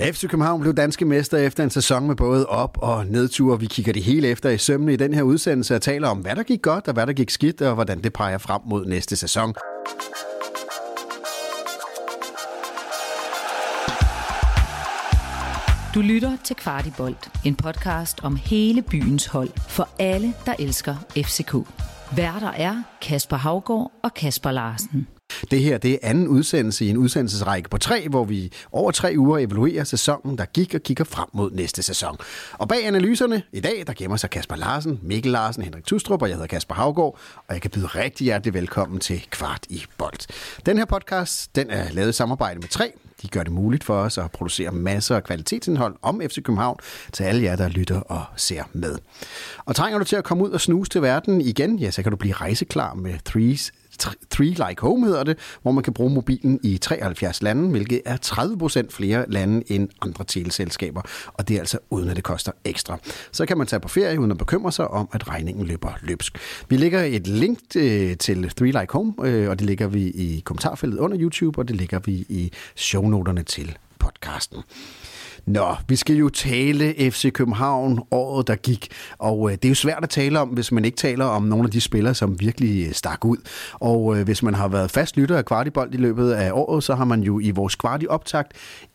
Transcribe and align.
FC 0.00 0.28
København 0.28 0.60
blev 0.60 0.74
danske 0.74 1.04
mester 1.04 1.38
efter 1.38 1.64
en 1.64 1.70
sæson 1.70 2.06
med 2.06 2.16
både 2.16 2.46
op- 2.46 2.78
og 2.82 3.06
nedture. 3.06 3.60
Vi 3.60 3.66
kigger 3.66 3.92
det 3.92 4.02
hele 4.02 4.28
efter 4.28 4.50
i 4.50 4.58
sømne 4.58 4.92
i 4.92 4.96
den 4.96 5.14
her 5.14 5.22
udsendelse 5.22 5.74
og 5.74 5.82
taler 5.82 6.08
om, 6.08 6.18
hvad 6.18 6.36
der 6.36 6.42
gik 6.42 6.62
godt 6.62 6.88
og 6.88 6.94
hvad 6.94 7.06
der 7.06 7.12
gik 7.12 7.30
skidt, 7.30 7.62
og 7.62 7.74
hvordan 7.74 8.02
det 8.02 8.12
peger 8.12 8.38
frem 8.38 8.60
mod 8.66 8.86
næste 8.86 9.16
sæson. 9.16 9.54
Du 15.94 16.00
lytter 16.00 16.36
til 16.44 16.56
Kvartibolt, 16.56 17.28
en 17.44 17.56
podcast 17.56 18.24
om 18.24 18.36
hele 18.36 18.82
byens 18.82 19.26
hold 19.26 19.50
for 19.68 19.88
alle, 19.98 20.34
der 20.46 20.54
elsker 20.58 20.96
FCK. 21.16 21.54
Værter 22.16 22.50
er 22.50 22.82
Kasper 23.02 23.36
Havgård 23.36 23.92
og 24.02 24.14
Kasper 24.14 24.50
Larsen. 24.50 25.19
Det 25.50 25.60
her 25.60 25.78
det 25.78 25.92
er 25.92 25.98
anden 26.02 26.28
udsendelse 26.28 26.84
i 26.84 26.88
en 26.88 26.96
udsendelsesrække 26.96 27.68
på 27.68 27.78
tre, 27.78 28.08
hvor 28.08 28.24
vi 28.24 28.52
over 28.72 28.90
tre 28.90 29.14
uger 29.16 29.38
evaluerer 29.38 29.84
sæsonen, 29.84 30.38
der 30.38 30.44
gik 30.44 30.74
og 30.74 30.80
kigger 30.80 31.04
frem 31.04 31.28
mod 31.32 31.50
næste 31.50 31.82
sæson. 31.82 32.16
Og 32.52 32.68
bag 32.68 32.86
analyserne 32.86 33.42
i 33.52 33.60
dag, 33.60 33.84
der 33.86 33.92
gemmer 33.96 34.16
sig 34.16 34.30
Kasper 34.30 34.56
Larsen, 34.56 35.00
Mikkel 35.02 35.32
Larsen, 35.32 35.62
Henrik 35.62 35.84
Tustrup, 35.84 36.22
og 36.22 36.28
jeg 36.28 36.36
hedder 36.36 36.46
Kasper 36.46 36.74
Havgård, 36.74 37.18
og 37.48 37.54
jeg 37.54 37.62
kan 37.62 37.70
byde 37.70 37.86
rigtig 37.86 38.24
hjertelig 38.24 38.54
velkommen 38.54 39.00
til 39.00 39.26
Kvart 39.30 39.66
i 39.68 39.84
Bold. 39.98 40.28
Den 40.66 40.78
her 40.78 40.84
podcast, 40.84 41.56
den 41.56 41.70
er 41.70 41.92
lavet 41.92 42.08
i 42.08 42.12
samarbejde 42.12 42.60
med 42.60 42.68
tre. 42.68 42.92
De 43.22 43.28
gør 43.28 43.42
det 43.42 43.52
muligt 43.52 43.84
for 43.84 43.94
os 43.94 44.18
at 44.18 44.30
producere 44.30 44.72
masser 44.72 45.16
af 45.16 45.24
kvalitetsindhold 45.24 45.96
om 46.02 46.20
FC 46.28 46.42
København 46.42 46.78
til 47.12 47.24
alle 47.24 47.42
jer, 47.42 47.56
der 47.56 47.68
lytter 47.68 48.00
og 48.00 48.24
ser 48.36 48.62
med. 48.72 48.98
Og 49.64 49.76
trænger 49.76 49.98
du 49.98 50.04
til 50.04 50.16
at 50.16 50.24
komme 50.24 50.44
ud 50.44 50.50
og 50.50 50.60
snuse 50.60 50.90
til 50.90 51.02
verden 51.02 51.40
igen, 51.40 51.78
ja, 51.78 51.90
så 51.90 52.02
kan 52.02 52.10
du 52.10 52.16
blive 52.16 52.34
rejseklar 52.34 52.94
med 52.94 53.14
Threes 53.24 53.72
3 54.30 54.44
Like 54.44 54.76
Home 54.78 55.06
hedder 55.06 55.24
det, 55.24 55.38
hvor 55.62 55.72
man 55.72 55.84
kan 55.84 55.92
bruge 55.92 56.10
mobilen 56.10 56.60
i 56.62 56.78
73 56.78 57.42
lande, 57.42 57.70
hvilket 57.70 58.02
er 58.04 58.16
30% 58.86 58.90
flere 58.90 59.24
lande 59.28 59.72
end 59.72 59.88
andre 60.02 60.24
teleselskaber, 60.24 61.02
og 61.26 61.48
det 61.48 61.54
er 61.54 61.60
altså 61.60 61.78
uden 61.90 62.08
at 62.08 62.16
det 62.16 62.24
koster 62.24 62.52
ekstra. 62.64 62.98
Så 63.32 63.46
kan 63.46 63.58
man 63.58 63.66
tage 63.66 63.80
på 63.80 63.88
ferie 63.88 64.20
uden 64.20 64.30
at 64.30 64.38
bekymre 64.38 64.72
sig 64.72 64.88
om, 64.88 65.08
at 65.12 65.28
regningen 65.28 65.66
løber 65.66 65.92
løbsk. 66.02 66.38
Vi 66.68 66.76
lægger 66.76 67.02
et 67.02 67.26
link 67.26 67.58
øh, 67.76 68.16
til 68.16 68.50
3 68.50 68.64
Like 68.64 68.86
Home, 68.90 69.14
øh, 69.24 69.50
og 69.50 69.58
det 69.58 69.66
ligger 69.66 69.86
vi 69.86 70.02
i 70.02 70.42
kommentarfeltet 70.44 70.98
under 70.98 71.18
YouTube, 71.20 71.58
og 71.58 71.68
det 71.68 71.76
ligger 71.76 71.98
vi 71.98 72.12
i 72.12 72.52
shownoterne 72.76 73.42
til 73.42 73.78
podcasten. 73.98 74.58
Nå, 75.46 75.76
vi 75.88 75.96
skal 75.96 76.16
jo 76.16 76.28
tale 76.28 77.10
FC 77.10 77.32
København 77.32 78.00
året, 78.10 78.46
der 78.46 78.56
gik, 78.56 78.88
og 79.18 79.50
øh, 79.50 79.56
det 79.56 79.64
er 79.64 79.68
jo 79.68 79.74
svært 79.74 80.02
at 80.02 80.10
tale 80.10 80.40
om, 80.40 80.48
hvis 80.48 80.72
man 80.72 80.84
ikke 80.84 80.96
taler 80.96 81.24
om 81.24 81.42
nogle 81.42 81.64
af 81.64 81.70
de 81.70 81.80
spillere, 81.80 82.14
som 82.14 82.40
virkelig 82.40 82.86
øh, 82.86 82.92
stak 82.92 83.24
ud. 83.24 83.36
Og 83.74 84.18
øh, 84.18 84.24
hvis 84.24 84.42
man 84.42 84.54
har 84.54 84.68
været 84.68 84.90
fast 84.90 85.16
lytter 85.16 85.38
af 85.38 85.44
Kvartibold 85.44 85.94
i 85.94 85.96
løbet 85.96 86.32
af 86.32 86.50
året, 86.52 86.84
så 86.84 86.94
har 86.94 87.04
man 87.04 87.20
jo 87.20 87.40
i 87.40 87.50
vores 87.50 87.74
Kvarti 87.74 88.06
optakt 88.06 88.52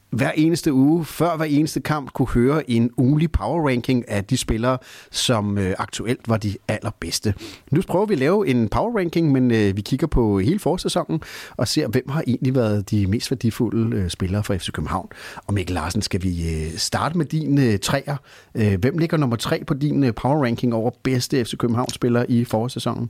hver 0.10 0.32
eneste 0.32 0.74
uge, 0.74 1.06
før 1.06 1.38
hver 1.38 1.46
eneste 1.46 1.80
kamp, 1.80 2.14
kunne 2.14 2.28
høre 2.28 2.72
en 2.72 2.92
ugenlig 2.98 3.32
power 3.32 3.70
ranking 3.70 4.10
af 4.10 4.26
de 4.26 4.38
spillere, 4.38 4.78
som 5.12 5.58
øh, 5.58 5.74
aktuelt 5.78 6.30
var 6.30 6.38
de 6.38 6.56
allerbedste. 6.68 7.34
Nu 7.72 7.82
prøver 7.88 8.06
vi 8.06 8.14
at 8.14 8.20
lave 8.20 8.48
en 8.48 8.70
power 8.70 8.98
ranking, 8.98 9.32
men 9.32 9.52
øh, 9.52 9.78
vi 9.78 9.82
kigger 9.82 10.08
på 10.08 10.40
hele 10.40 10.60
forsæsonen 10.60 11.22
og 11.58 11.68
ser, 11.68 11.88
hvem 11.88 12.10
har 12.10 12.24
egentlig 12.28 12.56
været 12.56 12.92
de 12.92 13.08
mest 13.08 13.32
værdifulde 13.32 13.98
øh, 13.98 14.10
spillere 14.10 14.44
for 14.44 14.58
FC 14.58 14.72
København. 14.72 15.10
Og 15.48 15.54
Mikkel 15.54 15.74
Larsen, 15.74 16.02
skal 16.02 16.24
vi 16.24 16.50
øh, 16.50 16.78
starte 16.78 17.18
med 17.18 17.26
din 17.26 17.58
øh, 17.58 17.80
træer? 17.80 18.18
Øh, 18.56 18.80
hvem 18.80 18.98
ligger 18.98 19.18
nummer 19.18 19.36
tre 19.36 19.64
på 19.68 19.74
din 19.74 20.04
øh, 20.04 20.14
power 20.14 20.44
ranking 20.46 20.74
over 20.74 20.92
bedste 21.04 21.46
FC 21.46 21.58
København-spillere 21.58 22.32
i 22.32 22.46
forsæsonen? 22.46 23.10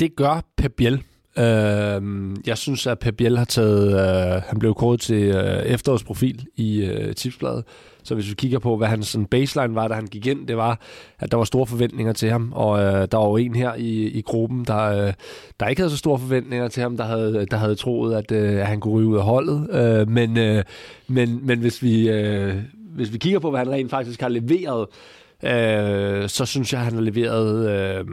Det 0.00 0.16
gør 0.16 0.40
Pep 0.56 0.72
Biel. 0.76 1.02
Øh, 1.38 2.02
jeg 2.46 2.58
synes, 2.58 2.86
at 2.86 2.98
Pep 2.98 3.16
Biel 3.16 3.38
har 3.38 3.44
taget... 3.44 3.92
Øh, 3.92 4.42
han 4.46 4.58
blev 4.58 4.74
kåret 4.74 5.00
til 5.00 5.22
øh, 5.22 5.62
efterårsprofil 5.62 6.46
i 6.56 6.84
øh, 6.84 7.14
tipsbladet. 7.14 7.64
Så 8.04 8.14
hvis 8.14 8.28
vi 8.28 8.34
kigger 8.34 8.58
på, 8.58 8.76
hvad 8.76 8.88
hans 8.88 9.06
sådan 9.08 9.26
baseline 9.26 9.74
var, 9.74 9.88
da 9.88 9.94
han 9.94 10.06
gik 10.06 10.26
ind, 10.26 10.46
det 10.46 10.56
var, 10.56 10.80
at 11.18 11.30
der 11.30 11.36
var 11.36 11.44
store 11.44 11.66
forventninger 11.66 12.12
til 12.12 12.30
ham. 12.30 12.52
Og 12.52 12.80
øh, 12.80 13.08
der 13.12 13.16
var 13.16 13.28
jo 13.28 13.36
en 13.36 13.54
her 13.54 13.74
i, 13.74 14.04
i 14.04 14.22
gruppen, 14.22 14.64
der, 14.64 15.06
øh, 15.06 15.12
der 15.60 15.68
ikke 15.68 15.80
havde 15.80 15.90
så 15.90 15.96
store 15.96 16.18
forventninger 16.18 16.68
til 16.68 16.82
ham, 16.82 16.96
der 16.96 17.04
havde, 17.04 17.46
der 17.50 17.56
havde 17.56 17.74
troet, 17.74 18.14
at, 18.14 18.32
øh, 18.32 18.60
at 18.60 18.66
han 18.66 18.80
kunne 18.80 18.94
ryge 18.94 19.08
ud 19.08 19.16
af 19.16 19.22
holdet. 19.22 19.68
Øh, 19.70 20.08
men, 20.08 20.38
øh, 20.38 20.64
men, 21.08 21.46
men 21.46 21.58
hvis 21.58 21.82
vi... 21.82 22.08
Øh, 22.08 22.54
hvis 22.94 23.12
vi 23.12 23.18
kigger 23.18 23.38
på, 23.38 23.50
hvad 23.50 23.58
han 23.58 23.70
rent 23.70 23.90
faktisk 23.90 24.20
har 24.20 24.28
leveret, 24.28 24.86
øh, 25.44 26.28
så 26.28 26.46
synes 26.46 26.72
jeg, 26.72 26.80
at 26.80 26.84
han 26.84 26.94
har 26.94 27.00
leveret 27.00 27.70
øh, 27.70 28.04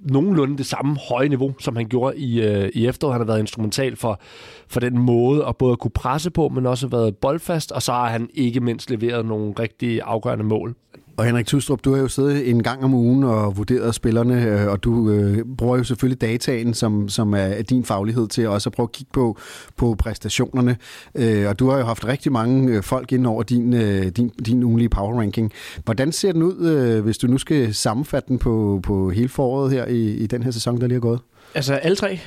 nogenlunde 0.00 0.58
det 0.58 0.66
samme 0.66 0.96
høje 1.08 1.28
niveau, 1.28 1.54
som 1.58 1.76
han 1.76 1.88
gjorde 1.88 2.18
i, 2.18 2.42
øh, 2.42 2.70
i 2.74 2.86
efteråret. 2.86 3.14
Han 3.14 3.20
har 3.20 3.26
været 3.26 3.40
instrumental 3.40 3.96
for, 3.96 4.20
for 4.68 4.80
den 4.80 4.98
måde 4.98 5.46
at 5.46 5.56
både 5.56 5.72
at 5.72 5.78
kunne 5.78 5.90
presse 5.90 6.30
på, 6.30 6.48
men 6.48 6.66
også 6.66 6.86
været 6.86 7.16
boldfast, 7.16 7.72
og 7.72 7.82
så 7.82 7.92
har 7.92 8.08
han 8.08 8.30
ikke 8.34 8.60
mindst 8.60 8.90
leveret 8.90 9.26
nogle 9.26 9.52
rigtig 9.58 10.00
afgørende 10.04 10.44
mål. 10.44 10.74
Og 11.16 11.24
Henrik 11.24 11.46
Tustrup, 11.46 11.84
du 11.84 11.94
har 11.94 12.00
jo 12.00 12.08
siddet 12.08 12.50
en 12.50 12.62
gang 12.62 12.84
om 12.84 12.94
ugen 12.94 13.24
og 13.24 13.56
vurderet 13.56 13.94
spillerne, 13.94 14.44
øh, 14.44 14.68
og 14.68 14.84
du 14.84 15.10
øh, 15.10 15.38
bruger 15.58 15.76
jo 15.76 15.84
selvfølgelig 15.84 16.20
dataen, 16.20 16.74
som, 16.74 17.08
som 17.08 17.34
er 17.34 17.62
din 17.62 17.84
faglighed 17.84 18.28
til 18.28 18.48
også 18.48 18.68
at 18.68 18.72
prøve 18.72 18.84
at 18.84 18.92
kigge 18.92 19.10
på, 19.12 19.38
på 19.76 19.94
præstationerne. 19.98 20.76
Øh, 21.14 21.48
og 21.48 21.58
du 21.58 21.70
har 21.70 21.78
jo 21.78 21.84
haft 21.84 22.06
rigtig 22.06 22.32
mange 22.32 22.76
øh, 22.76 22.82
folk 22.82 23.12
ind 23.12 23.26
over 23.26 23.42
din, 23.42 23.74
øh, 23.74 24.06
din, 24.06 24.28
din 24.28 24.62
ugenlige 24.62 24.88
power 24.88 25.20
ranking. 25.20 25.52
Hvordan 25.84 26.12
ser 26.12 26.32
den 26.32 26.42
ud, 26.42 26.68
øh, 26.68 27.04
hvis 27.04 27.18
du 27.18 27.26
nu 27.26 27.38
skal 27.38 27.74
sammenfatte 27.74 28.28
den 28.28 28.38
på, 28.38 28.80
på 28.82 29.10
hele 29.10 29.28
foråret 29.28 29.72
her 29.72 29.86
i, 29.86 30.10
i 30.10 30.26
den 30.26 30.42
her 30.42 30.50
sæson, 30.50 30.80
der 30.80 30.86
lige 30.86 30.96
er 30.96 31.00
gået? 31.00 31.20
Altså 31.54 31.74
alle 31.74 31.96
tre? 31.96 32.20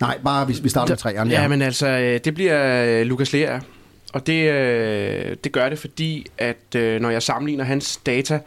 Nej, 0.00 0.18
bare 0.24 0.46
vi, 0.46 0.56
vi 0.62 0.68
starter 0.68 0.92
med 0.92 0.96
træerne. 0.98 1.30
Ja, 1.30 1.48
men 1.48 1.62
altså, 1.62 1.88
øh, 1.88 2.20
det 2.24 2.34
bliver 2.34 3.04
Lukas 3.04 3.32
Lea. 3.32 3.58
Og 4.12 4.26
det, 4.26 4.50
øh, 4.50 5.36
det 5.44 5.52
gør 5.52 5.68
det, 5.68 5.78
fordi 5.78 6.26
at 6.38 6.74
øh, 6.76 7.00
når 7.00 7.10
jeg 7.10 7.22
sammenligner 7.22 7.64
hans 7.64 7.96
data 7.96 8.40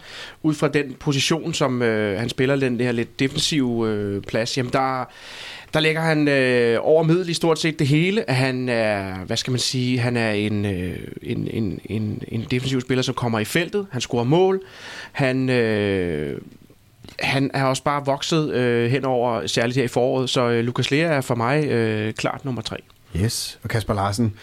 ud 0.44 0.54
fra 0.54 0.68
den 0.68 0.94
position, 1.00 1.54
som 1.54 1.82
øh, 1.82 2.20
han 2.20 2.30
spiller, 2.30 2.56
den 2.56 2.78
det 2.78 2.86
her 2.86 2.94
lidt 2.94 3.20
defensive 3.20 3.90
øh, 3.90 4.22
plads, 4.22 4.58
jamen 4.58 4.74
der, 4.74 5.06
der 5.74 5.80
ligger 5.80 6.02
han 6.02 6.28
øh, 6.28 6.78
over 6.82 7.04
middel 7.04 7.30
i 7.30 7.34
stort 7.34 7.60
set 7.60 7.80
det 7.80 7.88
hele. 7.88 8.26
Han 8.28 8.70
er, 8.70 9.16
hvad 9.26 9.38
skal 9.38 9.52
man 9.52 9.60
sige, 9.60 10.00
han 10.00 10.18
er 10.18 10.32
en, 10.32 10.66
øh, 10.66 10.98
en, 11.22 11.48
en, 11.52 11.80
en, 11.86 12.24
en 12.28 12.48
defensiv 12.52 12.82
spiller, 12.82 13.02
som 13.02 13.16
kommer 13.16 13.40
i 13.40 13.46
feltet. 13.46 13.88
Han 13.92 14.02
scorer 14.02 14.24
mål. 14.24 14.62
Han... 15.12 15.50
Øh, 15.50 16.42
han 17.20 17.52
er 17.54 17.64
også 17.64 17.84
bare 17.84 18.06
vokset 18.06 18.54
øh, 18.54 18.92
henover, 18.92 19.48
særligt 19.48 19.78
her 19.78 19.84
i 19.84 19.88
foråret, 19.88 20.30
så 20.30 20.50
øh, 20.50 20.64
Lukas 20.64 20.92
Lea 20.92 21.00
er 21.00 21.22
for 21.22 21.36
mig 21.36 21.66
øh, 21.66 22.14
klart 22.14 22.46
nummer 22.46 22.62
tre. 22.62 22.78
Yes, 23.18 23.60
og 23.64 23.70
Kasper 23.70 23.94
Larsen, 23.94 24.34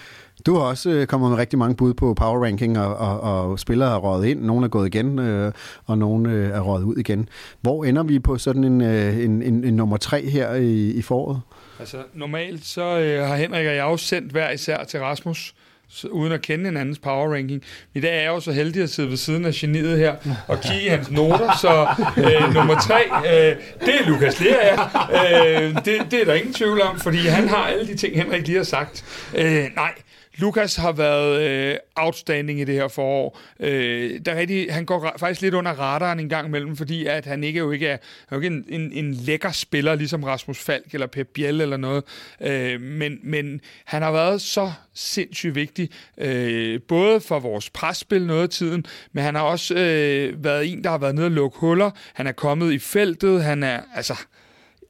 du 0.46 0.54
har 0.54 0.62
også 0.62 0.90
øh, 0.90 1.06
kommet 1.06 1.30
med 1.30 1.38
rigtig 1.38 1.58
mange 1.58 1.76
bud 1.76 1.94
på 1.94 2.14
power 2.14 2.44
ranking, 2.44 2.78
og, 2.78 2.96
og, 2.96 3.20
og 3.20 3.58
spillere 3.58 3.94
er 3.94 3.96
røget 3.98 4.26
ind. 4.26 4.40
Nogle 4.40 4.64
er 4.64 4.68
gået 4.68 4.86
igen, 4.86 5.18
øh, 5.18 5.52
og 5.86 5.98
nogle 5.98 6.32
øh, 6.32 6.50
er 6.50 6.60
røget 6.60 6.84
ud 6.84 6.96
igen. 6.96 7.28
Hvor 7.60 7.84
ender 7.84 8.02
vi 8.02 8.18
på 8.18 8.38
sådan 8.38 8.64
en, 8.64 8.80
øh, 8.80 9.24
en, 9.24 9.42
en, 9.42 9.64
en 9.64 9.74
nummer 9.74 9.96
tre 9.96 10.28
her 10.28 10.54
i, 10.54 10.90
i 10.90 11.02
foråret? 11.02 11.40
Altså, 11.80 11.96
normalt 12.14 12.64
så 12.64 12.98
øh, 12.98 13.26
har 13.26 13.36
Henrik 13.36 13.66
og 13.66 13.74
jeg 13.74 13.82
jo 13.82 13.96
sendt 13.96 14.32
hver 14.32 14.50
især 14.50 14.84
til 14.84 15.00
Rasmus, 15.00 15.54
så, 15.90 16.08
uden 16.08 16.32
at 16.32 16.42
kende 16.42 16.64
hinandens 16.64 16.98
power 16.98 17.34
ranking. 17.34 17.62
I 17.94 18.00
dag 18.00 18.16
er 18.16 18.20
jeg 18.20 18.28
jo 18.28 18.40
så 18.40 18.52
heldig 18.52 18.82
at 18.82 18.90
sidde 18.90 19.08
ved 19.08 19.16
siden 19.16 19.44
af 19.44 19.52
geniet 19.54 19.98
her 19.98 20.16
og 20.48 20.60
kigge 20.60 20.84
i 20.84 20.88
hans 20.88 21.10
noter, 21.10 21.56
så 21.60 21.86
øh, 22.16 22.54
nummer 22.54 22.80
tre, 22.80 23.02
øh, 23.16 23.56
det 23.80 23.94
er 24.00 24.06
Lukas 24.06 24.40
Lea. 24.40 24.72
Øh, 25.64 25.74
det, 25.74 26.06
det 26.10 26.20
er 26.20 26.24
der 26.24 26.34
ingen 26.34 26.54
tvivl 26.54 26.82
om, 26.82 27.00
fordi 27.00 27.18
han 27.18 27.48
har 27.48 27.66
alle 27.66 27.86
de 27.86 27.96
ting, 27.96 28.14
Henrik 28.16 28.46
lige 28.46 28.56
har 28.56 28.64
sagt. 28.64 29.04
Øh, 29.36 29.64
nej, 29.76 29.92
Lukas 30.38 30.76
har 30.76 30.92
været 30.92 31.42
øh, 31.42 31.76
outstanding 31.96 32.60
i 32.60 32.64
det 32.64 32.74
her 32.74 32.88
forår. 32.88 33.38
Øh, 33.60 34.20
der 34.24 34.32
er 34.32 34.36
rigtig, 34.36 34.74
han 34.74 34.84
går 34.84 35.14
faktisk 35.16 35.40
lidt 35.40 35.54
under 35.54 35.70
radaren 35.72 36.20
en 36.20 36.28
gang 36.28 36.46
imellem, 36.46 36.76
fordi 36.76 37.06
at 37.06 37.26
han 37.26 37.44
ikke 37.44 37.58
jo 37.58 37.70
ikke 37.70 37.86
er, 37.86 37.92
er 37.94 37.98
jo 38.32 38.36
ikke 38.36 38.46
en, 38.46 38.64
en, 38.68 38.92
en 38.92 39.14
lækker 39.14 39.52
spiller, 39.52 39.94
ligesom 39.94 40.24
Rasmus 40.24 40.58
Falk 40.58 40.94
eller 40.94 41.06
Pep 41.06 41.28
Biel 41.34 41.60
eller 41.60 41.76
noget. 41.76 42.04
Øh, 42.40 42.80
men, 42.80 43.18
men 43.22 43.60
han 43.84 44.02
har 44.02 44.12
været 44.12 44.42
så 44.42 44.72
sindssygt 44.94 45.54
vigtig, 45.54 45.90
øh, 46.18 46.80
både 46.88 47.20
for 47.20 47.38
vores 47.38 47.70
presspil 47.70 48.26
noget 48.26 48.42
af 48.42 48.48
tiden, 48.48 48.86
men 49.12 49.24
han 49.24 49.34
har 49.34 49.42
også 49.42 49.74
øh, 49.74 50.44
været 50.44 50.72
en, 50.72 50.84
der 50.84 50.90
har 50.90 50.98
været 50.98 51.14
nede 51.14 51.26
og 51.26 51.30
lukke 51.30 51.58
huller. 51.58 51.90
Han 52.14 52.26
er 52.26 52.32
kommet 52.32 52.72
i 52.72 52.78
feltet. 52.78 53.44
Han 53.44 53.62
er, 53.62 53.80
altså, 53.94 54.14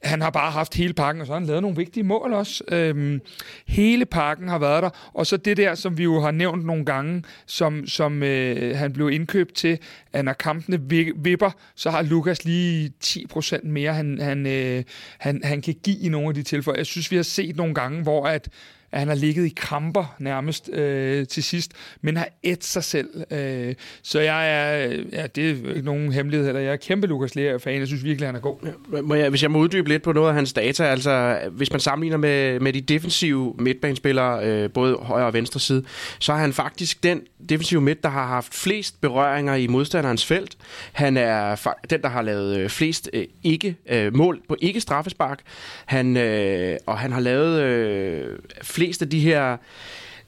han 0.03 0.21
har 0.21 0.29
bare 0.29 0.51
haft 0.51 0.75
hele 0.75 0.93
pakken, 0.93 1.21
og 1.21 1.27
så 1.27 1.33
har 1.33 1.39
han 1.39 1.47
lavet 1.47 1.61
nogle 1.61 1.77
vigtige 1.77 2.03
mål 2.03 2.33
også. 2.33 2.63
Øhm, 2.67 3.21
hele 3.67 4.05
pakken 4.05 4.47
har 4.47 4.59
været 4.59 4.83
der, 4.83 4.89
og 5.13 5.27
så 5.27 5.37
det 5.37 5.57
der, 5.57 5.75
som 5.75 5.97
vi 5.97 6.03
jo 6.03 6.19
har 6.19 6.31
nævnt 6.31 6.65
nogle 6.65 6.85
gange, 6.85 7.23
som, 7.45 7.87
som 7.87 8.23
øh, 8.23 8.77
han 8.77 8.93
blev 8.93 9.09
indkøbt 9.09 9.53
til, 9.55 9.77
at 10.13 10.25
når 10.25 10.33
kampene 10.33 10.79
vipper, 11.15 11.51
så 11.75 11.89
har 11.89 12.01
Lukas 12.01 12.45
lige 12.45 12.93
10% 13.03 13.67
mere, 13.67 13.93
han, 13.93 14.19
han, 14.21 14.47
øh, 14.47 14.83
han, 15.17 15.41
han 15.43 15.61
kan 15.61 15.75
give 15.83 15.99
i 15.99 16.09
nogle 16.09 16.27
af 16.27 16.33
de 16.33 16.43
tilfælde. 16.43 16.77
Jeg 16.77 16.85
synes, 16.85 17.11
vi 17.11 17.15
har 17.15 17.23
set 17.23 17.55
nogle 17.55 17.73
gange, 17.73 18.03
hvor 18.03 18.27
at 18.27 18.49
at 18.91 18.99
han 18.99 19.07
har 19.07 19.15
ligget 19.15 19.45
i 19.45 19.53
kramper 19.55 20.15
nærmest 20.19 20.69
øh, 20.69 21.27
til 21.27 21.43
sidst, 21.43 21.71
men 22.01 22.17
har 22.17 22.27
ædt 22.43 22.65
sig 22.65 22.83
selv. 22.83 23.09
Øh, 23.31 23.75
så 24.01 24.19
jeg 24.19 24.51
er, 24.51 24.87
ja, 25.13 25.27
det 25.27 25.49
er 25.49 25.75
ikke 25.75 25.81
nogen 25.81 26.11
hemmelighed 26.11 26.45
heller. 26.45 26.61
Jeg 26.61 26.71
er 26.71 26.75
kæmpe 26.75 27.07
Lukas 27.07 27.35
Lea-fan. 27.35 27.79
Jeg 27.79 27.87
synes 27.87 28.03
virkelig, 28.03 28.27
han 28.27 28.35
er 28.35 28.39
god. 28.39 28.55
Ja, 28.93 29.01
må 29.01 29.15
jeg, 29.15 29.29
hvis 29.29 29.43
jeg 29.43 29.51
må 29.51 29.59
uddybe 29.59 29.89
lidt 29.89 30.03
på 30.03 30.13
noget 30.13 30.29
af 30.29 30.35
hans 30.35 30.53
data, 30.53 30.83
altså 30.83 31.39
hvis 31.51 31.71
man 31.71 31.79
sammenligner 31.79 32.17
med, 32.17 32.59
med 32.59 32.73
de 32.73 32.81
defensive 32.81 33.55
midtbanespillere, 33.59 34.45
øh, 34.45 34.69
både 34.71 34.95
højre 34.95 35.25
og 35.25 35.33
venstre 35.33 35.59
side, 35.59 35.83
så 36.19 36.33
er 36.33 36.37
han 36.37 36.53
faktisk 36.53 37.03
den 37.03 37.21
defensive 37.49 37.81
midt, 37.81 38.03
der 38.03 38.09
har 38.09 38.27
haft 38.27 38.53
flest 38.53 39.01
berøringer 39.01 39.55
i 39.55 39.67
modstanderens 39.67 40.25
felt. 40.25 40.57
Han 40.91 41.17
er 41.17 41.75
den, 41.89 42.01
der 42.01 42.09
har 42.09 42.21
lavet 42.21 42.57
øh, 42.57 42.69
flest 42.69 43.09
øh, 43.13 43.25
ikke 43.43 43.75
øh, 43.89 44.15
mål 44.15 44.41
på 44.47 44.55
ikke 44.61 44.81
straffespark. 44.81 45.39
Han, 45.85 46.17
øh, 46.17 46.77
og 46.85 46.97
han 46.97 47.11
har 47.11 47.19
lavet 47.19 47.61
øh, 47.61 48.37
flest 48.79 49.01
af 49.01 49.09
de 49.09 49.19
her 49.19 49.57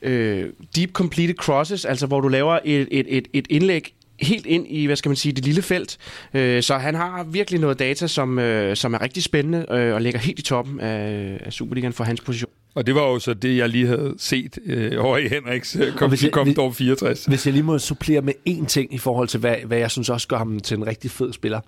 øh, 0.02 0.46
deep 0.76 0.92
completed 0.92 1.36
crosses, 1.36 1.86
altså 1.86 2.08
hvor 2.08 2.22
du 2.22 2.28
laver 2.28 2.60
et, 2.66 2.88
et, 2.92 3.06
et, 3.10 3.28
et 3.34 3.46
indlæg 3.50 3.94
helt 4.22 4.46
ind 4.46 4.68
i, 4.70 4.86
hvad 4.86 4.96
skal 4.96 5.10
man 5.10 5.16
sige, 5.16 5.32
det 5.32 5.46
lille 5.46 5.62
felt. 5.62 5.98
Øh, 6.34 6.64
så 6.64 6.78
han 6.78 6.96
har 6.96 7.24
virkelig 7.24 7.60
noget 7.60 7.80
data, 7.80 8.08
som, 8.08 8.40
øh, 8.40 8.76
som 8.76 8.94
er 8.94 9.02
rigtig 9.02 9.24
spændende 9.24 9.66
øh, 9.72 9.94
og 9.94 10.02
ligger 10.02 10.20
helt 10.20 10.40
i 10.40 10.42
toppen 10.42 10.80
af, 10.80 11.38
af 11.46 11.54
Superligaen 11.54 11.94
for 11.94 12.04
hans 12.04 12.22
position. 12.22 12.52
Og 12.76 12.88
det 12.88 12.96
var 12.96 13.02
jo 13.02 13.20
så 13.20 13.34
det, 13.34 13.58
jeg 13.58 13.70
lige 13.70 13.88
havde 13.88 14.14
set 14.18 14.60
øh, 14.66 15.06
over 15.06 15.18
i 15.18 15.28
Henriks 15.28 15.76
øh, 15.76 15.94
kom, 15.94 16.10
hvis 16.10 16.24
jeg, 16.24 16.32
kom 16.32 16.48
hvis, 16.48 16.78
64. 16.78 17.26
Hvis 17.26 17.46
jeg 17.46 17.54
lige 17.54 17.64
må 17.64 17.80
supplere 17.80 18.22
med 18.22 18.34
én 18.50 18.66
ting 18.66 18.94
i 18.94 18.98
forhold 18.98 19.28
til, 19.28 19.40
hvad, 19.40 19.56
hvad 19.66 19.78
jeg 19.78 19.92
synes 19.92 20.10
også 20.10 20.28
gør 20.28 20.38
ham 20.38 20.60
til 20.60 20.78
en 20.78 20.88
rigtig 20.88 21.12
fed 21.12 21.34
spiller. 21.34 21.60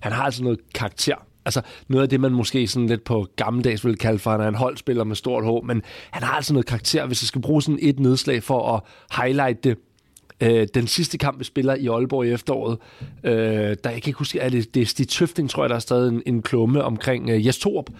Han 0.00 0.12
har 0.12 0.22
altså 0.22 0.42
noget 0.42 0.58
karakter. 0.74 1.16
Altså 1.46 1.60
noget 1.88 2.02
af 2.02 2.08
det, 2.08 2.20
man 2.20 2.32
måske 2.32 2.68
sådan 2.68 2.88
lidt 2.88 3.04
på 3.04 3.26
gammeldags 3.36 3.84
ville 3.84 3.96
kalde 3.96 4.18
for, 4.18 4.30
han 4.30 4.40
er 4.40 4.48
en 4.48 4.54
holdspiller 4.54 5.04
med 5.04 5.16
stort 5.16 5.44
H, 5.44 5.66
men 5.66 5.82
han 6.10 6.22
har 6.22 6.32
altså 6.32 6.52
noget 6.52 6.66
karakter. 6.66 7.06
Hvis 7.06 7.22
jeg 7.22 7.26
skal 7.26 7.40
bruge 7.40 7.62
sådan 7.62 7.78
et 7.82 8.00
nedslag 8.00 8.42
for 8.42 8.74
at 8.74 8.80
highlight 9.22 9.64
det, 9.64 9.78
øh, 10.40 10.68
den 10.74 10.86
sidste 10.86 11.18
kamp, 11.18 11.38
vi 11.38 11.44
spiller 11.44 11.74
i 11.74 11.86
Aalborg 11.86 12.26
i 12.26 12.30
efteråret, 12.30 12.78
øh, 13.24 13.32
der 13.32 13.90
jeg 13.90 14.02
kan 14.02 14.06
ikke 14.06 14.18
huske, 14.18 14.38
er 14.38 14.48
det, 14.48 14.74
det 14.74 14.82
er 14.82 14.86
Stig 14.86 15.08
Tøfting, 15.08 15.50
tror 15.50 15.62
jeg, 15.62 15.70
der 15.70 15.76
er 15.76 15.80
stadig 15.80 16.08
en, 16.08 16.22
en 16.26 16.42
klumme 16.42 16.84
omkring 16.84 17.30
øh, 17.30 17.46
Jes 17.46 17.58
Torup, 17.58 17.90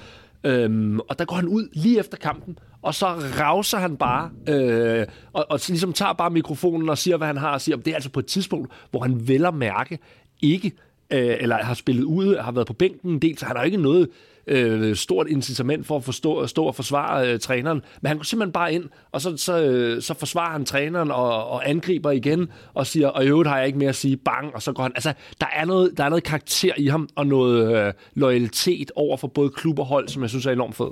Øhm, 0.47 1.01
og 1.01 1.19
der 1.19 1.25
går 1.25 1.37
han 1.37 1.49
ud 1.49 1.69
lige 1.73 1.99
efter 1.99 2.17
kampen, 2.17 2.59
og 2.83 2.95
så 2.95 3.07
rauser 3.41 3.79
han 3.79 3.97
bare, 3.97 4.31
øh, 4.49 5.07
og, 5.33 5.47
og 5.51 5.61
ligesom 5.69 5.93
tager 5.93 6.13
bare 6.13 6.31
mikrofonen 6.31 6.89
og 6.89 6.99
siger, 6.99 7.17
hvad 7.17 7.27
han 7.27 7.37
har, 7.37 7.51
at 7.51 7.63
sige. 7.63 7.77
det 7.77 7.89
er 7.89 7.95
altså 7.95 8.11
på 8.11 8.21
et 8.21 8.27
tidspunkt, 8.27 8.73
hvor 8.91 9.01
han 9.01 9.29
vel 9.29 9.47
at 9.47 9.55
mærke 9.55 9.99
ikke, 10.43 10.73
øh, 11.11 11.37
eller 11.41 11.57
har 11.57 11.75
spillet 11.75 12.05
ude, 12.05 12.39
har 12.39 12.53
været 12.53 12.67
på 12.67 12.73
bænken 12.73 13.11
en 13.11 13.19
del, 13.19 13.39
så 13.39 13.47
han 13.47 13.57
har 13.57 13.65
ikke 13.65 13.77
noget 13.77 14.09
øh, 14.47 14.97
stort 14.97 15.29
incitament 15.29 15.87
for 15.87 15.97
at 15.97 16.05
forstå, 16.05 16.47
stå 16.47 16.65
og 16.65 16.75
forsvare 16.75 17.33
øh, 17.33 17.39
træneren. 17.39 17.83
Men 18.01 18.09
han 18.09 18.17
går 18.17 18.25
simpelthen 18.25 18.53
bare 18.53 18.75
ind, 18.75 18.85
og 19.13 19.21
så, 19.21 19.37
så, 19.37 19.63
øh, 19.63 20.03
så 20.03 20.15
forsvarer 20.15 20.53
han 20.53 20.65
træneren 20.65 21.11
og, 21.11 21.49
og 21.49 21.71
angriber 21.71 22.11
igen, 22.11 22.49
og 22.75 22.87
siger, 22.87 23.09
og 23.09 23.25
i 23.25 23.29
øvrigt 23.29 23.49
har 23.49 23.59
jeg 23.59 23.67
ikke 23.67 23.79
mere 23.79 23.89
at 23.89 23.97
sige, 23.97 24.17
bang, 24.17 24.55
og 24.55 24.63
så 24.63 24.73
går 24.73 24.83
han. 24.83 24.93
Altså, 24.95 25.13
der 25.41 25.47
er 25.57 25.65
noget, 25.65 25.93
der 25.97 26.05
er 26.05 26.09
noget 26.09 26.25
karakter 26.25 26.73
i 26.77 26.87
ham, 26.87 27.09
og 27.15 27.27
noget 27.27 27.87
øh, 27.87 27.93
loyalitet 28.15 28.91
over 28.97 29.17
for 29.17 29.29
både 29.29 29.51
klub 29.51 29.79
og 29.79 29.87
hold, 29.87 30.09
som 30.09 30.23
jeg 30.23 30.31
synes 30.31 30.47
er 30.47 30.53
enormt 30.53 30.75
fed. 30.75 30.91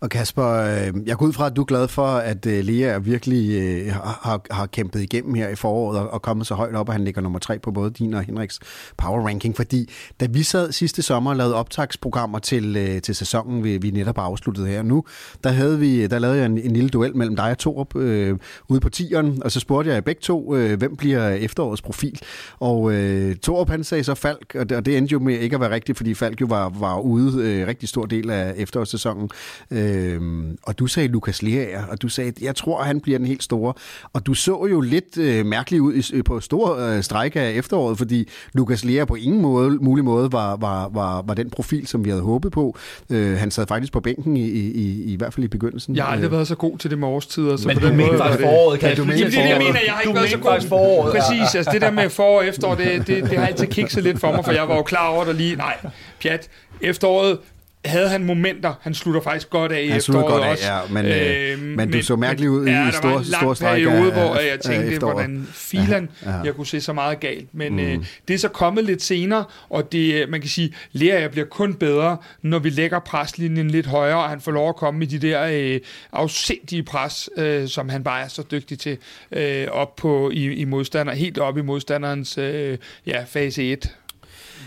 Og 0.00 0.10
Kasper, 0.10 0.46
øh, 0.46 1.06
jeg 1.06 1.16
går 1.16 1.26
ud 1.26 1.32
fra, 1.32 1.46
at 1.46 1.56
du 1.56 1.60
er 1.60 1.64
glad 1.64 1.88
for, 1.88 2.06
at 2.06 2.46
øh, 2.46 2.64
Lea 2.64 2.98
virkelig 2.98 3.50
øh, 3.62 3.92
har, 3.92 4.46
har 4.50 4.66
kæmpet 4.66 5.00
igennem 5.00 5.34
her 5.34 5.48
i 5.48 5.54
foråret 5.54 5.98
og 5.98 6.22
kommet 6.22 6.46
så 6.46 6.54
højt 6.54 6.74
op, 6.74 6.88
at 6.88 6.92
han 6.92 7.04
ligger 7.04 7.20
nummer 7.20 7.38
tre 7.38 7.58
på 7.58 7.70
både 7.70 7.90
din 7.90 8.14
og 8.14 8.22
Henriks 8.22 8.60
power 8.96 9.26
ranking. 9.26 9.56
Fordi 9.56 9.90
da 10.20 10.26
vi 10.30 10.42
sad 10.42 10.72
sidste 10.72 11.02
sommer 11.02 11.30
og 11.30 11.36
lavede 11.36 11.54
optagsprogrammer 11.54 12.38
til, 12.38 13.00
til 13.00 13.14
sæsonen, 13.14 13.64
vi, 13.64 13.76
vi 13.76 13.90
netop 13.90 14.16
har 14.16 14.24
afsluttet 14.24 14.68
her 14.68 14.82
nu, 14.82 15.04
der, 15.44 15.50
havde 15.50 15.78
vi, 15.78 16.06
der 16.06 16.18
lavede 16.18 16.38
jeg 16.38 16.46
en, 16.46 16.58
en 16.58 16.70
lille 16.70 16.88
duel 16.88 17.16
mellem 17.16 17.36
dig 17.36 17.50
og 17.50 17.58
Torup 17.58 17.96
øh, 17.96 18.38
ude 18.68 18.80
på 18.80 18.88
tieren, 18.88 19.42
og 19.42 19.52
så 19.52 19.60
spurgte 19.60 19.90
jeg 19.90 20.04
begge 20.04 20.20
to, 20.20 20.56
øh, 20.56 20.78
hvem 20.78 20.96
bliver 20.96 21.28
efterårets 21.28 21.82
profil? 21.82 22.20
Og 22.60 22.92
øh, 22.92 23.36
Torup 23.36 23.70
han 23.70 23.84
sagde 23.84 24.04
så 24.04 24.14
Falk, 24.14 24.54
og 24.54 24.68
det, 24.68 24.76
og 24.76 24.86
det 24.86 24.96
endte 24.96 25.12
jo 25.12 25.18
med 25.18 25.38
ikke 25.38 25.54
at 25.54 25.60
være 25.60 25.70
rigtigt, 25.70 25.96
fordi 25.96 26.14
Falk 26.14 26.40
jo 26.40 26.46
var, 26.46 26.68
var 26.68 26.98
ude 26.98 27.42
øh, 27.48 27.66
rigtig 27.66 27.88
stor 27.88 28.06
del 28.06 28.30
af 28.30 28.54
efterårssæsonen. 28.56 29.30
Øhm, 29.72 30.58
og 30.62 30.78
du 30.78 30.86
sagde 30.86 31.08
Lukas 31.08 31.42
Lea, 31.42 31.82
og 31.90 32.02
du 32.02 32.08
sagde, 32.08 32.32
jeg 32.42 32.56
tror, 32.56 32.82
han 32.82 33.00
bliver 33.00 33.18
den 33.18 33.26
helt 33.26 33.42
store. 33.42 33.74
Og 34.12 34.26
du 34.26 34.34
så 34.34 34.66
jo 34.70 34.80
lidt 34.80 35.18
øh, 35.18 35.46
mærkelig 35.46 35.82
ud 35.82 35.94
i, 35.94 36.22
på 36.22 36.40
store 36.40 36.96
øh, 36.96 37.02
stræk 37.02 37.36
af 37.36 37.50
efteråret, 37.50 37.98
fordi 37.98 38.28
Lukas 38.54 38.84
Lea 38.84 39.04
på 39.04 39.14
ingen 39.14 39.42
måde, 39.42 39.70
mulig 39.70 40.04
måde 40.04 40.32
var, 40.32 40.56
var, 40.56 40.88
var, 40.88 41.22
var 41.22 41.34
den 41.34 41.50
profil, 41.50 41.86
som 41.86 42.04
vi 42.04 42.10
havde 42.10 42.22
håbet 42.22 42.52
på. 42.52 42.76
Øh, 43.10 43.36
han 43.36 43.50
sad 43.50 43.66
faktisk 43.66 43.92
på 43.92 44.00
bænken 44.00 44.36
i, 44.36 44.48
i, 44.48 44.70
i, 44.70 45.12
i 45.12 45.16
hvert 45.16 45.34
fald 45.34 45.44
i 45.44 45.48
begyndelsen. 45.48 45.96
Jeg 45.96 46.04
har 46.04 46.12
aldrig 46.12 46.26
øh. 46.26 46.32
været 46.32 46.48
så 46.48 46.54
god 46.54 46.78
til 46.78 46.90
det 46.90 46.98
med 46.98 47.08
årstider. 47.08 47.56
Så 47.56 47.68
Men 47.68 47.78
på 47.78 47.86
du 47.86 47.92
mener 47.92 48.18
faktisk 48.18 48.42
foråret, 48.42 48.80
kan 48.80 48.96
du 48.96 49.04
mene 49.04 49.18
det, 49.18 49.32
det, 49.32 49.38
jeg 49.38 49.58
mener, 49.58 49.80
jeg 49.86 49.92
har 49.92 50.00
ikke 50.00 50.14
været 50.14 50.30
så 50.30 50.38
god. 50.38 50.60
Foråret, 50.68 51.12
Præcis, 51.12 51.54
altså 51.54 51.70
det 51.72 51.80
der 51.80 51.90
med 51.90 52.10
forår 52.10 52.38
og 52.38 52.46
efterår, 52.46 52.74
det, 52.74 53.06
det, 53.06 53.30
det 53.30 53.38
har 53.38 53.46
altid 53.46 53.66
kikset 53.66 54.02
lidt 54.02 54.20
for 54.20 54.32
mig, 54.32 54.44
for 54.44 54.52
jeg 54.52 54.68
var 54.68 54.76
jo 54.76 54.82
klar 54.82 55.08
over 55.08 55.24
det 55.24 55.34
lige. 55.34 55.56
Nej, 55.56 55.76
pjat. 56.20 56.48
Efteråret, 56.80 57.38
havde 57.84 58.08
han 58.08 58.24
momenter. 58.24 58.74
Han 58.80 58.94
slutter 58.94 59.20
faktisk 59.20 59.50
godt 59.50 59.72
af 59.72 59.82
i 59.82 59.88
han 59.88 59.96
efteråret 59.96 60.26
godt 60.26 60.44
af, 60.44 60.50
også. 60.50 60.72
Ja, 60.72 60.80
men, 60.90 61.06
øh, 61.06 61.58
men, 61.58 61.76
men 61.76 61.90
du 61.90 62.02
så 62.02 62.16
mærkelig 62.16 62.50
ud 62.50 62.66
ja, 62.66 62.88
i 62.88 62.92
store, 62.92 63.24
store 63.24 63.56
stræk 63.56 63.74
periode, 63.74 64.12
af, 64.12 64.12
hvor 64.12 64.36
jeg 64.36 64.60
tænkte, 64.60 64.98
hvordan 64.98 65.48
filan 65.52 66.08
ja, 66.24 66.30
ja. 66.30 66.36
jeg 66.36 66.54
kunne 66.54 66.66
se 66.66 66.80
så 66.80 66.92
meget 66.92 67.20
galt. 67.20 67.54
Men 67.54 67.72
mm. 67.72 67.78
øh, 67.78 67.98
det 68.28 68.34
er 68.34 68.38
så 68.38 68.48
kommet 68.48 68.84
lidt 68.84 69.02
senere, 69.02 69.44
og 69.68 69.92
det, 69.92 70.28
man 70.28 70.40
kan 70.40 70.50
sige, 70.50 70.74
Lea 70.92 71.28
bliver 71.28 71.46
kun 71.46 71.74
bedre, 71.74 72.16
når 72.42 72.58
vi 72.58 72.70
lægger 72.70 72.98
preslinjen 72.98 73.70
lidt 73.70 73.86
højere, 73.86 74.18
og 74.18 74.28
han 74.28 74.40
får 74.40 74.52
lov 74.52 74.68
at 74.68 74.76
komme 74.76 75.04
i 75.04 75.06
de 75.06 75.18
der 75.18 75.42
øh, 75.52 75.80
afsindige 76.12 76.82
pres, 76.82 77.30
øh, 77.36 77.68
som 77.68 77.88
han 77.88 78.04
bare 78.04 78.22
er 78.22 78.28
så 78.28 78.42
dygtig 78.50 78.78
til, 78.78 78.98
øh, 79.32 79.66
op 79.70 79.96
på 79.96 80.30
i, 80.30 80.52
i 80.52 80.64
modstander, 80.64 81.12
helt 81.12 81.38
op 81.38 81.58
i 81.58 81.62
modstanderens 81.62 82.38
øh, 82.38 82.78
ja, 83.06 83.24
fase 83.28 83.72
1. 83.72 83.90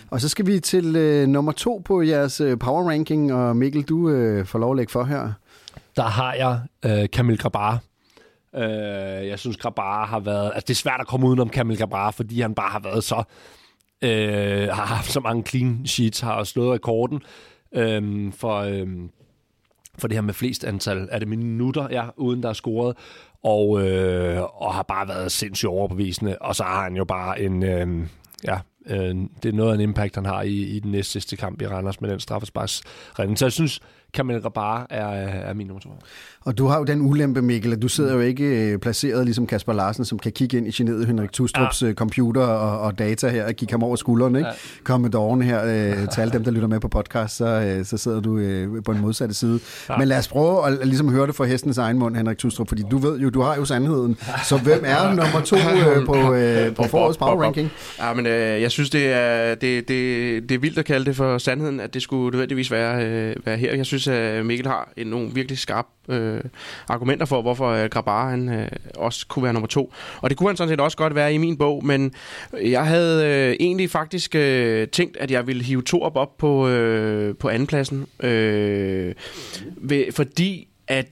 Og 0.10 0.22
så 0.22 0.30
skal 0.30 0.46
vi 0.46 0.60
til 0.60 0.96
øh, 0.96 1.28
nummer 1.28 1.52
to 1.52 1.81
på 1.86 2.02
jeres 2.02 2.42
øh, 2.42 2.60
power 2.60 2.90
ranking, 2.90 3.34
og 3.34 3.57
Mikkel, 3.57 3.84
du 3.84 4.10
øh, 4.10 4.46
får 4.46 4.60
lov 4.60 4.72
at 4.72 4.78
lægge 4.78 4.92
for 4.92 5.04
her. 5.04 5.31
Der 5.96 6.04
har 6.04 6.34
jeg 6.34 6.60
øh, 6.86 7.10
Kamil 7.13 7.38
Grabar. 7.38 7.80
Øh, 8.56 9.28
jeg 9.28 9.40
synes, 9.40 9.57
Grabar 9.57 10.06
har 10.06 10.19
været... 10.19 10.46
Altså, 10.46 10.66
det 10.68 10.69
er 10.69 10.75
svært 10.75 11.00
at 11.00 11.07
komme 11.07 11.28
udenom 11.28 11.50
Kamil 11.50 11.78
Grabar, 11.78 12.12
fordi 12.12 12.42
han 12.42 12.56
bare 12.56 12.69
har 12.69 12.80
været 12.80 13.04
så... 13.04 13.24
Øh, 14.02 14.68
har 14.68 14.86
haft 14.86 15.12
så 15.12 15.19
mange 15.19 15.44
clean 15.44 15.86
sheets, 15.86 16.19
har 16.19 16.44
slået 16.44 16.74
rekorden 16.74 17.22
øh, 17.75 18.34
for... 18.34 18.60
Øh, 18.60 18.88
for 19.98 20.08
det 20.08 20.18
her 20.18 20.22
med 20.22 20.34
flest 20.34 20.63
antal, 20.63 21.08
er 21.12 21.19
det 21.19 21.28
minutter, 21.28 21.88
ja, 21.92 22.06
uden 22.18 22.44
der 22.44 22.50
er 22.50 22.54
scoret, 22.54 22.98
og, 23.44 23.88
øh, 23.88 24.42
og 24.42 24.74
har 24.74 24.84
bare 24.84 25.08
været 25.08 25.31
sindssygt 25.31 25.69
overbevisende, 25.69 26.38
og 26.42 26.56
så 26.56 26.63
har 26.63 26.84
han 26.84 26.96
jo 26.96 27.06
bare 27.06 27.42
en, 27.42 27.63
øh, 27.63 28.08
ja, 28.44 28.60
øh, 28.88 29.16
det 29.44 29.50
er 29.50 29.54
noget 29.54 29.72
af 29.72 29.76
en 29.76 29.82
impact, 29.82 30.16
han 30.16 30.26
har 30.26 30.42
i, 30.42 30.56
i 30.56 30.80
den 30.80 30.92
næste 30.92 31.12
sidste 31.12 31.36
kamp 31.36 31.62
i 31.62 31.68
Randers 31.68 32.02
med 32.02 32.10
den 32.10 32.20
straffesparksredning. 32.20 33.40
Så 33.40 33.46
jeg 33.46 33.52
synes, 33.52 33.80
Kamil 34.14 34.42
Rabar 34.42 34.88
er, 34.90 35.06
er 35.06 35.54
min 35.54 35.68
nummer 35.68 35.82
to. 35.82 35.90
Og 36.45 36.57
du 36.57 36.68
har 36.68 36.77
jo 36.77 36.83
den 36.83 37.01
ulempe, 37.01 37.42
Mikkel, 37.42 37.74
at 37.74 37.81
du 37.81 37.88
sidder 37.88 38.13
jo 38.13 38.19
ikke 38.19 38.44
øh, 38.44 38.80
placeret 38.80 39.25
ligesom 39.25 39.47
Kasper 39.47 39.74
Larsen, 39.74 40.06
som 40.06 40.19
kan 40.19 40.31
kigge 40.31 40.57
ind 40.57 40.68
i 40.68 40.71
generet 40.71 41.08
Henrik 41.08 41.31
Tustrups 41.31 41.81
ja. 41.81 41.88
Øh, 41.88 41.93
computer 41.93 42.41
og, 42.41 42.79
og 42.79 43.00
data 43.00 43.27
her, 43.27 43.46
og 43.46 43.53
kigge 43.53 43.74
ham 43.74 43.84
over 43.84 43.96
skulderen, 43.96 44.36
ikke? 44.36 44.48
Ja. 44.48 44.53
Kom 44.84 45.01
med 45.01 45.10
dårne 45.10 45.43
her 45.43 45.63
øh, 45.65 46.10
til 46.10 46.22
alle 46.22 46.34
dem, 46.34 46.43
der 46.43 46.51
lytter 46.51 46.67
med 46.67 46.79
på 46.79 46.88
podcast, 46.88 47.36
så, 47.38 47.46
øh, 47.46 47.86
så 47.86 47.98
sidder 47.98 48.20
du 48.20 48.38
øh, 48.38 48.84
på 48.84 48.93
den 48.93 49.01
modsatte 49.01 49.36
side. 49.36 49.60
Ja. 49.89 49.98
Men 49.98 50.08
lad 50.08 50.17
os 50.17 50.27
prøve 50.27 50.67
at 50.67 50.88
ligesom 50.88 51.10
høre 51.10 51.27
det 51.27 51.36
fra 51.36 51.46
hestens 51.46 51.77
egen 51.77 52.00
mund, 52.00 52.15
Henrik 52.15 52.38
Tustrup, 52.38 52.67
fordi 52.67 52.84
du 52.91 52.98
ved 52.98 53.20
jo, 53.20 53.29
du 53.29 53.41
har 53.41 53.55
jo 53.55 53.65
sandheden. 53.65 54.17
Så 54.43 54.58
hvem 54.58 54.84
er 54.86 55.10
nummer 55.20 55.41
to 55.46 55.55
øh, 55.55 56.05
på, 56.05 56.34
øh, 56.34 56.75
på 56.75 56.84
forårets 56.84 57.17
power 57.17 57.43
ranking? 57.43 57.72
Ja, 58.00 58.13
men 58.13 58.25
øh, 58.25 58.62
jeg 58.62 58.72
synes, 58.72 58.89
det 58.89 59.13
er, 59.13 59.55
det, 59.55 59.88
det, 59.88 60.50
det 60.50 60.55
er 60.55 60.60
vildt 60.60 60.77
at 60.77 60.86
kalde 60.86 61.05
det 61.05 61.15
for 61.15 61.38
sandheden, 61.38 61.79
at 61.79 61.93
det 61.93 62.01
skulle 62.01 62.31
nødvendigvis 62.31 62.72
være, 62.72 63.05
øh, 63.05 63.36
være 63.46 63.58
her. 63.58 63.75
Jeg 63.75 63.86
synes, 63.86 64.08
at 64.08 64.46
Mikkel 64.46 64.67
har 64.67 64.93
en, 64.98 65.08
nogle 65.08 65.29
virkelig 65.34 65.58
skarp 65.58 65.86
øh, 66.09 66.41
argumenter 66.89 67.25
for, 67.25 67.41
hvorfor 67.41 67.69
øh, 67.69 67.89
Grabar 67.89 68.29
han, 68.29 68.50
øh, 68.50 68.67
også 68.95 69.27
kunne 69.27 69.43
være 69.43 69.53
nummer 69.53 69.67
to. 69.67 69.93
Og 70.21 70.29
det 70.29 70.38
kunne 70.38 70.50
han 70.50 70.57
sådan 70.57 70.69
set 70.69 70.79
også 70.79 70.97
godt 70.97 71.15
være 71.15 71.33
i 71.33 71.38
min 71.38 71.57
bog, 71.57 71.85
men 71.85 72.13
jeg 72.62 72.85
havde 72.85 73.25
øh, 73.25 73.55
egentlig 73.59 73.89
faktisk 73.89 74.35
øh, 74.35 74.88
tænkt, 74.88 75.17
at 75.17 75.31
jeg 75.31 75.47
ville 75.47 75.63
hive 75.63 75.81
to 75.81 76.01
op, 76.01 76.15
op 76.15 76.38
på, 76.38 76.67
øh, 76.67 77.35
på 77.35 77.50
andenpladsen, 77.50 78.05
øh, 78.19 79.13
ved, 79.77 80.12
fordi 80.12 80.67
at 80.88 81.07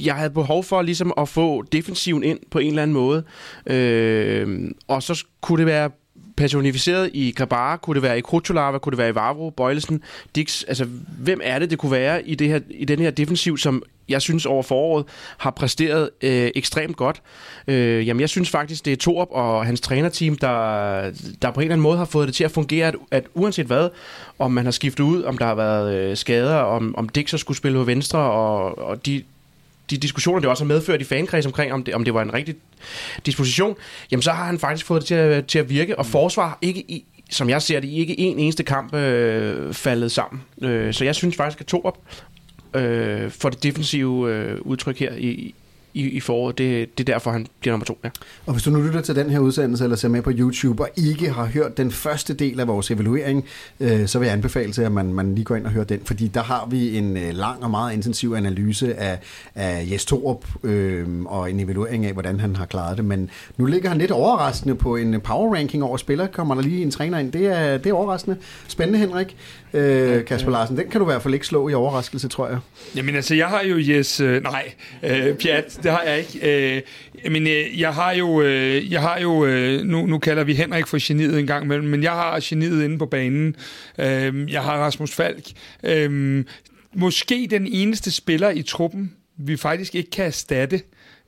jeg 0.00 0.14
havde 0.14 0.30
behov 0.30 0.64
for 0.64 0.82
ligesom 0.82 1.12
at 1.18 1.28
få 1.28 1.62
defensiven 1.62 2.22
ind 2.22 2.38
på 2.50 2.58
en 2.58 2.68
eller 2.68 2.82
anden 2.82 2.94
måde. 2.94 3.24
Øh, 3.66 4.70
og 4.88 5.02
så 5.02 5.24
kunne 5.40 5.58
det 5.58 5.66
være 5.66 5.90
personificeret 6.38 7.10
i 7.14 7.32
Grabara, 7.36 7.76
kunne 7.76 7.94
det 7.94 8.02
være 8.02 8.18
i 8.18 8.20
Krutulava, 8.20 8.78
kunne 8.78 8.90
det 8.90 8.98
være 8.98 9.08
i 9.08 9.14
Vavro, 9.14 9.50
Bøjlesen, 9.50 10.02
Dix, 10.34 10.64
altså 10.68 10.86
hvem 11.18 11.40
er 11.42 11.58
det, 11.58 11.70
det 11.70 11.78
kunne 11.78 11.92
være 11.92 12.28
i, 12.28 12.34
det 12.34 12.48
her, 12.48 12.60
i 12.70 12.84
den 12.84 12.98
her 12.98 13.10
defensiv, 13.10 13.58
som 13.58 13.82
jeg 14.08 14.22
synes 14.22 14.46
over 14.46 14.62
foråret 14.62 15.04
har 15.38 15.50
præsteret 15.50 16.10
øh, 16.22 16.50
ekstremt 16.54 16.96
godt. 16.96 17.22
Øh, 17.68 18.06
jamen 18.06 18.20
jeg 18.20 18.28
synes 18.28 18.50
faktisk, 18.50 18.84
det 18.84 18.92
er 18.92 18.96
Torp 18.96 19.28
og 19.30 19.66
hans 19.66 19.80
trænerteam, 19.80 20.36
der, 20.36 21.10
der 21.42 21.50
på 21.50 21.60
en 21.60 21.64
eller 21.64 21.74
anden 21.74 21.82
måde 21.82 21.98
har 21.98 22.04
fået 22.04 22.26
det 22.28 22.34
til 22.34 22.44
at 22.44 22.50
fungere, 22.50 22.86
at, 22.86 22.94
at 23.10 23.24
uanset 23.34 23.66
hvad, 23.66 23.88
om 24.38 24.52
man 24.52 24.64
har 24.64 24.72
skiftet 24.72 25.04
ud, 25.04 25.22
om 25.22 25.38
der 25.38 25.46
har 25.46 25.54
været 25.54 25.94
øh, 25.94 26.16
skader, 26.16 26.56
om, 26.56 26.94
om 26.96 27.08
Dix 27.08 27.40
skulle 27.40 27.58
spille 27.58 27.78
på 27.78 27.84
venstre, 27.84 28.18
og, 28.18 28.78
og 28.78 29.06
de 29.06 29.22
de 29.90 29.96
diskussioner, 29.96 30.40
det 30.40 30.48
også 30.50 30.64
har 30.64 30.68
medført 30.68 31.00
i 31.00 31.04
fankreds 31.04 31.46
omkring, 31.46 31.72
om 31.72 31.84
det, 31.84 31.94
om 31.94 32.04
det 32.04 32.14
var 32.14 32.22
en 32.22 32.34
rigtig 32.34 32.56
disposition, 33.26 33.76
jamen 34.10 34.22
så 34.22 34.32
har 34.32 34.44
han 34.44 34.58
faktisk 34.58 34.86
fået 34.86 35.00
det 35.00 35.06
til 35.06 35.14
at, 35.14 35.46
til 35.46 35.58
at 35.58 35.70
virke, 35.70 35.98
og 35.98 36.06
forsvar 36.06 36.58
ikke 36.62 36.80
i, 36.80 37.04
som 37.30 37.50
jeg 37.50 37.62
ser 37.62 37.80
det, 37.80 37.88
ikke 37.88 38.20
en 38.20 38.38
eneste 38.38 38.62
kamp 38.62 38.94
øh, 38.94 39.74
faldet 39.74 40.12
sammen. 40.12 40.42
Øh, 40.62 40.94
så 40.94 41.04
jeg 41.04 41.14
synes 41.14 41.36
faktisk, 41.36 41.60
at 41.60 41.66
Torup 41.66 41.98
øh, 42.74 43.30
for 43.30 43.48
det 43.48 43.62
defensive 43.62 44.32
øh, 44.32 44.60
udtryk 44.60 44.98
her 44.98 45.12
i, 45.12 45.54
i, 45.94 46.08
i 46.08 46.20
foråret. 46.20 46.58
Det, 46.58 46.98
det 46.98 47.08
er 47.08 47.12
derfor, 47.12 47.30
han 47.30 47.46
bliver 47.60 47.72
nummer 47.72 47.84
to. 47.84 47.98
Ja. 48.04 48.10
Og 48.46 48.52
hvis 48.52 48.62
du 48.62 48.70
nu 48.70 48.82
lytter 48.82 49.00
til 49.00 49.16
den 49.16 49.30
her 49.30 49.38
udsendelse, 49.38 49.84
eller 49.84 49.96
ser 49.96 50.08
med 50.08 50.22
på 50.22 50.30
YouTube, 50.34 50.82
og 50.82 50.88
ikke 50.96 51.30
har 51.30 51.44
hørt 51.44 51.76
den 51.76 51.90
første 51.90 52.34
del 52.34 52.60
af 52.60 52.68
vores 52.68 52.90
evaluering, 52.90 53.44
øh, 53.80 54.06
så 54.06 54.18
vil 54.18 54.26
jeg 54.26 54.32
anbefale 54.32 54.72
til, 54.72 54.82
at 54.82 54.92
man, 54.92 55.14
man 55.14 55.34
lige 55.34 55.44
går 55.44 55.56
ind 55.56 55.66
og 55.66 55.72
hører 55.72 55.84
den, 55.84 56.00
fordi 56.04 56.28
der 56.28 56.42
har 56.42 56.66
vi 56.70 56.96
en 56.96 57.16
øh, 57.16 57.34
lang 57.34 57.64
og 57.64 57.70
meget 57.70 57.94
intensiv 57.94 58.34
analyse 58.36 58.94
af, 58.94 59.18
af 59.54 59.86
Jes 59.90 60.04
Torup, 60.04 60.44
øh, 60.62 61.06
og 61.24 61.50
en 61.50 61.60
evaluering 61.60 62.06
af, 62.06 62.12
hvordan 62.12 62.40
han 62.40 62.56
har 62.56 62.66
klaret 62.66 62.96
det. 62.96 63.04
Men 63.04 63.30
nu 63.56 63.64
ligger 63.64 63.88
han 63.88 63.98
lidt 63.98 64.10
overraskende 64.10 64.74
på 64.74 64.96
en 64.96 65.20
power 65.20 65.54
ranking 65.54 65.84
over 65.84 65.96
spillere. 65.96 66.28
Kommer 66.28 66.54
der 66.54 66.62
lige 66.62 66.82
en 66.82 66.90
træner 66.90 67.18
ind. 67.18 67.32
Det 67.32 67.46
er, 67.46 67.78
det 67.78 67.90
er 67.90 67.94
overraskende. 67.94 68.36
Spændende, 68.68 68.98
Henrik. 68.98 69.36
Øh, 69.72 70.24
Kasper 70.24 70.50
Larsen, 70.50 70.76
den 70.76 70.88
kan 70.88 71.00
du 71.00 71.06
i 71.06 71.10
hvert 71.10 71.22
fald 71.22 71.34
ikke 71.34 71.46
slå 71.46 71.68
i 71.68 71.74
overraskelse, 71.74 72.28
tror 72.28 72.48
jeg. 72.48 72.58
Jamen 72.96 73.14
altså, 73.14 73.34
jeg 73.34 73.46
har 73.46 73.62
jo 73.62 73.76
Jes... 73.78 74.20
Øh, 74.20 74.42
nej, 74.42 74.72
øh, 75.02 75.34
Pjat, 75.34 75.77
det 75.82 75.90
har 75.90 76.02
jeg 76.02 76.18
ikke. 76.18 76.76
Øh, 76.76 76.82
men 77.32 77.46
øh, 77.46 77.80
jeg 77.80 77.94
har 77.94 78.12
jo... 78.12 78.42
Øh, 78.42 78.92
jeg 78.92 79.00
har 79.00 79.20
jo 79.20 79.46
øh, 79.46 79.82
nu, 79.82 80.06
nu 80.06 80.18
kalder 80.18 80.44
vi 80.44 80.54
Henrik 80.54 80.86
for 80.86 81.06
geniet 81.06 81.38
en 81.38 81.46
gang 81.46 81.64
imellem, 81.64 81.88
men 81.88 82.02
jeg 82.02 82.12
har 82.12 82.40
geniet 82.42 82.84
inde 82.84 82.98
på 82.98 83.06
banen. 83.06 83.56
Øh, 83.98 84.52
jeg 84.52 84.62
har 84.62 84.78
Rasmus 84.78 85.14
Falk. 85.14 85.44
Øh, 85.84 86.44
måske 86.94 87.46
den 87.50 87.66
eneste 87.66 88.10
spiller 88.10 88.50
i 88.50 88.62
truppen, 88.62 89.12
vi 89.36 89.56
faktisk 89.56 89.94
ikke 89.94 90.10
kan 90.10 90.26
erstatte 90.26 90.80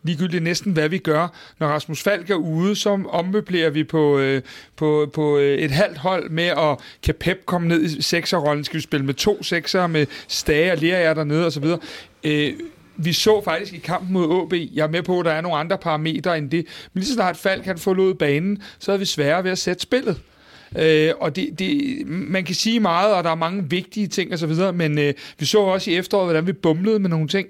ligegyldigt 0.02 0.42
næsten, 0.42 0.72
hvad 0.72 0.88
vi 0.88 0.98
gør. 0.98 1.28
Når 1.58 1.66
Rasmus 1.66 2.02
Falk 2.02 2.30
er 2.30 2.34
ude, 2.34 2.76
så 2.76 3.02
ommøblerer 3.08 3.70
vi 3.70 3.84
på, 3.84 4.18
øh, 4.18 4.42
på, 4.76 5.10
på 5.14 5.38
øh, 5.38 5.58
et 5.58 5.70
halvt 5.70 5.98
hold 5.98 6.30
med, 6.30 6.44
at 6.44 6.78
kan 7.02 7.14
Pep 7.20 7.46
komme 7.46 7.68
ned 7.68 7.82
i 7.82 8.02
sekserrollen? 8.02 8.64
Skal 8.64 8.76
vi 8.76 8.82
spille 8.82 9.06
med 9.06 9.14
to 9.14 9.42
sekser, 9.42 9.86
med 9.86 10.06
Stage 10.28 10.72
og 10.72 10.78
Lerager 10.78 11.14
dernede 11.14 11.46
osv.? 11.46 11.64
Øh, 12.24 12.52
vi 12.96 13.12
så 13.12 13.42
faktisk 13.44 13.72
i 13.72 13.78
kampen 13.78 14.12
mod 14.12 14.42
AB, 14.42 14.52
jeg 14.74 14.82
er 14.82 14.90
med 14.90 15.02
på, 15.02 15.20
at 15.20 15.24
der 15.24 15.32
er 15.32 15.40
nogle 15.40 15.58
andre 15.58 15.78
parametre 15.78 16.38
end 16.38 16.50
det, 16.50 16.66
men 16.92 17.00
lige 17.00 17.08
så 17.08 17.14
snart 17.14 17.36
Falk 17.36 17.64
kan 17.64 17.78
forlod 17.78 18.14
banen, 18.14 18.62
så 18.78 18.92
er 18.92 18.96
vi 18.96 19.04
sværere 19.04 19.44
ved 19.44 19.50
at 19.50 19.58
sætte 19.58 19.82
spillet. 19.82 20.20
Øh, 20.78 21.12
og 21.20 21.36
det, 21.36 21.58
det, 21.58 22.06
man 22.06 22.44
kan 22.44 22.54
sige 22.54 22.80
meget, 22.80 23.14
og 23.14 23.24
der 23.24 23.30
er 23.30 23.34
mange 23.34 23.70
vigtige 23.70 24.06
ting 24.06 24.32
osv., 24.32 24.52
men 24.74 24.98
øh, 24.98 25.14
vi 25.38 25.46
så 25.46 25.58
også 25.58 25.90
i 25.90 25.96
efteråret, 25.96 26.26
hvordan 26.26 26.46
vi 26.46 26.52
bumlede 26.52 26.98
med 26.98 27.10
nogle 27.10 27.28
ting. 27.28 27.48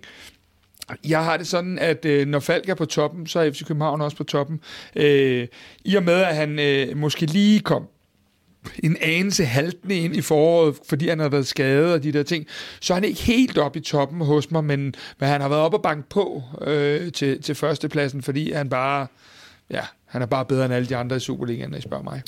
Jeg 1.08 1.24
har 1.24 1.36
det 1.36 1.46
sådan, 1.46 1.78
at 1.78 2.04
øh, 2.04 2.26
når 2.26 2.40
Falk 2.40 2.68
er 2.68 2.74
på 2.74 2.84
toppen, 2.84 3.26
så 3.26 3.40
er 3.40 3.50
FC 3.50 3.66
København 3.66 4.00
også 4.00 4.16
på 4.16 4.24
toppen. 4.24 4.60
Øh, 4.96 5.46
I 5.84 5.94
og 5.94 6.02
med, 6.02 6.14
at 6.14 6.36
han 6.36 6.58
øh, 6.58 6.96
måske 6.96 7.26
lige 7.26 7.60
kom 7.60 7.86
en 8.82 8.96
anelse 9.00 9.44
haltende 9.44 9.96
ind 9.96 10.16
i 10.16 10.20
foråret, 10.20 10.76
fordi 10.88 11.08
han 11.08 11.18
har 11.18 11.28
været 11.28 11.46
skadet 11.46 11.92
og 11.92 12.02
de 12.02 12.12
der 12.12 12.22
ting, 12.22 12.46
så 12.80 12.92
er 12.92 12.94
han 12.94 13.04
ikke 13.04 13.20
helt 13.20 13.58
oppe 13.58 13.78
i 13.78 13.82
toppen 13.82 14.20
hos 14.20 14.50
mig, 14.50 14.64
men, 14.64 14.94
men 15.20 15.28
han 15.28 15.40
har 15.40 15.48
været 15.48 15.62
oppe 15.62 15.76
og 15.76 15.82
banke 15.82 16.08
på 16.08 16.42
øh, 16.60 17.12
til, 17.12 17.42
til 17.42 17.54
førstepladsen, 17.54 18.22
fordi 18.22 18.52
han 18.52 18.68
bare, 18.68 19.06
ja, 19.70 19.82
han 20.06 20.22
er 20.22 20.26
bare 20.26 20.44
bedre 20.44 20.64
end 20.64 20.74
alle 20.74 20.88
de 20.88 20.96
andre 20.96 21.16
i 21.16 21.20
Superligaen, 21.20 21.70
når 21.70 21.78
I 21.78 21.80
spørger 21.80 22.04
mig. 22.04 22.22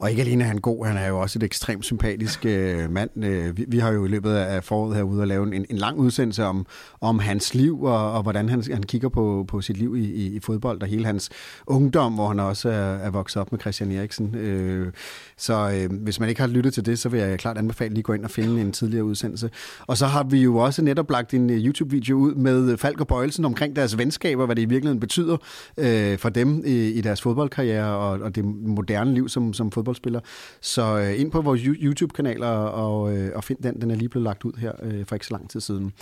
Og 0.00 0.10
ikke 0.10 0.22
alene 0.22 0.44
er 0.44 0.48
han 0.48 0.58
god, 0.58 0.86
han 0.86 0.96
er 0.96 1.08
jo 1.08 1.20
også 1.20 1.38
et 1.38 1.42
ekstremt 1.42 1.84
sympatisk 1.84 2.46
øh, 2.46 2.90
mand. 2.90 3.24
Øh, 3.24 3.56
vi, 3.56 3.64
vi 3.68 3.78
har 3.78 3.92
jo 3.92 4.04
i 4.04 4.08
løbet 4.08 4.34
af 4.34 4.64
foråret 4.64 4.96
herude 4.96 5.22
at 5.22 5.28
lave 5.28 5.54
en, 5.56 5.66
en 5.70 5.76
lang 5.76 5.98
udsendelse 5.98 6.44
om, 6.44 6.66
om 7.00 7.18
hans 7.18 7.54
liv, 7.54 7.82
og, 7.82 8.12
og 8.12 8.22
hvordan 8.22 8.48
han, 8.48 8.62
han 8.72 8.82
kigger 8.82 9.08
på, 9.08 9.44
på 9.48 9.60
sit 9.60 9.76
liv 9.76 9.96
i, 9.96 10.04
i, 10.04 10.36
i 10.36 10.40
fodbold, 10.40 10.82
og 10.82 10.88
hele 10.88 11.06
hans 11.06 11.30
ungdom, 11.66 12.12
hvor 12.12 12.28
han 12.28 12.40
også 12.40 12.68
er, 12.68 12.94
er 12.94 13.10
vokset 13.10 13.40
op 13.40 13.52
med 13.52 13.60
Christian 13.60 13.92
Eriksen. 13.92 14.34
Øh, 14.34 14.92
så 15.36 15.70
øh, 15.74 16.02
hvis 16.02 16.20
man 16.20 16.28
ikke 16.28 16.40
har 16.40 16.48
lyttet 16.48 16.74
til 16.74 16.86
det, 16.86 16.98
så 16.98 17.08
vil 17.08 17.20
jeg 17.20 17.38
klart 17.38 17.58
anbefale 17.58 17.90
lige 17.90 17.98
at 18.00 18.04
gå 18.04 18.12
ind 18.12 18.24
og 18.24 18.30
finde 18.30 18.60
en 18.60 18.72
tidligere 18.72 19.04
udsendelse. 19.04 19.50
Og 19.86 19.96
så 19.96 20.06
har 20.06 20.24
vi 20.24 20.42
jo 20.42 20.56
også 20.56 20.82
netop 20.82 21.10
lagt 21.10 21.34
en 21.34 21.50
øh, 21.50 21.66
YouTube-video 21.66 22.16
ud 22.16 22.34
med 22.34 22.76
Falk 22.76 23.00
og 23.00 23.06
Bøjelsen 23.06 23.44
omkring 23.44 23.76
deres 23.76 23.98
venskaber, 23.98 24.46
hvad 24.46 24.56
det 24.56 24.62
i 24.62 24.64
virkeligheden 24.64 25.00
betyder 25.00 25.36
øh, 25.76 26.18
for 26.18 26.28
dem 26.28 26.62
i, 26.66 26.90
i 26.90 27.00
deres 27.00 27.22
fodboldkarriere 27.22 27.96
og, 27.96 28.20
og 28.20 28.34
det 28.34 28.44
moderne 28.44 29.14
liv 29.14 29.28
som, 29.28 29.52
som 29.52 29.70
fodboldspiller. 29.88 30.20
Så 30.60 30.98
øh, 30.98 31.20
ind 31.20 31.30
på 31.30 31.40
vores 31.40 31.60
YouTube-kanaler 31.62 32.48
og, 32.48 33.16
øh, 33.16 33.30
og 33.34 33.44
find 33.44 33.58
den. 33.62 33.80
Den 33.80 33.90
er 33.90 33.94
lige 33.94 34.08
blevet 34.08 34.24
lagt 34.24 34.44
ud 34.44 34.52
her 34.58 34.72
øh, 34.82 35.06
for 35.06 35.14
ikke 35.14 35.26
så 35.26 35.32
lang 35.34 35.50
tid 35.50 35.60
siden. 35.60 35.92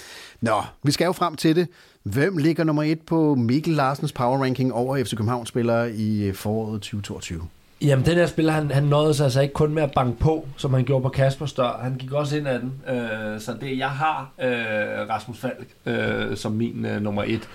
Nå, 0.40 0.62
vi 0.83 0.93
skal 0.93 1.05
jo 1.05 1.12
frem 1.12 1.37
til 1.37 1.57
det. 1.57 1.69
Hvem 2.02 2.37
ligger 2.37 2.64
nummer 2.64 2.83
et 2.83 3.00
på 3.00 3.35
Mikkel 3.35 3.75
Larsens 3.75 4.12
power 4.12 4.43
ranking 4.43 4.73
over 4.73 5.05
FC 5.05 5.11
København-spillere 5.11 5.93
i 5.93 6.25
øh, 6.25 6.35
foråret 6.35 6.81
2022? 6.81 7.43
Jamen, 7.81 8.07
den 8.07 8.14
her 8.14 8.26
spiller, 8.26 8.52
han, 8.52 8.71
han 8.71 8.85
nåede 8.85 9.14
sig 9.14 9.25
altså 9.25 9.40
ikke 9.40 9.55
kun 9.55 9.75
med 9.75 9.83
at 9.83 9.93
banke 9.95 10.19
på, 10.19 10.49
som 10.57 10.75
han 10.75 10.85
gjorde 10.85 11.02
på 11.02 11.09
Kasper 11.09 11.47
Stør. 11.47 11.81
Han 11.83 11.95
gik 11.95 12.12
også 12.12 12.37
ind 12.37 12.49
af 12.49 12.61
den. 12.61 12.73
Øh, 12.88 13.40
så 13.40 13.55
det, 13.61 13.78
jeg 13.78 13.90
har 13.90 14.31
øh, 14.43 15.09
Rasmus 15.09 15.38
Falk 15.38 15.69
øh, 15.87 16.37
som 16.37 16.52
min 16.52 16.87
øh, 16.87 17.02
nummer 17.02 17.25
et. 17.26 17.49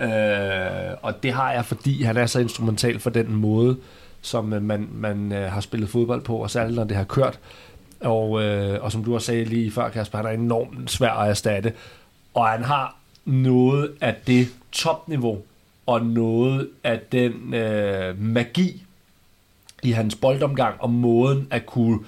Øh, 0.00 0.96
og 1.02 1.22
det 1.22 1.32
har 1.32 1.52
jeg, 1.52 1.64
fordi 1.64 2.02
han 2.02 2.16
er 2.16 2.26
så 2.26 2.40
instrumental 2.40 3.00
for 3.00 3.10
den 3.10 3.34
måde, 3.34 3.76
som 4.22 4.52
øh, 4.52 4.62
man, 4.62 4.88
man 4.92 5.32
øh, 5.32 5.52
har 5.52 5.60
spillet 5.60 5.90
fodbold 5.90 6.22
på, 6.22 6.36
og 6.36 6.50
særligt 6.50 6.76
når 6.76 6.84
det 6.84 6.96
har 6.96 7.04
kørt. 7.04 7.38
Og, 8.00 8.42
øh, 8.42 8.84
og 8.84 8.92
som 8.92 9.04
du 9.04 9.14
også 9.14 9.26
sagde 9.26 9.44
lige 9.44 9.70
før, 9.70 9.88
Kasper, 9.88 10.18
han 10.18 10.26
er 10.26 10.30
enormt 10.30 10.90
svær 10.90 11.12
at 11.12 11.30
erstatte. 11.30 11.72
Og 12.34 12.48
han 12.48 12.64
har 12.64 12.96
noget 13.24 13.92
af 14.00 14.14
det 14.26 14.48
topniveau, 14.72 15.38
og 15.86 16.06
noget 16.06 16.68
af 16.84 17.00
den 17.12 17.54
øh, 17.54 18.22
magi 18.22 18.82
i 19.82 19.90
hans 19.90 20.14
boldomgang, 20.14 20.74
og 20.78 20.90
måden 20.90 21.48
at 21.50 21.66
kunne 21.66 21.98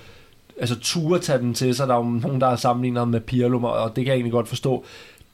altså 0.61 0.81
ture 0.81 1.19
tage 1.19 1.38
den 1.38 1.55
til 1.55 1.75
sig. 1.75 1.88
Der 1.88 1.95
er 1.95 1.99
jo 1.99 2.05
nogen, 2.05 2.40
der 2.40 2.49
har 2.49 2.57
sammenlignet 2.57 3.09
med 3.09 3.21
Pirlo, 3.21 3.62
og 3.62 3.97
det 3.97 4.05
kan 4.05 4.07
jeg 4.07 4.14
egentlig 4.14 4.33
godt 4.33 4.49
forstå 4.49 4.85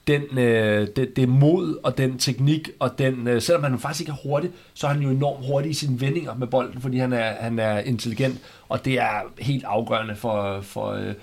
den, 0.06 0.38
øh, 0.38 0.88
det, 0.96 1.16
det 1.16 1.28
mod 1.28 1.78
og 1.82 1.98
den 1.98 2.18
teknik, 2.18 2.70
og 2.78 2.98
den, 2.98 3.28
øh, 3.28 3.42
selvom 3.42 3.64
han 3.64 3.78
faktisk 3.78 4.00
ikke 4.00 4.12
er 4.12 4.28
hurtig, 4.28 4.50
så 4.74 4.86
er 4.86 4.92
han 4.92 5.02
jo 5.02 5.10
enormt 5.10 5.46
hurtig 5.46 5.70
i 5.70 5.74
sine 5.74 6.00
vendinger 6.00 6.34
med 6.34 6.46
bolden, 6.46 6.80
fordi 6.80 6.98
han 6.98 7.12
er, 7.12 7.32
han 7.40 7.58
er 7.58 7.78
intelligent, 7.78 8.40
og 8.68 8.84
det 8.84 9.00
er 9.00 9.20
helt 9.38 9.64
afgørende 9.64 10.16
for, 10.16 10.60
for, 10.60 10.92
øh, 10.92 11.14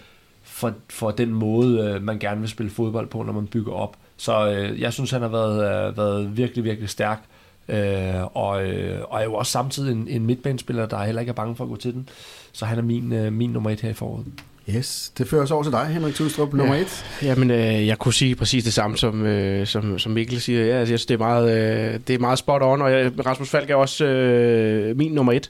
for, 0.44 0.74
for 0.90 1.12
den 1.12 1.30
måde, 1.34 1.80
øh, 1.80 2.04
man 2.04 2.20
gerne 2.20 2.40
vil 2.40 2.50
spille 2.50 2.70
fodbold 2.70 3.08
på, 3.08 3.24
når 3.24 3.34
man 3.34 3.48
bygger 3.48 3.74
op. 3.74 3.98
Så 4.18 4.52
øh, 4.52 4.82
jeg 4.82 4.94
synes, 4.94 5.12
han 5.12 5.22
har 5.22 5.30
været, 5.30 5.88
øh, 5.90 5.98
været 5.98 6.38
virkelig, 6.38 6.63
virkelig 6.63 6.90
stærk, 6.90 7.24
øh, 7.68 8.38
og, 8.38 8.66
øh, 8.66 9.02
og 9.10 9.20
er 9.20 9.24
jo 9.24 9.34
også 9.34 9.52
samtidig 9.52 9.92
en, 9.92 10.08
en 10.08 10.25
midtbanespiller, 10.25 10.86
der 10.86 11.04
heller 11.04 11.20
ikke 11.20 11.30
er 11.30 11.34
bange 11.34 11.56
for 11.56 11.63
at 11.63 11.70
gå 11.70 11.75
til 11.75 11.94
den. 11.94 12.10
Så 12.52 12.66
han 12.66 12.78
er 12.78 12.82
min, 12.82 13.13
øh, 13.13 13.34
min 13.34 13.50
nummer 13.50 13.70
et 13.70 13.82
her 13.82 13.90
i 13.90 13.94
foråret. 13.94 14.25
Yes, 14.70 15.12
det 15.17 15.27
fører 15.27 15.43
os 15.43 15.51
over 15.51 15.63
til 15.63 15.72
dig, 15.72 15.88
Henrik 15.88 16.15
Tudstrup, 16.15 16.53
nummer 16.53 16.75
ja. 16.75 16.82
et. 16.82 17.05
Jamen, 17.22 17.51
øh, 17.51 17.88
jeg 17.88 18.00
kunne 18.00 18.13
sige 18.13 18.36
præcis 18.36 18.63
det 18.63 18.74
samme, 18.74 18.98
som, 18.98 19.25
øh, 19.25 19.67
som, 19.67 20.00
som 20.00 20.12
Mikkel 20.12 20.41
siger. 20.41 20.65
Ja, 20.65 20.79
altså, 20.79 20.93
jeg 20.93 21.00
synes, 21.00 21.05
det 21.05 21.13
er 21.13 21.17
meget, 21.17 21.58
øh, 21.58 22.00
det 22.08 22.13
er 22.13 22.20
meget 22.20 22.39
spot 22.39 22.62
on, 22.62 22.82
og 22.82 22.91
jeg, 22.91 23.25
Rasmus 23.25 23.50
Falk 23.50 23.70
er 23.70 23.75
også 23.75 24.05
øh, 24.05 24.98
min 24.98 25.12
nummer 25.12 25.34
et. 25.34 25.50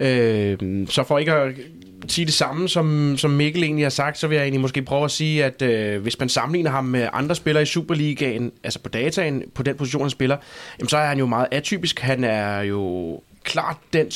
Øh, 0.00 0.86
så 0.88 1.04
for 1.04 1.18
ikke 1.18 1.32
at 1.32 1.54
sige 2.08 2.24
det 2.24 2.34
samme, 2.34 2.68
som, 2.68 3.14
som 3.18 3.30
Mikkel 3.30 3.62
egentlig 3.62 3.84
har 3.84 3.90
sagt, 3.90 4.18
så 4.18 4.26
vil 4.26 4.36
jeg 4.36 4.42
egentlig 4.42 4.60
måske 4.60 4.82
prøve 4.82 5.04
at 5.04 5.10
sige, 5.10 5.44
at 5.44 5.62
øh, 5.62 6.02
hvis 6.02 6.18
man 6.18 6.28
sammenligner 6.28 6.70
ham 6.70 6.84
med 6.84 7.08
andre 7.12 7.34
spillere 7.34 7.62
i 7.62 7.66
Superligaen, 7.66 8.52
altså 8.64 8.78
på 8.78 8.88
dataen, 8.88 9.42
på 9.54 9.62
den 9.62 9.76
position, 9.76 10.02
han 10.02 10.10
spiller, 10.10 10.36
jamen, 10.78 10.88
så 10.88 10.96
er 10.96 11.06
han 11.06 11.18
jo 11.18 11.26
meget 11.26 11.46
atypisk. 11.50 12.00
Han 12.00 12.24
er 12.24 12.60
jo 12.60 13.20
klart 13.46 13.76
den 13.92 14.10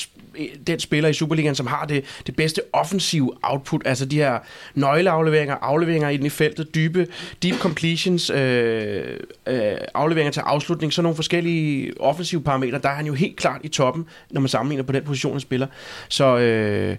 den 0.66 0.80
spiller 0.80 1.08
i 1.08 1.12
Superligaen, 1.12 1.54
som 1.54 1.66
har 1.66 1.84
det, 1.84 2.04
det 2.26 2.36
bedste 2.36 2.62
offensive 2.72 3.32
output, 3.42 3.82
altså 3.84 4.04
de 4.04 4.16
her 4.16 4.38
nøgleafleveringer, 4.74 5.54
afleveringer 5.54 6.08
ind 6.08 6.26
i 6.26 6.28
feltet, 6.28 6.74
dybe, 6.74 7.06
deep 7.42 7.58
completions, 7.58 8.30
øh, 8.30 9.04
øh, 9.46 9.72
afleveringer 9.94 10.32
til 10.32 10.40
afslutning, 10.40 10.92
sådan 10.92 11.02
nogle 11.02 11.16
forskellige 11.16 12.00
offensive 12.00 12.42
parametre, 12.42 12.78
der 12.78 12.88
er 12.88 12.94
han 12.94 13.06
jo 13.06 13.14
helt 13.14 13.36
klart 13.36 13.60
i 13.64 13.68
toppen, 13.68 14.06
når 14.30 14.40
man 14.40 14.48
sammenligner 14.48 14.84
på 14.84 14.92
den 14.92 15.04
position, 15.04 15.32
han 15.32 15.40
spiller. 15.40 15.66
Så 16.08 16.38
øh, 16.38 16.96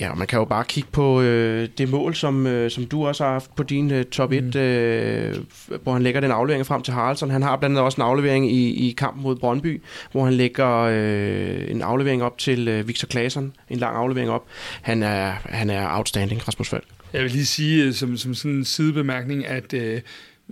ja, 0.00 0.14
man 0.14 0.26
kan 0.26 0.38
jo 0.38 0.44
bare 0.44 0.64
kigge 0.64 0.88
på 0.92 1.20
øh, 1.20 1.68
det 1.78 1.88
mål, 1.88 2.14
som, 2.14 2.46
øh, 2.46 2.70
som 2.70 2.86
du 2.86 3.06
også 3.06 3.24
har 3.24 3.32
haft 3.32 3.54
på 3.54 3.62
din 3.62 3.90
øh, 3.90 4.04
top 4.04 4.32
1, 4.32 4.44
mm. 4.44 4.60
øh, 4.60 5.36
hvor 5.82 5.92
han 5.92 6.02
lægger 6.02 6.20
den 6.20 6.30
aflevering 6.30 6.66
frem 6.66 6.82
til 6.82 6.94
Haraldsson. 6.94 7.30
Han 7.30 7.42
har 7.42 7.56
blandt 7.56 7.72
andet 7.72 7.84
også 7.84 8.00
en 8.00 8.06
aflevering 8.06 8.52
i, 8.52 8.88
i 8.88 8.92
kampen 8.92 9.22
mod 9.22 9.36
Brøndby, 9.36 9.82
hvor 10.12 10.24
han 10.24 10.34
lægger 10.34 10.78
øh, 10.78 11.70
en 11.72 11.82
aflevering 11.82 12.22
op 12.22 12.38
til 12.38 12.68
øh, 12.68 12.88
Victor 12.88 13.08
Claesson, 13.08 13.52
en 13.70 13.78
lang 13.78 13.96
aflevering 13.96 14.30
op. 14.30 14.46
Han 14.82 15.02
er, 15.02 15.30
han 15.44 15.70
er 15.70 15.96
outstanding, 15.96 16.48
Rasmus 16.48 16.68
Falk. 16.68 16.84
Jeg 17.12 17.22
vil 17.22 17.30
lige 17.30 17.46
sige 17.46 17.84
øh, 17.84 17.92
som, 17.92 18.16
som 18.16 18.34
sådan 18.34 18.56
en 18.56 18.64
sidebemærkning, 18.64 19.46
at 19.46 19.72
øh, 19.72 20.00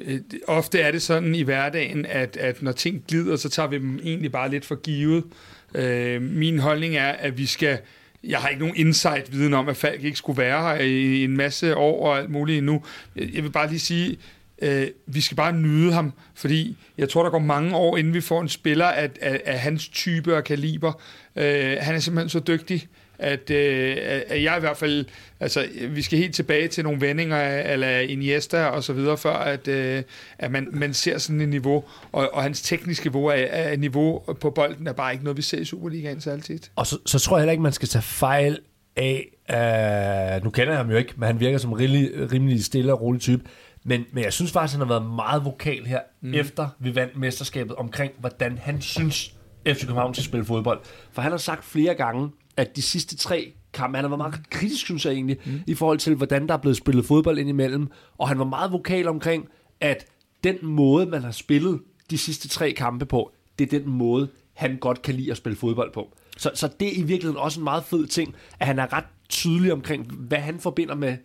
øh, 0.03 0.21
ofte 0.49 0.81
er 0.81 0.91
det 0.91 1.03
sådan 1.03 1.35
i 1.35 1.43
hverdagen, 1.43 2.07
at, 2.07 2.37
at 2.37 2.63
når 2.63 2.73
ting 2.73 3.05
glider, 3.09 3.37
så 3.37 3.49
tager 3.49 3.69
vi 3.69 3.79
dem 3.79 4.01
egentlig 4.03 4.33
bare 4.33 4.51
lidt 4.51 4.65
for 4.65 4.75
givet. 4.75 5.25
Øh, 5.75 6.23
min 6.23 6.59
holdning 6.59 6.97
er, 6.97 7.09
at 7.13 7.39
vi 7.39 7.47
skal 7.47 7.79
jeg 8.25 8.39
har 8.39 8.49
ikke 8.49 8.61
nogen 8.61 8.77
insight-viden 8.77 9.55
om, 9.55 9.69
at 9.69 9.77
Falk 9.77 10.05
ikke 10.05 10.17
skulle 10.17 10.39
være 10.39 10.63
her 10.63 10.85
i 10.85 11.25
en 11.25 11.37
masse 11.37 11.77
år 11.77 12.07
og 12.07 12.19
alt 12.19 12.31
muligt 12.31 12.59
endnu. 12.59 12.83
Jeg 13.17 13.43
vil 13.43 13.51
bare 13.51 13.69
lige 13.69 13.81
sige, 13.81 14.17
øh, 14.61 14.89
vi 15.07 15.21
skal 15.21 15.37
bare 15.37 15.53
nyde 15.53 15.93
ham, 15.93 16.13
fordi 16.35 16.77
jeg 16.99 17.09
tror, 17.09 17.23
der 17.23 17.31
går 17.31 17.39
mange 17.39 17.77
år, 17.77 17.97
inden 17.97 18.15
vi 18.15 18.21
får 18.21 18.41
en 18.41 18.49
spiller 18.49 18.87
af, 18.87 19.11
af, 19.21 19.41
af 19.45 19.59
hans 19.59 19.89
type 19.89 20.37
og 20.37 20.45
kaliber. 20.45 20.93
Øh, 21.37 21.77
han 21.81 21.95
er 21.95 21.99
simpelthen 21.99 22.29
så 22.29 22.41
dygtig, 22.41 22.89
at, 23.19 23.51
øh, 23.51 23.97
at 24.29 24.43
jeg 24.43 24.57
i 24.57 24.61
hvert 24.61 24.77
fald, 24.77 25.05
altså 25.41 25.69
vi 25.91 26.03
skal 26.03 26.19
helt 26.19 26.35
tilbage 26.35 26.69
til 26.69 26.85
nogle 26.85 27.01
vendinger 27.01 27.37
af 27.37 28.07
Iniesta 28.09 28.65
og 28.65 28.85
så 28.85 28.93
videre, 28.93 29.19
før 29.19 29.33
at, 29.33 29.69
øh, 29.69 30.03
at 30.39 30.51
man, 30.51 30.69
man 30.73 30.95
ser 30.95 31.19
sådan 31.19 31.41
et 31.41 31.49
niveau, 31.49 31.85
og, 32.13 32.35
og 32.35 32.43
hans 32.43 32.63
tekniske 32.63 33.07
niveau 33.07 33.27
er, 33.27 33.35
er 33.35 33.77
niveau 33.77 34.19
på 34.41 34.51
bolden 34.51 34.87
er 34.87 34.93
bare 34.93 35.13
ikke 35.13 35.25
noget, 35.25 35.37
vi 35.37 35.43
ser 35.43 35.59
i 35.59 35.65
Superligaen 35.65 36.21
så 36.21 36.31
altid. 36.31 36.59
Og 36.77 36.87
så, 36.87 36.99
så 37.07 37.19
tror 37.19 37.37
jeg 37.37 37.43
heller 37.43 37.53
ikke, 37.53 37.63
man 37.63 37.73
skal 37.73 37.89
tage 37.89 38.03
fejl 38.03 38.59
af, 38.97 39.27
uh, 40.39 40.45
nu 40.45 40.51
kender 40.51 40.73
jeg 40.73 40.79
ham 40.79 40.91
jo 40.91 40.97
ikke, 40.97 41.13
men 41.17 41.27
han 41.27 41.41
virker 41.41 41.59
som 41.59 41.71
en 41.71 41.79
rimelig, 41.79 42.33
rimelig 42.33 42.65
stille 42.65 42.93
og 42.93 43.01
rolig 43.01 43.21
type, 43.21 43.45
men, 43.85 44.05
men 44.13 44.25
jeg 44.25 44.33
synes 44.33 44.53
faktisk, 44.53 44.79
han 44.79 44.81
har 44.81 44.99
været 44.99 45.11
meget 45.11 45.45
vokal 45.45 45.87
her, 45.87 46.01
mm. 46.21 46.35
efter 46.35 46.69
vi 46.79 46.95
vandt 46.95 47.17
mesterskabet, 47.17 47.77
omkring 47.77 48.13
hvordan 48.19 48.59
han 48.59 48.81
synes, 48.81 49.35
FC 49.69 49.81
København 49.81 50.15
skal 50.15 50.25
spille 50.25 50.45
fodbold. 50.45 50.81
For 51.13 51.23
han 51.23 51.31
har 51.31 51.39
sagt 51.39 51.65
flere 51.65 51.95
gange, 51.95 52.31
at 52.57 52.77
de 52.77 52.83
sidste 52.83 53.17
tre 53.17 53.53
kampe, 53.73 53.97
han 53.97 54.05
har 54.05 54.09
været 54.09 54.19
meget 54.19 54.51
kritisk, 54.51 54.85
synes 54.85 55.07
jeg 55.07 55.13
egentlig, 55.13 55.37
mm. 55.47 55.61
i 55.67 55.75
forhold 55.75 55.99
til, 55.99 56.15
hvordan 56.15 56.49
der 56.49 56.55
er 56.55 56.59
blevet 56.59 56.77
spillet 56.77 57.07
fodbold 57.07 57.39
indimellem. 57.39 57.89
Og 58.19 58.29
han 58.29 58.39
var 58.39 58.45
meget 58.45 58.73
vokal 58.73 59.09
omkring, 59.09 59.49
at 59.81 60.07
den 60.45 60.57
måde, 60.63 61.07
man 61.07 61.23
har 61.23 61.31
spillet 61.31 61.81
de 62.11 62.19
sidste 62.19 62.49
tre 62.49 62.73
kampe 62.73 63.07
på, 63.07 63.33
det 63.59 63.73
er 63.73 63.79
den 63.79 63.91
måde, 63.91 64.29
han 64.53 64.77
godt 64.77 65.03
kan 65.03 65.15
lide 65.15 65.31
at 65.31 65.37
spille 65.37 65.57
fodbold 65.57 65.93
på. 65.93 66.15
Så, 66.37 66.51
så 66.55 66.69
det 66.81 66.89
er 66.89 66.93
i 66.93 67.03
virkeligheden 67.03 67.37
også 67.37 67.61
en 67.61 67.65
meget 67.65 67.85
fed 67.85 68.07
ting, 68.07 68.35
at 68.61 68.67
han 68.67 68.79
er 68.79 68.93
ret 68.93 69.05
tydelig 69.29 69.73
omkring, 69.73 70.13
hvad 70.13 70.39
han 70.39 70.61
forbinder 70.61 70.95
med 70.95 71.17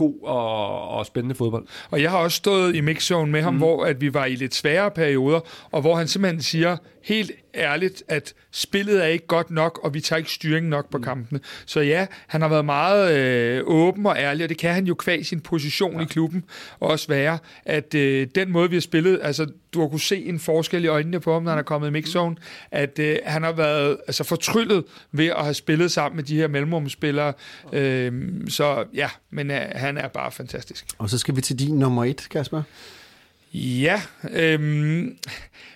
god 0.00 0.14
og, 0.22 0.88
og 0.88 1.06
spændende 1.06 1.34
fodbold. 1.34 1.66
Og 1.90 2.02
jeg 2.02 2.10
har 2.10 2.18
også 2.18 2.36
stået 2.36 2.76
i 2.76 2.80
mixzone 2.80 3.32
med 3.32 3.42
ham, 3.42 3.52
mm. 3.52 3.58
hvor 3.58 3.84
at 3.84 4.00
vi 4.00 4.14
var 4.14 4.24
i 4.24 4.34
lidt 4.34 4.54
svære 4.54 4.90
perioder, 4.90 5.40
og 5.70 5.80
hvor 5.80 5.94
han 5.96 6.08
simpelthen 6.08 6.42
siger 6.42 6.76
helt 7.04 7.30
ærligt, 7.54 8.02
at 8.08 8.34
spillet 8.50 9.02
er 9.02 9.06
ikke 9.06 9.26
godt 9.26 9.50
nok, 9.50 9.80
og 9.82 9.94
vi 9.94 10.00
tager 10.00 10.18
ikke 10.18 10.30
styring 10.30 10.68
nok 10.68 10.90
på 10.90 10.98
mm. 10.98 11.04
kampene. 11.04 11.40
Så 11.66 11.80
ja, 11.80 12.06
han 12.26 12.42
har 12.42 12.48
været 12.48 12.64
meget 12.64 13.18
øh, 13.18 13.62
åben 13.66 14.06
og 14.06 14.16
ærlig, 14.18 14.44
og 14.44 14.48
det 14.48 14.58
kan 14.58 14.74
han 14.74 14.86
jo 14.86 14.94
kvæg 14.94 15.26
sin 15.26 15.40
position 15.40 15.96
ja. 15.96 16.02
i 16.02 16.04
klubben 16.04 16.44
også 16.80 17.08
være, 17.08 17.38
at 17.64 17.94
øh, 17.94 18.26
den 18.34 18.50
måde, 18.50 18.70
vi 18.70 18.76
har 18.76 18.80
spillet, 18.80 19.20
altså 19.22 19.46
du 19.74 19.80
har 19.80 19.88
kunne 19.88 20.00
se 20.00 20.24
en 20.24 20.38
forskel 20.38 20.84
i 20.84 20.86
øjnene 20.86 21.20
på 21.20 21.32
ham, 21.32 21.42
når 21.42 21.50
han 21.50 21.58
er 21.58 21.62
kommet 21.62 21.88
i 21.88 21.90
mixzone, 21.90 22.36
at 22.70 22.98
øh, 22.98 23.18
han 23.24 23.42
har 23.42 23.52
været 23.52 23.98
altså, 24.06 24.24
fortryllet 24.24 24.84
ved 25.12 25.26
at 25.26 25.42
have 25.44 25.54
spillet 25.54 25.92
sammen 25.92 26.16
med 26.16 26.24
de 26.24 26.36
her 26.36 26.48
mellemrumspillere. 26.48 27.32
Øh, 27.72 28.30
så 28.48 28.84
ja, 28.94 29.08
men 29.30 29.50
øh, 29.50 29.60
han 29.74 29.98
er 29.98 30.08
bare 30.08 30.32
fantastisk. 30.32 30.86
Og 30.98 31.10
så 31.10 31.18
skal 31.18 31.36
vi 31.36 31.40
til 31.40 31.58
din 31.58 31.78
nummer 31.78 32.04
et, 32.04 32.26
Kasper. 32.30 32.62
Ja, 33.54 34.02
øhm, 34.30 35.16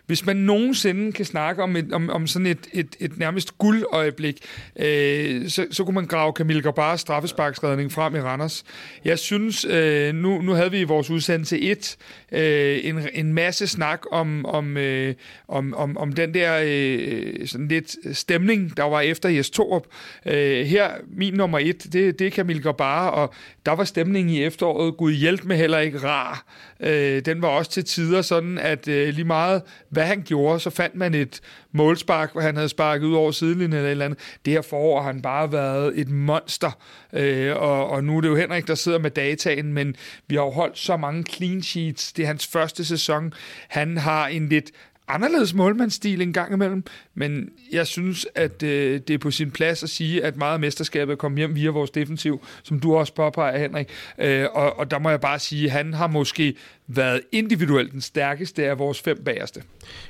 hvis 0.06 0.26
man 0.26 0.36
nogensinde 0.36 1.12
kan 1.12 1.24
snakke 1.24 1.62
om, 1.62 1.76
et, 1.76 1.92
om, 1.92 2.10
om 2.10 2.26
sådan 2.26 2.46
et, 2.46 2.68
et, 2.72 2.96
et 3.00 3.18
nærmest 3.18 3.58
guldøjeblik, 3.58 4.38
øh, 4.76 5.48
så, 5.48 5.66
så 5.70 5.84
kunne 5.84 5.94
man 5.94 6.06
grave 6.06 6.32
Camille 6.32 6.62
Gabars 6.62 7.00
straffesparksredning 7.00 7.92
frem 7.92 8.14
i 8.14 8.20
Randers. 8.20 8.64
Jeg 9.04 9.18
synes, 9.18 9.64
øh, 9.64 10.14
nu, 10.14 10.42
nu 10.42 10.52
havde 10.52 10.70
vi 10.70 10.80
i 10.80 10.84
vores 10.84 11.10
udsendelse 11.10 11.60
1 11.60 11.96
øh, 12.32 12.80
en, 12.82 13.08
en 13.12 13.32
masse 13.32 13.66
snak 13.66 14.00
om, 14.10 14.46
om, 14.46 14.76
øh, 14.76 15.14
om, 15.48 15.74
om, 15.74 15.96
om 15.96 16.12
den 16.12 16.34
der 16.34 16.60
øh, 16.64 17.46
sådan 17.46 17.68
lidt 17.68 18.16
stemning, 18.16 18.76
der 18.76 18.84
var 18.84 19.00
efter 19.00 19.28
Jes 19.28 19.50
Torup. 19.50 19.86
Øh, 20.26 20.66
her, 20.66 20.90
min 21.08 21.34
nummer 21.34 21.58
1, 21.58 21.92
det, 21.92 22.18
det 22.18 22.26
er 22.26 22.30
Camille 22.30 22.62
Gabar, 22.62 23.08
og 23.08 23.34
der 23.66 23.72
var 23.72 23.84
stemningen 23.84 24.34
i 24.34 24.42
efteråret, 24.42 24.96
gud 24.96 25.12
hjælp 25.12 25.44
med 25.44 25.56
heller 25.56 25.78
ikke 25.78 25.98
rar. 25.98 26.44
Øh, 26.80 27.24
den 27.24 27.42
var 27.42 27.48
også 27.48 27.70
til 27.70 27.84
tider 27.84 28.22
sådan, 28.22 28.58
at 28.58 28.88
øh, 28.88 29.14
lige 29.14 29.24
meget 29.24 29.62
hvad 29.88 30.04
han 30.04 30.22
gjorde, 30.22 30.60
så 30.60 30.70
fandt 30.70 30.94
man 30.94 31.14
et 31.14 31.40
målspark, 31.72 32.32
hvor 32.32 32.40
han 32.40 32.56
havde 32.56 32.68
sparket 32.68 33.06
ud 33.06 33.14
over 33.14 33.30
sidelinjen 33.30 33.72
eller 33.72 33.86
et 33.86 33.90
eller 33.90 34.04
andet. 34.04 34.18
Det 34.44 34.52
her 34.52 34.62
forår 34.62 35.02
har 35.02 35.12
han 35.12 35.22
bare 35.22 35.52
været 35.52 36.00
et 36.00 36.08
monster, 36.08 36.78
øh, 37.12 37.56
og, 37.56 37.90
og 37.90 38.04
nu 38.04 38.16
er 38.16 38.20
det 38.20 38.28
jo 38.28 38.36
Henrik, 38.36 38.66
der 38.66 38.74
sidder 38.74 38.98
med 38.98 39.10
dataen, 39.10 39.72
men 39.72 39.96
vi 40.26 40.34
har 40.34 40.42
jo 40.42 40.50
holdt 40.50 40.78
så 40.78 40.96
mange 40.96 41.24
clean 41.30 41.62
sheets. 41.62 42.12
Det 42.12 42.22
er 42.22 42.26
hans 42.26 42.46
første 42.46 42.84
sæson. 42.84 43.32
Han 43.68 43.96
har 43.96 44.26
en 44.26 44.48
lidt 44.48 44.70
anderledes 45.08 45.54
målmandsstil 45.54 46.22
en 46.22 46.32
gang 46.32 46.52
imellem, 46.52 46.84
men 47.14 47.48
jeg 47.72 47.86
synes, 47.86 48.26
at 48.34 48.62
øh, 48.62 49.00
det 49.08 49.14
er 49.14 49.18
på 49.18 49.30
sin 49.30 49.50
plads 49.50 49.82
at 49.82 49.90
sige, 49.90 50.24
at 50.24 50.36
meget 50.36 50.54
af 50.54 50.60
mesterskabet 50.60 51.18
kom 51.18 51.36
hjem 51.36 51.54
via 51.54 51.70
vores 51.70 51.90
defensiv, 51.90 52.46
som 52.62 52.80
du 52.80 52.96
også 52.96 53.14
påpeger, 53.14 53.58
Henrik. 53.58 53.88
Øh, 54.18 54.46
og, 54.52 54.78
og 54.78 54.90
der 54.90 54.98
må 54.98 55.10
jeg 55.10 55.20
bare 55.20 55.38
sige, 55.38 55.64
at 55.64 55.70
han 55.70 55.94
har 55.94 56.06
måske 56.06 56.56
været 56.86 57.20
individuelt 57.32 57.92
den 57.92 58.00
stærkeste 58.00 58.66
af 58.66 58.78
vores 58.78 59.00
fem 59.00 59.24
bagerste. 59.24 59.62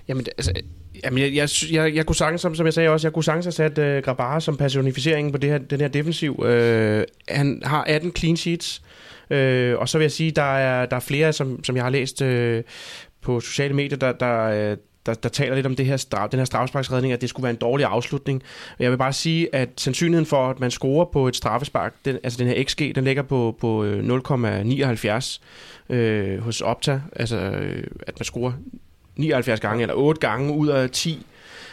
Jamen, 0.09 0.27
altså, 0.37 0.53
Jamen, 1.05 1.19
jeg, 1.19 1.35
jeg, 1.35 1.49
jeg, 1.73 1.95
jeg 1.95 2.07
kunne 2.07 2.17
sagtens, 2.17 2.41
som, 2.41 2.55
som 2.55 2.67
jeg 2.67 2.75
sagde 2.75 2.89
også, 2.89 3.07
jeg 3.07 3.13
kunne 3.13 3.25
sagtens 3.25 3.45
have 3.45 3.53
sat 3.53 3.79
øh, 3.79 4.03
Grabara 4.03 4.41
som 4.41 4.57
personificeringen 4.57 5.33
på 5.33 5.39
det 5.39 5.51
her, 5.51 5.59
den 5.59 5.81
her 5.81 5.89
defensiv. 5.89 6.43
Øh, 6.45 7.05
han 7.29 7.63
har 7.65 7.85
18 7.85 8.13
clean 8.17 8.37
sheets, 8.37 8.83
øh, 9.31 9.79
og 9.79 9.89
så 9.89 9.99
vil 9.99 10.05
jeg 10.05 10.13
sige, 10.13 10.31
der 10.31 10.57
er, 10.57 10.87
der 10.87 10.97
er 10.97 11.01
flere, 11.01 11.33
som, 11.33 11.65
som 11.65 11.77
jeg 11.77 11.85
har 11.85 11.91
læst 11.91 12.23
øh, 12.23 12.63
på 13.25 13.41
sociale 13.41 13.75
medier, 13.75 13.99
der, 13.99 14.13
der, 14.13 14.45
øh, 14.45 14.77
der, 15.07 15.15
der 15.15 15.29
taler 15.29 15.55
lidt 15.55 15.67
om 15.67 15.77
det 15.77 15.87
her 15.87 15.97
straf, 15.97 16.29
den 16.29 16.39
her 16.39 16.45
straffesparksredning, 16.45 17.13
at 17.13 17.21
det 17.21 17.29
skulle 17.29 17.45
være 17.45 17.51
en 17.51 17.57
dårlig 17.57 17.87
afslutning. 17.87 18.43
Jeg 18.79 18.91
vil 18.91 18.97
bare 18.99 19.13
sige, 19.13 19.55
at 19.55 19.69
sandsynligheden 19.77 20.27
for, 20.27 20.51
at 20.51 20.61
man 20.61 20.71
scorer 20.71 21.05
på 21.05 21.29
et 21.29 21.37
straffespark, 21.37 21.95
den, 22.05 22.19
altså 22.23 22.39
den 22.39 22.47
her 22.47 22.65
XG, 22.65 22.93
den 22.95 23.05
ligger 23.05 23.23
på, 23.23 23.57
på 23.61 23.85
øh, 23.85 24.21
0,79 25.91 25.95
øh, 25.95 26.39
hos 26.39 26.61
Opta, 26.61 27.01
altså 27.17 27.37
øh, 27.37 27.85
at 28.07 28.21
man 28.21 28.25
scorer 28.25 28.53
79 29.17 29.61
gange 29.61 29.83
eller 29.83 29.95
8 29.95 30.21
gange 30.21 30.53
ud 30.53 30.69
af 30.69 30.91
10. 30.91 31.27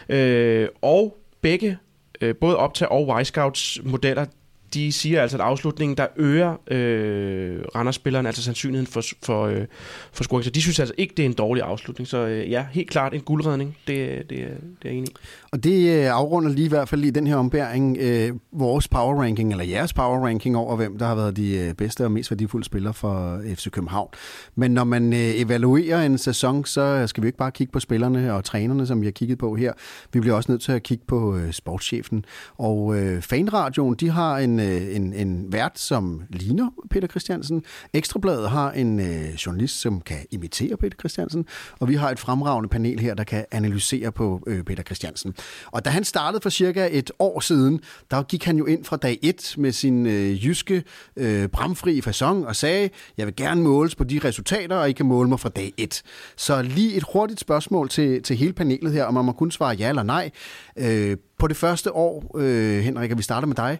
Øh, 0.09 0.67
og 0.81 1.17
begge, 1.41 1.77
øh, 2.21 2.35
både 2.35 2.57
Opta 2.57 2.85
og 2.85 3.21
Y-Scouts 3.21 3.89
modeller, 3.89 4.25
de 4.73 4.91
siger 4.91 5.21
altså, 5.21 5.37
at 5.37 5.41
afslutningen, 5.41 5.97
der 5.97 6.07
øger 6.15 6.55
øh, 6.71 7.59
Randers-spilleren 7.75 8.25
altså 8.25 8.43
sandsynligheden 8.43 8.87
for, 8.87 9.03
for, 9.23 9.45
øh, 9.45 9.65
for 10.13 10.23
scoring. 10.23 10.45
Så 10.45 10.51
de 10.51 10.61
synes 10.61 10.79
altså 10.79 10.95
ikke, 10.97 11.13
det 11.17 11.23
er 11.23 11.29
en 11.29 11.33
dårlig 11.33 11.63
afslutning. 11.63 12.07
Så 12.07 12.17
øh, 12.17 12.51
ja, 12.51 12.65
helt 12.71 12.89
klart 12.89 13.13
en 13.13 13.21
guldredning. 13.21 13.77
Det, 13.87 14.17
det, 14.17 14.29
det 14.29 14.39
er 14.39 14.49
jeg 14.83 14.93
enig 14.93 15.09
i. 15.09 15.15
Og 15.51 15.63
det 15.63 15.97
øh, 15.97 16.05
afrunder 16.05 16.49
lige 16.51 16.65
i 16.65 16.69
hvert 16.69 16.89
fald 16.89 17.03
i 17.03 17.09
den 17.09 17.27
her 17.27 17.35
ombæring 17.35 17.97
øh, 17.99 18.31
vores 18.51 18.87
power 18.87 19.21
ranking, 19.21 19.51
eller 19.51 19.65
jeres 19.65 19.93
power 19.93 20.25
ranking 20.25 20.57
over, 20.57 20.75
hvem 20.75 20.97
der 20.97 21.05
har 21.05 21.15
været 21.15 21.37
de 21.37 21.57
øh, 21.57 21.73
bedste 21.73 22.05
og 22.05 22.11
mest 22.11 22.31
værdifulde 22.31 22.65
spillere 22.65 22.93
for 22.93 23.37
øh, 23.37 23.55
FC 23.55 23.69
København. 23.69 24.09
Men 24.55 24.71
når 24.71 24.83
man 24.83 25.13
øh, 25.13 25.19
evaluerer 25.19 26.05
en 26.05 26.17
sæson, 26.17 26.65
så 26.65 27.07
skal 27.07 27.23
vi 27.23 27.27
ikke 27.27 27.37
bare 27.37 27.51
kigge 27.51 27.71
på 27.71 27.79
spillerne 27.79 28.33
og 28.33 28.43
trænerne, 28.43 28.87
som 28.87 29.01
vi 29.01 29.05
har 29.05 29.11
kigget 29.11 29.37
på 29.37 29.55
her. 29.55 29.73
Vi 30.13 30.19
bliver 30.19 30.35
også 30.35 30.51
nødt 30.51 30.61
til 30.61 30.71
at 30.71 30.83
kigge 30.83 31.03
på 31.07 31.35
øh, 31.37 31.51
sportschefen. 31.51 32.25
Og 32.57 32.97
øh, 32.97 33.21
Fanradioen, 33.21 33.95
de 33.95 34.09
har 34.09 34.37
en 34.37 34.59
øh, 34.61 34.95
en, 34.95 35.13
en 35.13 35.53
vært, 35.53 35.79
som 35.79 36.21
ligner 36.29 36.69
Peter 36.89 37.07
Christiansen. 37.07 37.63
Ekstrabladet 37.93 38.49
har 38.49 38.71
en 38.71 38.99
øh, 38.99 39.33
journalist, 39.33 39.81
som 39.81 40.01
kan 40.01 40.17
imitere 40.31 40.77
Peter 40.77 40.97
Christiansen. 40.99 41.45
Og 41.79 41.87
vi 41.87 41.95
har 41.95 42.09
et 42.09 42.19
fremragende 42.19 42.69
panel 42.69 42.99
her, 42.99 43.13
der 43.13 43.23
kan 43.23 43.45
analysere 43.51 44.11
på 44.11 44.43
øh, 44.47 44.63
Peter 44.63 44.83
Christiansen. 44.83 45.35
Og 45.65 45.85
da 45.85 45.89
han 45.89 46.03
startede 46.03 46.41
for 46.41 46.49
cirka 46.49 46.89
et 46.91 47.11
år 47.19 47.39
siden, 47.39 47.79
der 48.11 48.23
gik 48.23 48.43
han 48.43 48.57
jo 48.57 48.65
ind 48.65 48.85
fra 48.85 48.97
dag 48.97 49.19
1 49.21 49.55
med 49.57 49.71
sin 49.71 50.05
øh, 50.05 50.45
jyske 50.45 50.83
øh, 51.15 51.47
bramfri 51.47 52.01
fasong 52.01 52.47
og 52.47 52.55
sagde, 52.55 52.89
jeg 53.17 53.27
vil 53.27 53.35
gerne 53.35 53.61
måles 53.61 53.95
på 53.95 54.03
de 54.03 54.19
resultater, 54.23 54.75
og 54.75 54.89
I 54.89 54.93
kan 54.93 55.05
måle 55.05 55.29
mig 55.29 55.39
fra 55.39 55.49
dag 55.49 55.73
1. 55.77 56.01
Så 56.37 56.61
lige 56.61 56.95
et 56.95 57.03
hurtigt 57.13 57.39
spørgsmål 57.39 57.89
til, 57.89 58.23
til 58.23 58.35
hele 58.35 58.53
panelet 58.53 58.93
her, 58.93 59.03
om 59.03 59.13
man 59.13 59.25
må 59.25 59.31
kun 59.31 59.51
svare 59.51 59.75
ja 59.75 59.89
eller 59.89 60.03
nej. 60.03 60.29
Øh, 60.77 61.17
på 61.39 61.47
det 61.47 61.57
første 61.57 61.95
år, 61.95 62.37
øh, 62.37 62.79
Henrik, 62.79 63.11
og 63.11 63.17
vi 63.17 63.23
starter 63.23 63.47
med 63.47 63.55
dig. 63.55 63.79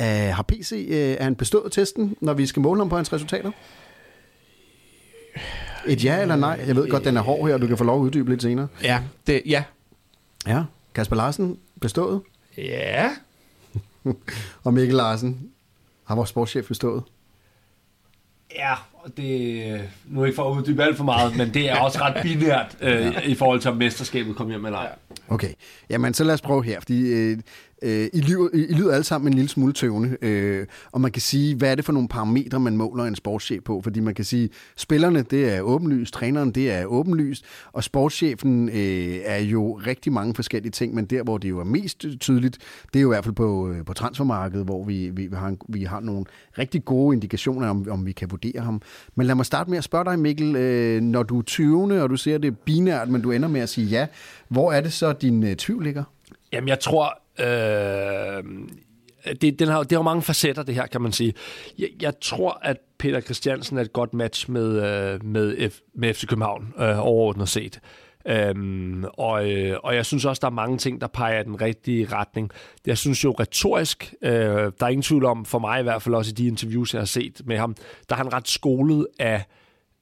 Uh, 0.00 0.06
har 0.06 0.42
PC 0.42 0.86
uh, 0.88 0.96
er 0.96 1.22
han 1.22 1.34
bestået 1.34 1.72
testen, 1.72 2.16
når 2.20 2.34
vi 2.34 2.46
skal 2.46 2.62
måle 2.62 2.80
ham 2.80 2.88
på 2.88 2.96
hans 2.96 3.12
resultater? 3.12 3.50
Et 5.86 6.04
ja 6.04 6.22
eller 6.22 6.36
nej? 6.36 6.64
Jeg 6.66 6.76
ved 6.76 6.88
godt, 6.88 7.04
den 7.04 7.16
er 7.16 7.20
hård 7.20 7.46
her, 7.46 7.54
og 7.54 7.60
du 7.60 7.66
kan 7.66 7.78
få 7.78 7.84
lov 7.84 8.00
at 8.00 8.04
uddybe 8.04 8.30
lidt 8.30 8.42
senere. 8.42 8.68
Ja, 8.82 9.02
det, 9.26 9.42
ja. 9.46 9.64
Ja, 10.46 10.62
Kasper 10.94 11.16
Larsen 11.16 11.58
bestået? 11.80 12.22
Ja. 12.58 13.10
og 14.64 14.74
Mikkel 14.74 14.96
Larsen 14.96 15.50
har 16.04 16.14
vores 16.14 16.30
sportschef 16.30 16.68
bestået? 16.68 17.02
Ja, 18.56 18.74
og 18.92 19.16
det 19.16 19.80
nu 20.06 20.24
ikke 20.24 20.36
for 20.36 20.50
at 20.50 20.56
uddybe 20.58 20.82
alt 20.82 20.96
for 20.96 21.04
meget, 21.04 21.36
men 21.36 21.54
det 21.54 21.70
er 21.70 21.76
også 21.76 21.98
ret 22.00 22.22
binært 22.22 22.76
øh, 22.80 22.90
ja. 22.90 23.20
i 23.20 23.34
forhold 23.34 23.60
til, 23.60 23.70
om 23.70 23.76
mesterskabet 23.76 24.36
kommer 24.36 24.52
hjem 24.52 24.64
eller 24.64 24.78
ej. 24.78 24.92
Okay, 25.28 25.52
jamen 25.90 26.14
så 26.14 26.24
lad 26.24 26.34
os 26.34 26.40
prøve 26.40 26.64
her, 26.64 26.80
fordi 26.80 27.00
øh, 27.00 27.38
øh, 27.82 28.08
I, 28.12 28.20
lyder, 28.20 28.48
I 28.52 28.72
lyder 28.72 28.92
alle 28.92 29.04
sammen 29.04 29.32
en 29.32 29.34
lille 29.34 29.48
smule 29.48 29.72
tøvende, 29.72 30.16
øh, 30.22 30.66
og 30.92 31.00
man 31.00 31.12
kan 31.12 31.22
sige, 31.22 31.56
hvad 31.56 31.70
er 31.70 31.74
det 31.74 31.84
for 31.84 31.92
nogle 31.92 32.08
parametre, 32.08 32.60
man 32.60 32.76
måler 32.76 33.04
en 33.04 33.14
sportschef 33.14 33.62
på? 33.62 33.80
Fordi 33.82 34.00
man 34.00 34.14
kan 34.14 34.24
sige, 34.24 34.50
spillerne, 34.76 35.22
det 35.22 35.54
er 35.54 35.60
åbenlyst, 35.60 36.14
træneren, 36.14 36.50
det 36.50 36.70
er 36.70 36.84
åbenlyst, 36.84 37.44
og 37.72 37.84
sportschefen 37.84 38.68
øh, 38.68 39.18
er 39.24 39.38
jo 39.38 39.72
rigtig 39.86 40.12
mange 40.12 40.34
forskellige 40.34 40.72
ting, 40.72 40.94
men 40.94 41.04
der, 41.04 41.22
hvor 41.22 41.38
det 41.38 41.48
jo 41.48 41.60
er 41.60 41.64
mest 41.64 42.06
tydeligt, 42.20 42.58
det 42.92 42.98
er 42.98 43.02
jo 43.02 43.12
i 43.12 43.14
hvert 43.14 43.24
fald 43.24 43.34
på, 43.34 43.70
øh, 43.70 43.84
på 43.84 43.92
transfermarkedet, 43.92 44.64
hvor 44.64 44.84
vi, 44.84 45.10
vi, 45.10 45.26
vi, 45.26 45.36
har, 45.36 45.48
en, 45.48 45.58
vi 45.68 45.84
har 45.84 46.00
nogle 46.00 46.24
rigtig 46.58 46.84
gode 46.84 47.14
indikationer 47.14 47.68
om, 47.68 47.86
om 47.90 48.06
vi 48.06 48.12
kan 48.12 48.30
vurdere 48.30 48.60
ham. 48.60 48.82
Men 49.14 49.26
lad 49.26 49.34
mig 49.34 49.46
starte 49.46 49.70
med 49.70 49.78
at 49.78 49.84
spørge 49.84 50.04
dig, 50.04 50.18
Mikkel, 50.18 50.56
øh, 50.56 51.00
når 51.00 51.22
du 51.22 51.38
er 51.38 51.42
20, 51.42 52.02
og 52.02 52.10
du 52.10 52.16
ser 52.16 52.38
det 52.38 52.58
binært, 52.58 53.08
men 53.08 53.22
du 53.22 53.30
ender 53.30 53.48
med 53.48 53.60
at 53.60 53.68
sige 53.68 53.86
ja, 53.86 54.06
hvor 54.48 54.72
er 54.72 54.80
det 54.80 54.92
så, 54.92 55.12
din 55.12 55.42
øh, 55.42 55.56
tvivl 55.56 55.84
ligger? 55.84 56.04
Jamen, 56.52 56.68
jeg 56.68 56.80
tror... 56.80 57.20
Øh, 57.40 58.44
det, 59.40 59.58
den 59.58 59.68
har, 59.68 59.82
det 59.82 59.92
har 59.92 60.02
mange 60.02 60.22
facetter, 60.22 60.62
det 60.62 60.74
her, 60.74 60.86
kan 60.86 61.00
man 61.00 61.12
sige. 61.12 61.34
Jeg, 61.78 61.88
jeg 62.00 62.12
tror, 62.20 62.58
at 62.62 62.76
Peter 62.98 63.20
Christiansen 63.20 63.78
er 63.78 63.82
et 63.82 63.92
godt 63.92 64.14
match 64.14 64.50
med, 64.50 64.68
øh, 64.68 65.24
med, 65.24 65.70
F, 65.70 65.78
med 65.94 66.14
FC 66.14 66.26
København, 66.26 66.74
øh, 66.78 67.06
overordnet 67.06 67.48
set. 67.48 67.80
Øhm, 68.26 69.04
og, 69.04 69.50
øh, 69.50 69.76
og 69.82 69.94
jeg 69.94 70.06
synes 70.06 70.24
også, 70.24 70.40
der 70.40 70.46
er 70.46 70.50
mange 70.50 70.78
ting, 70.78 71.00
der 71.00 71.06
peger 71.06 71.40
i 71.40 71.44
den 71.44 71.60
rigtige 71.60 72.08
retning. 72.12 72.50
Jeg 72.86 72.98
synes 72.98 73.24
jo 73.24 73.30
retorisk, 73.40 74.14
øh, 74.22 74.32
der 74.32 74.72
er 74.80 74.88
ingen 74.88 75.02
tvivl 75.02 75.24
om, 75.24 75.44
for 75.44 75.58
mig 75.58 75.80
i 75.80 75.82
hvert 75.82 76.02
fald 76.02 76.14
også 76.14 76.30
i 76.30 76.34
de 76.34 76.46
interviews, 76.46 76.94
jeg 76.94 77.00
har 77.00 77.06
set 77.06 77.40
med 77.44 77.56
ham, 77.56 77.74
der 78.08 78.14
er 78.14 78.16
han 78.16 78.32
ret 78.32 78.48
skolet 78.48 79.06
af 79.18 79.44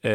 Øh, 0.05 0.13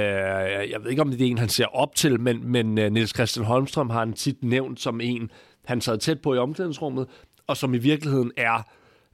jeg 0.72 0.84
ved 0.84 0.90
ikke, 0.90 1.02
om 1.02 1.12
det 1.12 1.22
er 1.22 1.26
en, 1.26 1.38
han 1.38 1.50
ser 1.50 1.66
op 1.66 1.96
til, 1.96 2.20
men, 2.20 2.52
men 2.52 2.68
uh, 2.68 2.86
Niels 2.86 3.14
Christian 3.16 3.46
Holmstrøm 3.46 3.90
har 3.90 4.00
han 4.00 4.14
tit 4.14 4.44
nævnt 4.44 4.80
som 4.80 5.02
en, 5.02 5.32
han 5.66 5.82
sad 5.82 5.98
tæt 5.98 6.22
på 6.22 6.34
i 6.34 6.38
omklædningsrummet, 6.38 7.08
og 7.48 7.58
som 7.58 7.74
i 7.74 7.78
virkeligheden 7.78 8.32
er 8.38 8.64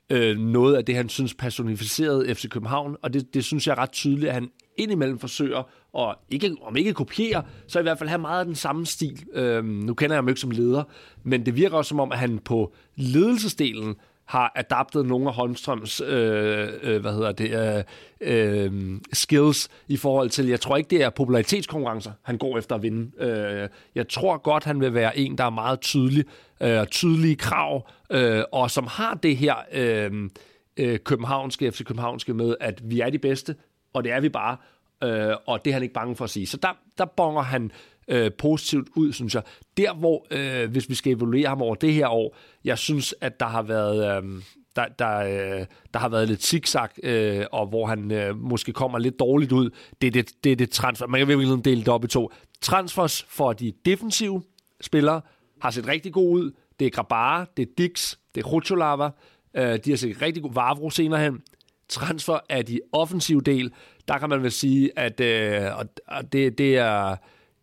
øh, 0.10 0.38
noget 0.38 0.76
af 0.76 0.86
det, 0.86 0.96
han 0.96 1.10
synes 1.10 1.34
personificerede 1.34 2.36
FC 2.36 2.50
København, 2.50 2.96
og 3.02 3.14
det, 3.14 3.34
det 3.34 3.44
synes 3.44 3.68
jeg 3.68 3.74
er 3.74 3.78
ret 3.78 3.92
tydeligt, 3.92 4.28
at 4.28 4.34
han 4.34 4.50
indimellem 4.78 5.20
forsøger 5.20 5.64
at, 5.98 6.16
ikke, 6.30 6.56
om 6.62 6.76
ikke 6.76 6.94
kopiere, 6.94 7.44
så 7.68 7.80
i 7.80 7.82
hvert 7.82 7.98
fald 7.98 8.10
have 8.10 8.22
meget 8.22 8.40
af 8.40 8.46
den 8.46 8.56
samme 8.56 8.86
stil. 8.86 9.26
Øh, 9.34 9.66
nu 9.66 9.94
kender 9.94 10.16
jeg 10.16 10.18
ham 10.18 10.28
ikke 10.28 10.42
som 10.42 10.52
leder, 10.52 10.84
men 11.24 11.46
det 11.46 11.56
virker 11.56 11.78
også 11.78 11.90
som 11.90 12.00
om, 12.00 12.12
at 12.12 12.20
han 12.20 12.40
på 12.40 12.74
ledelsesdelen 12.96 13.96
har 14.30 14.52
adaptet 14.56 15.06
nogle 15.06 15.28
af 15.28 15.34
Holmstrøms 15.34 16.02
øh, 16.02 16.70
øh, 16.82 17.02
hvad 17.02 17.14
hedder 17.14 17.32
det, 17.32 17.84
øh, 18.22 18.72
øh, 18.72 19.00
skills 19.14 19.70
i 19.88 19.98
forhold 19.98 20.30
til, 20.30 20.48
jeg 20.48 20.62
tror 20.62 20.78
ikke, 20.78 20.90
det 20.90 21.04
er 21.04 21.10
popularitetskonkurrencer, 21.10 22.12
han 22.24 22.38
går 22.38 22.58
efter 22.58 22.76
at 22.76 22.84
vinde. 22.84 23.24
Øh, 23.24 23.70
jeg 23.96 24.08
tror 24.08 24.38
godt, 24.38 24.64
han 24.64 24.82
vil 24.82 24.94
være 24.94 25.18
en, 25.18 25.38
der 25.38 25.44
er 25.44 25.50
meget 25.50 25.80
tydelig, 25.80 26.26
øh, 26.62 26.86
tydelige 26.86 27.36
krav, 27.36 27.88
øh, 28.10 28.44
og 28.52 28.72
som 28.72 28.88
har 28.88 29.14
det 29.14 29.38
her 29.38 29.56
øh, 29.72 30.30
øh, 30.78 31.00
københavnske, 31.00 31.72
FC 31.72 31.84
københavnske 31.84 32.34
med, 32.34 32.56
at 32.60 32.82
vi 32.84 33.00
er 33.00 33.10
de 33.10 33.20
bedste, 33.20 33.56
og 33.94 34.04
det 34.04 34.12
er 34.12 34.20
vi 34.20 34.30
bare, 34.30 34.58
øh, 35.04 35.36
og 35.46 35.66
det 35.66 35.72
er 35.72 35.74
han 35.74 35.84
ikke 35.84 35.94
bange 35.94 36.16
for 36.16 36.24
at 36.24 36.30
sige. 36.30 36.48
Så 36.48 36.58
der, 36.58 36.78
der 36.98 37.06
bonger 37.06 37.42
han 37.42 37.72
øh, 38.10 38.32
positivt 38.38 38.88
ud, 38.96 39.14
synes 39.14 39.36
jeg. 39.36 39.44
Der, 39.78 39.94
hvor, 39.94 40.28
øh, 40.32 40.72
hvis 40.72 40.90
vi 40.90 40.96
skal 40.96 41.14
evaluere 41.14 41.48
ham 41.48 41.62
over 41.62 41.76
det 41.76 41.94
her 41.94 42.08
år, 42.08 42.36
jeg 42.64 42.78
synes, 42.78 43.16
at 43.22 43.40
der 43.40 43.46
har 43.46 43.62
været... 43.62 44.24
Øh, 44.24 44.42
der, 44.76 44.86
der, 45.00 45.18
øh, 45.20 45.66
der 45.94 46.00
har 46.00 46.10
været 46.10 46.28
lidt 46.28 46.44
zigzag, 46.44 46.88
øh, 47.04 47.46
og 47.52 47.68
hvor 47.68 47.88
han 47.88 48.12
øh, 48.12 48.38
måske 48.38 48.74
kommer 48.74 49.00
lidt 49.00 49.20
dårligt 49.20 49.52
ud. 49.52 49.70
Det 50.02 50.08
er 50.08 50.12
det, 50.12 50.32
det, 50.44 50.60
det 50.60 50.70
transfer. 50.70 51.08
Man 51.08 51.20
kan 51.20 51.28
virkelig 51.28 51.46
ligesom 51.46 51.62
dele 51.62 51.80
det 51.80 51.88
op 51.88 52.04
i 52.04 52.08
to. 52.08 52.32
Transfers 52.62 53.24
for 53.30 53.54
de 53.54 53.74
defensive 53.86 54.44
spillere 54.82 55.22
har 55.62 55.72
set 55.72 55.88
rigtig 55.88 56.14
god 56.14 56.40
ud. 56.40 56.52
Det 56.80 56.86
er 56.86 56.90
Grabara, 56.90 57.46
det 57.58 57.64
er 57.64 57.72
Dix, 57.78 58.16
det 58.36 58.44
er 58.44 58.48
Rucholava. 58.48 59.10
Øh, 59.54 59.80
de 59.86 59.90
har 59.90 59.98
set 59.98 60.22
rigtig 60.22 60.44
god 60.44 60.54
Vavro 60.54 60.90
senere 60.90 61.20
hen. 61.20 61.42
Transfer 61.90 62.40
af 62.50 62.66
de 62.66 62.80
offensive 62.92 63.42
del, 63.42 63.72
der 64.08 64.18
kan 64.18 64.30
man 64.30 64.44
vel 64.44 64.52
sige, 64.52 65.00
at 65.00 65.20
øh, 65.20 65.72
og 66.08 66.34
det, 66.34 66.58
det 66.58 66.78
er 66.78 67.16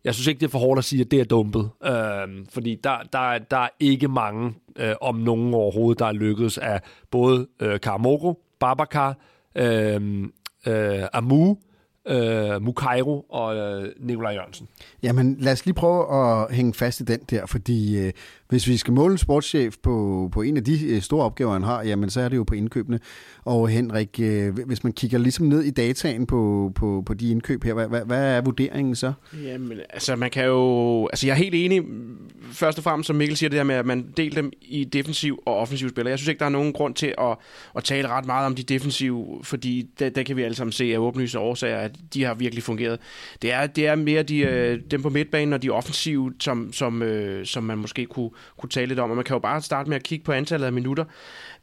jeg 0.03 0.13
synes 0.13 0.27
ikke, 0.27 0.39
det 0.39 0.45
er 0.45 0.51
for 0.51 0.59
hårdt 0.59 0.77
at 0.77 0.83
sige, 0.83 1.01
at 1.01 1.11
det 1.11 1.19
er 1.19 1.25
dumpet. 1.25 1.69
Øh, 1.85 2.45
fordi 2.49 2.79
der, 2.83 2.97
der, 3.13 3.37
der 3.37 3.57
er 3.57 3.69
ikke 3.79 4.07
mange, 4.07 4.53
øh, 4.75 4.95
om 5.01 5.15
nogen 5.15 5.53
overhovedet, 5.53 5.99
der 5.99 6.05
er 6.05 6.11
lykkedes 6.11 6.57
af 6.57 6.81
både 7.11 7.47
øh, 7.59 7.79
Karamoko, 7.79 8.39
Babacar, 8.59 9.17
øh, 9.55 10.23
øh, 10.67 11.03
Amu, 11.13 11.57
øh, 12.07 12.61
Mukairo 12.61 13.25
og 13.29 13.55
øh, 13.55 13.91
Nikolaj 13.99 14.33
Jørgensen. 14.33 14.67
Jamen, 15.03 15.37
lad 15.39 15.53
os 15.53 15.65
lige 15.65 15.75
prøve 15.75 16.15
at 16.15 16.55
hænge 16.55 16.73
fast 16.73 16.99
i 16.99 17.03
den 17.03 17.19
der, 17.29 17.45
fordi 17.45 17.97
øh, 17.97 18.13
hvis 18.49 18.67
vi 18.67 18.77
skal 18.77 18.93
måle 18.93 19.17
sportschef 19.17 19.75
på, 19.83 20.29
på 20.31 20.41
en 20.41 20.57
af 20.57 20.63
de 20.63 20.87
øh, 20.87 21.01
store 21.01 21.25
opgaver, 21.25 21.53
han 21.53 21.63
har, 21.63 21.83
jamen 21.83 22.09
så 22.09 22.21
er 22.21 22.29
det 22.29 22.37
jo 22.37 22.43
på 22.43 22.53
indkøbene. 22.53 22.99
Og 23.45 23.69
Henrik, 23.69 24.19
øh, 24.21 24.57
hvis 24.65 24.83
man 24.83 24.93
kigger 24.93 25.17
ligesom 25.17 25.45
ned 25.45 25.63
i 25.63 25.69
dataen 25.69 26.25
på, 26.25 26.71
på, 26.75 27.03
på 27.05 27.13
de 27.13 27.31
indkøb 27.31 27.63
her, 27.63 27.73
hvad, 27.73 27.87
hvad, 27.87 28.01
hvad 28.05 28.37
er 28.37 28.41
vurderingen 28.41 28.95
så? 28.95 29.13
Jamen, 29.43 29.77
altså 29.89 30.15
man 30.15 30.29
kan 30.29 30.45
jo... 30.45 31.07
Altså 31.07 31.27
jeg 31.27 31.33
er 31.33 31.37
helt 31.37 31.55
enig, 31.55 31.83
først 32.51 32.77
og 32.77 32.83
fremmest 32.83 33.07
som 33.07 33.15
Mikkel 33.15 33.37
siger 33.37 33.49
det 33.49 33.59
her 33.59 33.63
med, 33.63 33.75
at 33.75 33.85
man 33.85 34.05
deler 34.17 34.41
dem 34.41 34.51
i 34.61 34.83
defensiv 34.83 35.43
og 35.45 35.55
offensiv 35.55 35.89
spillere. 35.89 36.09
Jeg 36.11 36.19
synes 36.19 36.27
ikke, 36.27 36.39
der 36.39 36.45
er 36.45 36.49
nogen 36.49 36.73
grund 36.73 36.95
til 36.95 37.13
at, 37.17 37.37
at 37.75 37.83
tale 37.83 38.07
ret 38.07 38.25
meget 38.25 38.45
om 38.45 38.55
de 38.55 38.63
defensive, 38.63 39.39
fordi 39.43 39.89
der, 39.99 40.09
der 40.09 40.23
kan 40.23 40.37
vi 40.37 40.43
alle 40.43 40.55
sammen 40.55 40.71
se 40.71 40.93
af 40.93 40.97
åbenlyse 40.97 41.39
årsager, 41.39 41.77
at 41.77 41.91
de 42.13 42.23
har 42.23 42.33
virkelig 42.33 42.63
fungeret. 42.63 42.99
Det 43.41 43.51
er, 43.51 43.67
det 43.67 43.87
er 43.87 43.95
mere 43.95 44.23
de, 44.23 44.39
øh, 44.39 44.79
dem 44.91 45.01
på 45.01 45.09
midtbanen 45.09 45.53
og 45.53 45.63
de 45.63 45.69
offensive, 45.69 46.33
som, 46.39 46.73
som, 46.73 47.01
øh, 47.01 47.45
som 47.45 47.63
man 47.63 47.77
måske 47.77 48.05
kunne, 48.05 48.29
kunne 48.57 48.69
tale 48.69 48.87
lidt 48.87 48.99
om. 48.99 49.09
Og 49.09 49.15
man 49.15 49.25
kan 49.25 49.33
jo 49.33 49.39
bare 49.39 49.61
starte 49.61 49.89
med 49.89 49.97
at 49.97 50.03
kigge 50.03 50.25
på 50.25 50.31
antallet 50.31 50.65
af 50.65 50.73
minutter. 50.73 51.05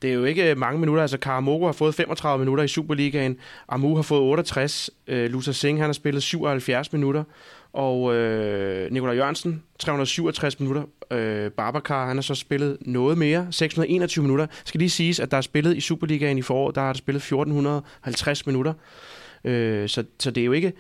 Det 0.03 0.11
er 0.11 0.15
jo 0.15 0.25
ikke 0.25 0.51
øh, 0.51 0.59
mange 0.59 0.81
minutter. 0.81 1.03
Altså 1.03 1.19
Karamoko 1.19 1.67
har 1.67 1.73
fået 1.73 1.95
35 1.95 2.39
minutter 2.39 2.65
i 2.65 2.69
Superligaen. 2.69 3.37
Amu 3.69 3.95
har 3.95 4.03
fået 4.03 4.23
68. 4.23 4.91
Øh, 5.07 5.31
Lusa 5.31 5.53
Singh 5.53 5.81
han 5.81 5.89
har 5.89 5.93
spillet 5.93 6.23
77 6.23 6.93
minutter. 6.93 7.25
Og 7.73 8.15
øh, 8.15 8.93
Nikolaj 8.93 9.15
Jørgensen, 9.15 9.63
367 9.79 10.61
minutter. 10.61 10.83
Øh, 11.11 11.51
Babacar, 11.51 12.07
han 12.07 12.17
har 12.17 12.23
så 12.23 12.35
spillet 12.35 12.79
noget 12.81 13.19
mere, 13.19 13.47
621 13.51 14.23
minutter. 14.23 14.47
Skal 14.65 14.79
lige 14.79 14.91
siges, 14.91 15.21
at 15.21 15.31
der 15.31 15.37
er 15.37 15.41
spillet 15.41 15.77
i 15.77 15.81
Superligaen 15.81 16.39
i 16.39 16.43
foråret, 16.43 16.75
der 16.75 16.81
har 16.81 16.93
der 16.93 16.99
spillet 16.99 17.21
1450 17.21 18.47
minutter. 18.47 18.73
Øh, 19.45 19.89
så, 19.89 20.05
så 20.21 20.31
det 20.31 20.41
er 20.41 20.45
jo 20.45 20.53
ikke, 20.53 20.67
det 20.67 20.75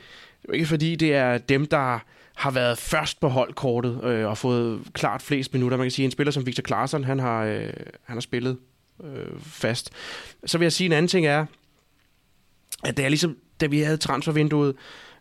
er 0.44 0.48
jo 0.48 0.52
ikke 0.52 0.66
fordi, 0.66 0.96
det 0.96 1.14
er 1.14 1.38
dem, 1.38 1.66
der 1.66 1.98
har 2.34 2.50
været 2.50 2.78
først 2.78 3.20
på 3.20 3.28
holdkortet 3.28 4.04
øh, 4.04 4.28
og 4.28 4.38
fået 4.38 4.80
klart 4.92 5.22
flest 5.22 5.52
minutter. 5.52 5.78
Man 5.78 5.84
kan 5.84 5.90
sige, 5.90 6.04
at 6.04 6.08
en 6.08 6.10
spiller 6.10 6.30
som 6.30 6.46
Victor 6.46 6.62
Claesson, 6.66 7.04
han 7.04 7.18
har, 7.18 7.44
øh, 7.44 7.72
han 8.04 8.16
har 8.16 8.20
spillet 8.20 8.56
øh, 9.04 9.40
fast. 9.40 9.92
Så 10.46 10.58
vil 10.58 10.64
jeg 10.64 10.72
sige, 10.72 10.86
en 10.86 10.92
anden 10.92 11.08
ting 11.08 11.26
er, 11.26 11.46
at 12.84 12.96
det 12.96 13.04
er 13.04 13.08
ligesom, 13.08 13.36
da 13.60 13.66
vi 13.66 13.80
havde 13.80 13.96
transfervinduet, 13.96 14.74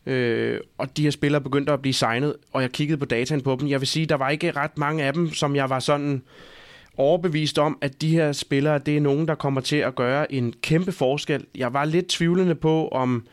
øh, 0.06 0.60
og 0.78 0.97
de 0.97 1.04
her 1.04 1.12
spillere 1.12 1.41
begyndte 1.41 1.73
at 1.73 1.82
blive 1.82 1.93
signet, 1.93 2.36
og 2.54 2.62
jeg 2.62 2.71
kiggede 2.71 2.97
på 2.97 3.06
dataen 3.06 3.41
på 3.41 3.58
dem, 3.60 3.67
jeg 3.67 3.80
vil 3.80 3.88
sige, 3.88 4.06
der 4.06 4.15
var 4.15 4.30
ikke 4.30 4.52
ret 4.52 4.78
mange 4.78 5.04
af 5.04 5.13
dem, 5.13 5.34
som 5.34 5.56
jeg 5.56 5.69
var 5.69 5.80
sådan 5.80 6.23
overbevist 6.97 7.60
om, 7.60 7.78
at 7.82 8.02
de 8.02 8.10
her 8.10 8.32
spillere, 8.32 8.80
det 8.80 8.97
er 8.97 9.02
nogen, 9.02 9.28
der 9.28 9.36
kommer 9.36 9.62
til 9.62 9.76
at 9.76 9.95
gøre 9.95 10.32
en 10.32 10.54
kæmpe 10.62 10.91
forskel. 10.91 11.45
Jeg 11.56 11.73
var 11.73 11.86
lidt 11.86 12.08
tvivlende 12.08 12.56
på, 12.56 12.88
om 12.88 13.28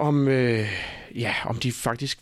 om, 0.00 0.28
øh, 0.28 0.66
ja, 1.14 1.34
om 1.44 1.56
de 1.56 1.72
faktisk 1.72 2.18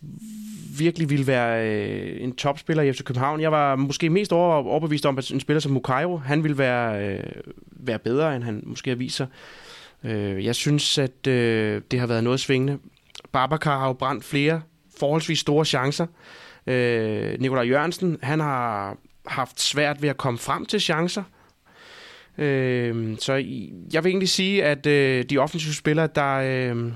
virkelig 0.78 1.10
ville 1.10 1.26
være 1.26 1.68
øh, 1.68 2.22
en 2.22 2.36
topspiller 2.36 2.82
i 2.82 2.92
FC 2.92 3.04
København. 3.04 3.40
Jeg 3.40 3.52
var 3.52 3.76
måske 3.76 4.10
mest 4.10 4.32
over, 4.32 4.54
overbevist 4.54 5.06
om, 5.06 5.18
at 5.18 5.30
en 5.30 5.40
spiller 5.40 5.60
som 5.60 5.72
Mukairo, 5.72 6.16
han 6.16 6.42
ville 6.42 6.58
være, 6.58 7.06
øh, 7.06 7.24
være 7.70 7.98
bedre, 7.98 8.36
end 8.36 8.44
han 8.44 8.62
måske 8.66 8.90
har 8.90 8.96
vist 8.96 9.16
sig. 9.16 9.26
Øh, 10.04 10.44
jeg 10.44 10.54
synes, 10.54 10.98
at 10.98 11.26
øh, 11.26 11.82
det 11.90 12.00
har 12.00 12.06
været 12.06 12.24
noget 12.24 12.40
svingende. 12.40 12.78
Babacar 13.32 13.78
har 13.78 13.86
jo 13.86 13.92
brændt 13.92 14.24
flere 14.24 14.62
forholdsvis 14.98 15.38
store 15.38 15.64
chancer. 15.64 16.06
Øh, 16.66 17.40
Nikolaj 17.40 17.64
Jørgensen, 17.64 18.18
han 18.22 18.40
har 18.40 18.96
haft 19.26 19.60
svært 19.60 20.02
ved 20.02 20.08
at 20.08 20.16
komme 20.16 20.38
frem 20.38 20.66
til 20.66 20.80
chancer. 20.80 21.22
Øh, 22.38 23.16
så 23.18 23.34
jeg 23.92 24.04
vil 24.04 24.10
egentlig 24.10 24.28
sige, 24.28 24.64
at 24.64 24.86
øh, 24.86 25.24
de 25.24 25.38
offensive 25.38 25.74
spillere, 25.74 26.08
der, 26.14 26.34
øh, 26.34 26.92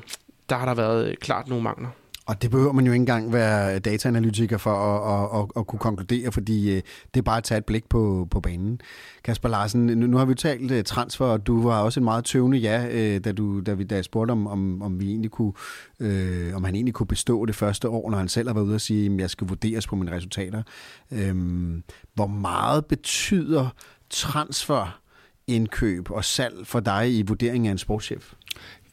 der 0.52 0.58
har 0.58 0.66
der 0.66 0.74
været 0.74 1.08
øh, 1.08 1.14
klart 1.16 1.48
nogle 1.48 1.64
mangler. 1.64 1.88
Og 2.26 2.42
det 2.42 2.50
behøver 2.50 2.72
man 2.72 2.86
jo 2.86 2.92
ikke 2.92 3.02
engang 3.02 3.32
være 3.32 3.78
dataanalytiker 3.78 4.58
for 4.58 4.70
at, 4.70 5.14
at, 5.14 5.40
at, 5.40 5.48
at 5.56 5.66
kunne 5.66 5.78
konkludere, 5.78 6.32
fordi 6.32 6.70
øh, 6.70 6.82
det 7.14 7.20
er 7.20 7.22
bare 7.22 7.36
at 7.36 7.44
tage 7.44 7.58
et 7.58 7.64
blik 7.64 7.88
på, 7.88 8.28
på 8.30 8.40
banen. 8.40 8.80
Kasper 9.24 9.48
Larsen, 9.48 9.86
nu, 9.86 10.06
nu 10.06 10.16
har 10.16 10.24
vi 10.24 10.34
talt 10.34 10.70
øh, 10.70 10.84
transfer, 10.84 11.26
og 11.26 11.46
du 11.46 11.62
var 11.62 11.80
også 11.80 12.00
en 12.00 12.04
meget 12.04 12.24
tøvende 12.24 12.58
ja, 12.58 13.18
da, 13.18 13.32
du, 13.32 13.60
da, 13.60 13.72
vi, 13.72 13.84
da 13.84 13.94
jeg 13.94 14.04
spurgte, 14.04 14.32
om, 14.32 14.46
om, 14.46 14.82
om, 14.82 15.00
vi 15.00 15.08
egentlig 15.08 15.30
kunne, 15.30 15.52
øh, 16.00 16.56
om 16.56 16.64
han 16.64 16.74
egentlig 16.74 16.94
kunne 16.94 17.06
bestå 17.06 17.46
det 17.46 17.54
første 17.54 17.88
år, 17.88 18.10
når 18.10 18.18
han 18.18 18.28
selv 18.28 18.48
har 18.48 18.54
været 18.54 18.66
ude 18.66 18.74
og 18.74 18.80
sige, 18.80 19.14
at 19.14 19.20
jeg 19.20 19.30
skal 19.30 19.46
vurderes 19.46 19.86
på 19.86 19.96
mine 19.96 20.12
resultater. 20.12 20.62
Øhm, 21.10 21.82
hvor 22.14 22.26
meget 22.26 22.86
betyder 22.86 23.68
transfer 24.10 24.98
indkøb 25.46 26.10
og 26.10 26.24
salg 26.24 26.66
for 26.66 26.80
dig 26.80 27.18
i 27.18 27.22
vurderingen 27.22 27.66
af 27.66 27.72
en 27.72 27.78
sportschef? 27.78 28.32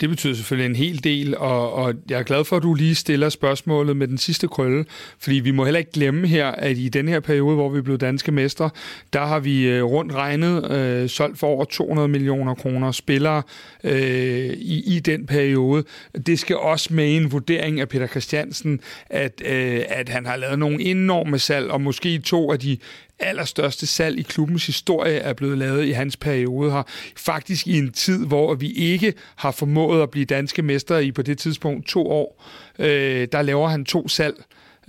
Det 0.01 0.09
betyder 0.09 0.33
selvfølgelig 0.33 0.69
en 0.69 0.75
hel 0.75 1.03
del, 1.03 1.37
og, 1.37 1.73
og 1.73 1.93
jeg 2.09 2.19
er 2.19 2.23
glad 2.23 2.45
for, 2.45 2.57
at 2.57 2.63
du 2.63 2.73
lige 2.73 2.95
stiller 2.95 3.29
spørgsmålet 3.29 3.97
med 3.97 4.07
den 4.07 4.17
sidste 4.17 4.47
krølle, 4.47 4.85
fordi 5.19 5.35
vi 5.35 5.51
må 5.51 5.65
heller 5.65 5.79
ikke 5.79 5.91
glemme 5.91 6.27
her, 6.27 6.47
at 6.47 6.77
i 6.77 6.89
den 6.89 7.07
her 7.07 7.19
periode, 7.19 7.55
hvor 7.55 7.69
vi 7.69 7.81
blev 7.81 7.97
danske 7.97 8.31
mestre, 8.31 8.69
der 9.13 9.25
har 9.25 9.39
vi 9.39 9.67
øh, 9.67 9.83
rundt 9.83 10.13
regnet 10.13 10.71
øh, 10.71 11.09
solgt 11.09 11.39
for 11.39 11.47
over 11.47 11.65
200 11.65 12.07
millioner 12.07 12.55
kroner 12.55 12.91
spillere 12.91 13.43
øh, 13.83 14.53
i, 14.53 14.95
i 14.95 14.99
den 14.99 15.25
periode. 15.25 15.83
Det 16.25 16.39
skal 16.39 16.57
også 16.57 16.93
med 16.93 17.15
en 17.15 17.31
vurdering 17.31 17.79
af 17.79 17.89
Peter 17.89 18.07
Christiansen, 18.07 18.79
at, 19.09 19.41
øh, 19.45 19.81
at 19.87 20.09
han 20.09 20.25
har 20.25 20.35
lavet 20.35 20.59
nogle 20.59 20.81
enorme 20.81 21.39
salg, 21.39 21.71
og 21.71 21.81
måske 21.81 22.19
to 22.19 22.51
af 22.51 22.59
de 22.59 22.77
allerstørste 23.19 23.87
salg 23.87 24.19
i 24.19 24.21
klubbens 24.21 24.65
historie 24.65 25.17
er 25.17 25.33
blevet 25.33 25.57
lavet 25.57 25.85
i 25.85 25.91
hans 25.91 26.17
periode 26.17 26.71
her. 26.71 26.83
Faktisk 27.15 27.67
i 27.67 27.77
en 27.77 27.91
tid, 27.91 28.25
hvor 28.25 28.53
vi 28.55 28.71
ikke 28.71 29.13
har 29.35 29.51
formået 29.51 30.01
at 30.03 30.09
blive 30.09 30.25
danske 30.25 30.61
mestre 30.61 31.05
i 31.05 31.11
på 31.11 31.21
det 31.21 31.37
tidspunkt 31.37 31.87
to 31.87 32.07
år. 32.07 32.45
Øh, 32.79 33.27
der 33.31 33.41
laver 33.41 33.67
han 33.67 33.85
to 33.85 34.07
salg 34.07 34.35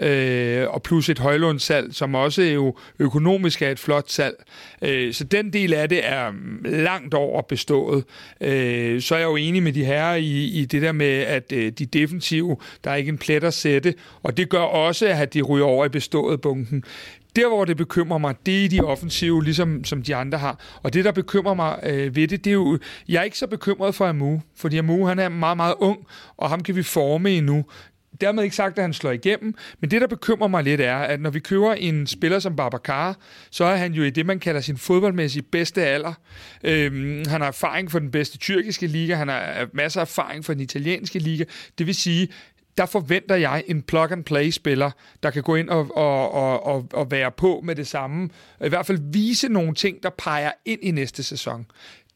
øh, 0.01 0.69
og 0.69 0.83
plus 0.83 1.09
et 1.09 1.19
højlånssalg, 1.19 1.95
som 1.95 2.14
også 2.14 2.43
jo 2.43 2.77
økonomisk 2.99 3.62
er 3.62 3.71
et 3.71 3.79
flot 3.79 4.11
salg. 4.11 4.45
Øh, 4.83 5.12
så 5.14 5.25
den 5.25 5.53
del 5.53 5.75
af 5.75 5.88
det 5.88 6.07
er 6.07 6.33
langt 6.64 7.14
over 7.14 7.43
bestået. 7.43 8.05
Øh, 8.40 9.01
så 9.01 9.14
er 9.14 9.19
jeg 9.19 9.27
jo 9.27 9.37
enig 9.37 9.62
med 9.62 9.73
de 9.73 9.85
herrer 9.85 10.14
i, 10.14 10.45
i 10.45 10.64
det 10.64 10.83
der 10.83 10.93
med, 10.93 11.19
at 11.21 11.53
øh, 11.53 11.73
de 11.73 11.87
defensive, 11.87 12.57
der 12.85 12.90
er 12.90 12.95
ikke 12.95 13.09
en 13.09 13.19
plet 13.19 13.45
at 13.45 13.55
sætte, 13.55 13.95
og 14.23 14.37
det 14.37 14.49
gør 14.49 14.59
også, 14.59 15.07
at 15.07 15.35
de 15.35 15.43
ryger 15.43 15.66
over 15.66 15.85
i 15.85 15.88
bestået 15.88 16.40
bunken. 16.40 16.85
Der, 17.37 17.49
hvor 17.49 17.64
det 17.64 17.77
bekymrer 17.77 18.19
mig, 18.19 18.35
det 18.47 18.64
er 18.64 18.69
de 18.69 18.81
offensive, 18.81 19.45
ligesom 19.45 19.85
som 19.85 20.03
de 20.03 20.16
andre 20.16 20.38
har. 20.38 20.61
Og 20.83 20.95
det, 20.95 21.05
der 21.05 21.12
bekymrer 21.12 21.55
mig 21.55 21.81
øh, 21.83 22.16
ved 22.16 22.29
det, 22.29 22.45
det 22.45 22.51
er 22.51 22.55
jo... 22.55 22.79
Jeg 23.09 23.19
er 23.21 23.23
ikke 23.23 23.38
så 23.38 23.47
bekymret 23.47 23.95
for 23.95 24.07
Amu, 24.07 24.40
fordi 24.57 24.79
Amu, 24.79 25.07
han 25.07 25.19
er 25.19 25.29
meget, 25.29 25.57
meget 25.57 25.75
ung, 25.79 25.99
og 26.37 26.51
ham 26.51 26.62
kan 26.62 26.77
vi 26.77 26.83
forme 26.83 27.31
endnu. 27.31 27.64
Dermed 28.21 28.43
ikke 28.43 28.57
sagt, 28.57 28.79
at 28.79 28.85
han 28.85 28.93
slår 28.93 29.11
igennem, 29.11 29.55
men 29.81 29.90
det, 29.90 30.01
der 30.01 30.07
bekymrer 30.07 30.49
mig 30.49 30.64
lidt, 30.64 30.81
er, 30.81 30.97
at 30.97 31.21
når 31.21 31.31
vi 31.31 31.40
kører 31.40 31.75
en 31.75 32.07
spiller 32.07 32.38
som 32.38 32.57
Babacar, 32.57 33.16
så 33.51 33.64
er 33.64 33.77
han 33.77 33.93
jo 33.93 34.03
i 34.03 34.11
det, 34.11 34.27
man 34.27 34.38
kalder 34.38 34.61
sin 34.61 34.77
fodboldmæssige 34.77 35.43
bedste 35.43 35.87
alder. 35.87 36.12
Øhm, 36.64 37.25
han 37.29 37.40
har 37.40 37.49
erfaring 37.49 37.90
for 37.90 37.99
den 37.99 38.11
bedste 38.11 38.38
tyrkiske 38.38 38.87
liga, 38.87 39.14
han 39.14 39.29
har 39.29 39.69
masser 39.73 40.01
af 40.01 40.05
erfaring 40.05 40.45
for 40.45 40.53
den 40.53 40.62
italienske 40.62 41.19
liga. 41.19 41.45
Det 41.79 41.87
vil 41.87 41.95
sige, 41.95 42.29
der 42.81 42.87
forventer 42.87 43.35
jeg 43.35 43.64
en 43.66 43.83
plug-and-play-spiller, 43.83 44.90
der 45.23 45.31
kan 45.31 45.43
gå 45.43 45.55
ind 45.55 45.69
og, 45.69 45.97
og, 45.97 46.33
og, 46.33 46.66
og, 46.66 46.88
og 46.93 47.11
være 47.11 47.31
på 47.31 47.61
med 47.64 47.75
det 47.75 47.87
samme. 47.87 48.29
I 48.64 48.69
hvert 48.69 48.87
fald 48.87 48.99
vise 49.12 49.49
nogle 49.49 49.75
ting, 49.75 50.03
der 50.03 50.11
peger 50.19 50.51
ind 50.64 50.81
i 50.83 50.90
næste 50.90 51.23
sæson. 51.23 51.66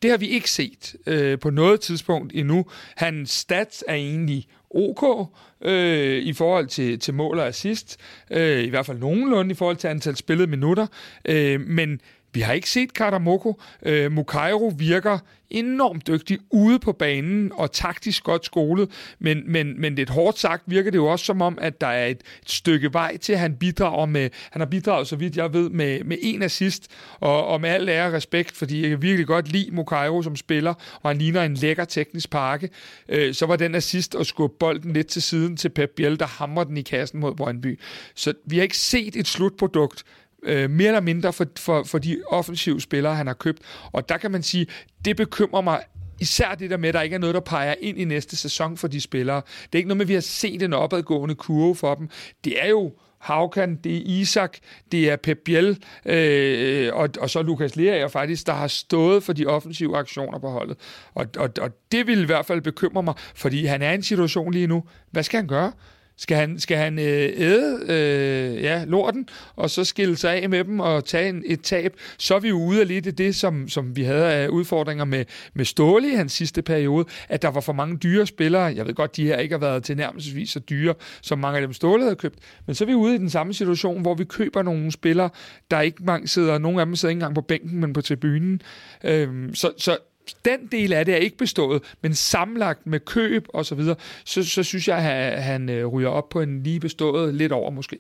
Det 0.03 0.11
har 0.11 0.19
vi 0.19 0.29
ikke 0.29 0.51
set 0.51 0.97
øh, 1.07 1.39
på 1.39 1.51
noget 1.51 1.81
tidspunkt 1.81 2.33
endnu. 2.35 2.67
Hans 2.97 3.31
stats 3.31 3.85
er 3.89 3.95
egentlig 3.95 4.47
ok 4.71 5.29
øh, 5.65 6.23
i 6.23 6.33
forhold 6.33 6.67
til, 6.67 6.99
til 6.99 7.15
mål 7.15 7.39
og 7.39 7.47
assist. 7.47 7.97
Øh, 8.31 8.65
I 8.65 8.69
hvert 8.69 8.87
fald 8.87 8.99
nogenlunde 8.99 9.53
i 9.53 9.55
forhold 9.55 9.77
til 9.77 9.89
antal 9.89 10.17
spillede 10.17 10.51
minutter. 10.51 10.87
Øh, 11.25 11.61
men 11.61 12.01
vi 12.35 12.41
har 12.41 12.53
ikke 12.53 12.71
set 12.71 12.95
Karamoko. 12.95 13.61
Øh, 13.83 14.13
Mukairo 14.13 14.73
virker 14.79 15.19
enormt 15.51 16.07
dygtig 16.07 16.39
ude 16.51 16.79
på 16.79 16.93
banen 16.93 17.53
og 17.55 17.73
taktisk 17.73 18.25
godt 18.25 18.45
skolet, 18.45 18.91
men, 19.19 19.53
men, 19.53 19.81
men 19.81 19.95
lidt 19.95 20.11
hårdt 20.11 20.39
sagt 20.39 20.63
virker 20.67 20.91
det 20.91 20.99
jo 20.99 21.07
også 21.07 21.25
som 21.25 21.43
om, 21.43 21.59
at 21.61 21.81
der 21.81 21.87
er 21.87 22.07
et, 22.07 22.21
et 22.43 22.51
stykke 22.51 22.93
vej 22.93 23.17
til, 23.17 23.33
at 23.33 23.39
han 23.39 23.57
bidrager 23.57 24.07
med, 24.07 24.31
han 24.51 24.61
har 24.61 24.67
bidraget, 24.67 25.09
så 25.09 25.17
vidt 25.17 25.37
jeg 25.37 25.53
ved, 25.53 25.71
med, 25.71 26.05
med 26.05 26.17
en 26.23 26.43
assist, 26.43 26.91
og, 27.21 27.47
og 27.47 27.61
med 27.61 27.71
al 27.71 27.89
ære 27.89 28.07
og 28.07 28.13
respekt, 28.13 28.57
fordi 28.57 28.83
jeg 28.83 28.91
kan 28.91 29.03
virkelig 29.03 29.27
godt 29.27 29.49
lide 29.49 29.71
Mukairo 29.71 30.23
som 30.23 30.37
spiller, 30.37 30.75
og 31.03 31.11
han 31.11 31.19
ligner 31.19 31.43
en 31.43 31.55
lækker 31.55 31.85
teknisk 31.85 32.31
pakke, 32.31 32.69
øh, 33.09 33.35
så 33.35 33.47
var 33.47 33.57
den 33.57 33.75
assist 33.75 34.15
at 34.15 34.27
skubbe 34.27 34.57
bolden 34.61 34.93
lidt 34.93 35.07
til 35.07 35.23
siden 35.23 35.57
til 35.57 35.69
Pep 35.69 35.91
Biel, 35.97 36.19
der 36.19 36.27
hamrer 36.27 36.65
den 36.65 36.77
i 36.77 36.83
kassen 36.83 37.21
mod 37.21 37.35
Brøndby. 37.35 37.81
Så 38.15 38.33
vi 38.47 38.57
har 38.57 38.63
ikke 38.63 38.79
set 38.79 39.17
et 39.17 39.29
slutprodukt, 39.29 40.05
øh, 40.45 40.71
mere 40.71 40.89
eller 40.89 41.01
mindre 41.01 41.33
for, 41.33 41.47
for, 41.59 41.83
for 41.83 41.99
de 41.99 42.23
offensive 42.27 42.81
spillere, 42.81 43.15
han 43.15 43.27
har 43.27 43.35
købt. 43.35 43.59
Og 43.93 44.09
der 44.09 44.17
kan 44.17 44.31
man 44.31 44.43
sige, 44.43 44.67
det 45.05 45.17
bekymrer 45.17 45.61
mig 45.61 45.81
især 46.21 46.55
det 46.55 46.71
der 46.71 46.77
med, 46.77 46.89
at 46.89 46.95
der 46.95 47.03
ikke 47.03 47.15
er 47.15 47.21
noget, 47.21 47.35
der 47.35 47.41
peger 47.41 47.75
ind 47.81 47.99
i 47.99 48.05
næste 48.05 48.37
sæson 48.37 48.77
for 48.77 48.89
de 48.89 49.01
spillere. 49.01 49.43
Det 49.63 49.75
er 49.75 49.77
ikke 49.77 49.89
noget 49.89 49.97
med, 49.97 50.05
at 50.05 50.09
vi 50.09 50.15
har 50.15 50.21
set 50.21 50.63
en 50.63 50.73
opadgående 50.73 51.35
kurve 51.35 51.77
for 51.77 51.95
dem. 51.95 52.09
Det 52.45 52.65
er 52.65 52.69
jo 52.69 52.93
Haukan, 53.19 53.77
det 53.85 53.97
er 53.97 54.03
Isak, 54.05 54.59
det 54.93 55.11
er 55.11 55.17
Pep 55.17 55.39
Biel, 55.45 55.79
øh, 56.07 56.91
og, 56.95 57.09
og 57.21 57.31
så 57.31 57.43
Lukas 57.43 57.77
Lerager 57.77 58.09
faktisk, 58.09 58.47
der 58.47 58.53
har 58.53 58.67
stået 58.67 59.23
for 59.23 59.33
de 59.33 59.47
offensive 59.47 59.97
aktioner 59.97 60.39
på 60.39 60.51
holdet. 60.51 60.77
Og, 61.15 61.27
og, 61.37 61.51
og 61.61 61.71
det 61.93 62.07
vil 62.07 62.23
i 62.23 62.25
hvert 62.25 62.47
fald 62.47 62.61
bekymre 62.61 63.03
mig, 63.03 63.15
fordi 63.35 63.65
han 63.65 63.83
er 63.83 63.91
i 63.91 63.95
en 63.95 64.03
situation 64.03 64.53
lige 64.53 64.67
nu. 64.67 64.85
Hvad 65.11 65.23
skal 65.23 65.37
han 65.39 65.47
gøre? 65.47 65.73
Skal 66.17 66.37
han, 66.37 66.61
skal 66.61 66.77
han 66.77 66.99
øh, 66.99 67.33
æde 67.37 67.81
øh, 67.89 68.63
ja, 68.63 68.85
lorten, 68.85 69.29
og 69.57 69.71
så 69.71 69.85
skille 69.85 70.17
sig 70.17 70.43
af 70.43 70.49
med 70.49 70.65
dem 70.65 70.81
og 70.81 71.05
tage 71.05 71.29
en, 71.29 71.43
et 71.47 71.61
tab, 71.61 71.97
så 72.19 72.35
er 72.35 72.41
vi 72.41 72.49
jo 72.49 72.63
ude 72.63 72.81
af 72.81 72.89
lidt 72.89 73.07
af 73.07 73.15
det, 73.15 73.35
som, 73.35 73.69
som 73.69 73.97
vi 73.97 74.03
havde 74.03 74.33
af 74.33 74.49
udfordringer 74.49 75.05
med, 75.05 75.25
med 75.55 75.65
Ståle 75.65 76.13
i 76.13 76.15
hans 76.15 76.33
sidste 76.33 76.63
periode, 76.63 77.05
at 77.29 77.43
der 77.43 77.49
var 77.49 77.61
for 77.61 77.73
mange 77.73 77.97
dyre 77.97 78.27
spillere. 78.27 78.63
Jeg 78.63 78.87
ved 78.87 78.95
godt, 78.95 79.17
de 79.17 79.27
her 79.27 79.39
ikke 79.39 79.53
har 79.53 79.61
været 79.61 79.85
tilnærmelsesvis 79.85 80.51
så 80.51 80.59
dyre, 80.59 80.95
som 81.23 81.39
mange 81.39 81.57
af 81.57 81.67
dem 81.67 81.73
Ståle 81.73 82.03
havde 82.03 82.17
købt. 82.17 82.39
Men 82.67 82.75
så 82.75 82.85
er 82.85 82.87
vi 82.87 82.95
ude 82.95 83.15
i 83.15 83.19
den 83.19 83.31
samme 83.31 83.55
situation, 83.55 84.03
hvor 84.03 84.15
vi 84.15 84.25
køber 84.25 84.63
nogle 84.63 84.93
spillere, 84.93 85.31
der 85.71 85.81
ikke 85.81 86.05
mange 86.05 86.29
sidder, 86.29 86.59
nogle 86.59 86.81
af 86.81 86.87
dem 86.87 86.97
sidder 86.97 87.11
ikke 87.11 87.17
engang 87.17 87.35
på 87.35 87.41
bænken, 87.41 87.81
men 87.81 87.93
på 87.93 88.01
tribunen. 88.01 88.61
Øh, 89.05 89.29
så, 89.55 89.73
så 89.79 89.99
den 90.45 90.67
del 90.73 90.93
af 90.93 91.05
det 91.05 91.15
er 91.15 91.19
ikke 91.19 91.37
bestået, 91.37 91.83
men 92.03 92.15
sammenlagt 92.15 92.87
med 92.87 93.01
køb 93.01 93.47
og 93.49 93.67
så 93.67 93.75
videre, 93.75 93.97
så, 94.25 94.45
så 94.45 94.63
synes 94.63 94.89
jeg, 94.89 94.99
at 94.99 95.43
han 95.43 95.69
øh, 95.69 95.87
ryger 95.87 96.09
op 96.09 96.29
på 96.29 96.41
en 96.41 96.63
lige 96.63 96.81
bestået 96.81 97.35
lidt 97.35 97.53
over 97.53 97.71
måske. 97.71 97.99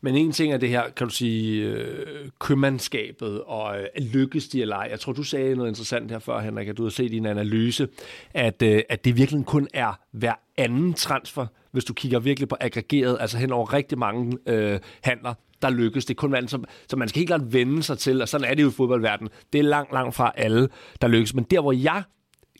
Men 0.00 0.16
en 0.16 0.32
ting 0.32 0.52
er 0.52 0.56
det 0.56 0.68
her, 0.68 0.82
kan 0.96 1.06
du 1.06 1.14
sige, 1.14 1.64
øh, 1.64 2.28
købmandskabet, 2.38 3.42
og 3.42 3.80
øh, 3.80 3.86
lykkes 3.96 4.48
de 4.48 4.62
eller 4.62 4.76
ej. 4.76 4.88
Jeg 4.90 5.00
tror, 5.00 5.12
du 5.12 5.22
sagde 5.22 5.54
noget 5.54 5.68
interessant 5.68 6.10
her 6.10 6.18
før, 6.18 6.40
Henrik, 6.40 6.68
at 6.68 6.76
du 6.76 6.82
har 6.82 6.90
set 6.90 7.12
i 7.12 7.16
en 7.16 7.26
analyse, 7.26 7.88
at, 8.34 8.62
øh, 8.62 8.82
at 8.88 9.04
det 9.04 9.16
virkelig 9.16 9.46
kun 9.46 9.68
er 9.74 10.00
hver 10.10 10.34
anden 10.56 10.94
transfer, 10.94 11.46
hvis 11.70 11.84
du 11.84 11.94
kigger 11.94 12.18
virkelig 12.18 12.48
på 12.48 12.56
aggregeret, 12.60 13.16
altså 13.20 13.38
hen 13.38 13.52
over 13.52 13.72
rigtig 13.72 13.98
mange 13.98 14.38
øh, 14.46 14.80
handler, 15.00 15.34
der 15.64 15.70
lykkes. 15.70 16.04
Det 16.04 16.14
er 16.14 16.18
kun 16.18 16.32
vand, 16.32 16.48
som, 16.48 16.64
som 16.88 16.98
man 16.98 17.08
skal 17.08 17.18
helt 17.18 17.28
klart 17.28 17.52
vende 17.52 17.82
sig 17.82 17.98
til, 17.98 18.22
og 18.22 18.28
sådan 18.28 18.50
er 18.50 18.54
det 18.54 18.62
jo 18.62 18.68
i 18.68 18.72
fodboldverdenen. 18.72 19.32
Det 19.52 19.58
er 19.58 19.62
langt, 19.62 19.92
langt 19.92 20.14
fra 20.14 20.32
alle, 20.36 20.68
der 21.00 21.08
lykkes. 21.08 21.34
Men 21.34 21.44
der, 21.44 21.60
hvor 21.60 21.72
jeg 21.72 22.02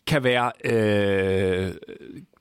kan 0.07 0.25
være 0.25 0.53
øh, 0.65 1.73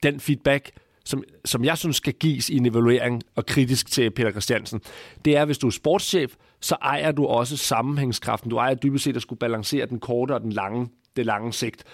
den 0.02 0.20
feedback, 0.20 0.70
som, 1.04 1.22
som 1.44 1.64
jeg 1.64 1.78
synes 1.78 1.96
skal 1.96 2.12
gives 2.12 2.50
i 2.50 2.56
en 2.56 2.66
evaluering 2.66 3.22
og 3.34 3.46
kritisk 3.46 3.90
til 3.90 4.10
Peter 4.10 4.30
Christiansen, 4.30 4.80
det 5.24 5.36
er, 5.36 5.44
hvis 5.44 5.58
du 5.58 5.66
er 5.66 5.70
sportschef, 5.70 6.34
så 6.60 6.76
ejer 6.82 7.12
du 7.12 7.26
også 7.26 7.56
sammenhængskraften. 7.56 8.50
Du 8.50 8.56
ejer 8.56 8.74
dybest 8.74 9.04
set 9.04 9.16
at 9.16 9.22
skulle 9.22 9.38
balancere 9.38 9.86
den 9.86 10.00
korte 10.00 10.32
og 10.32 10.40
den 10.40 10.52
lange, 10.52 10.88
det 11.16 11.26
lange 11.26 11.52
sigt. 11.52 11.84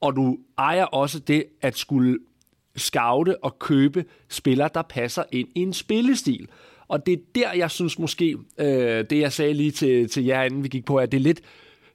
Og 0.00 0.16
du 0.16 0.38
ejer 0.58 0.84
også 0.84 1.18
det 1.18 1.44
at 1.62 1.78
skulle 1.78 2.18
scoute 2.76 3.44
og 3.44 3.58
købe 3.58 4.04
spillere, 4.28 4.68
der 4.74 4.82
passer 4.82 5.22
ind 5.32 5.48
i 5.54 5.60
en 5.60 5.72
spillestil. 5.72 6.48
Og 6.88 7.06
det 7.06 7.12
er 7.12 7.18
der, 7.34 7.52
jeg 7.52 7.70
synes 7.70 7.98
måske, 7.98 8.36
øh, 8.60 9.04
det 9.10 9.12
jeg 9.12 9.32
sagde 9.32 9.54
lige 9.54 9.70
til, 9.70 10.08
til 10.08 10.24
jer, 10.24 10.42
inden 10.42 10.62
vi 10.62 10.68
gik 10.68 10.84
på, 10.84 10.96
at 10.96 11.12
det 11.12 11.18
er 11.18 11.22
lidt 11.22 11.40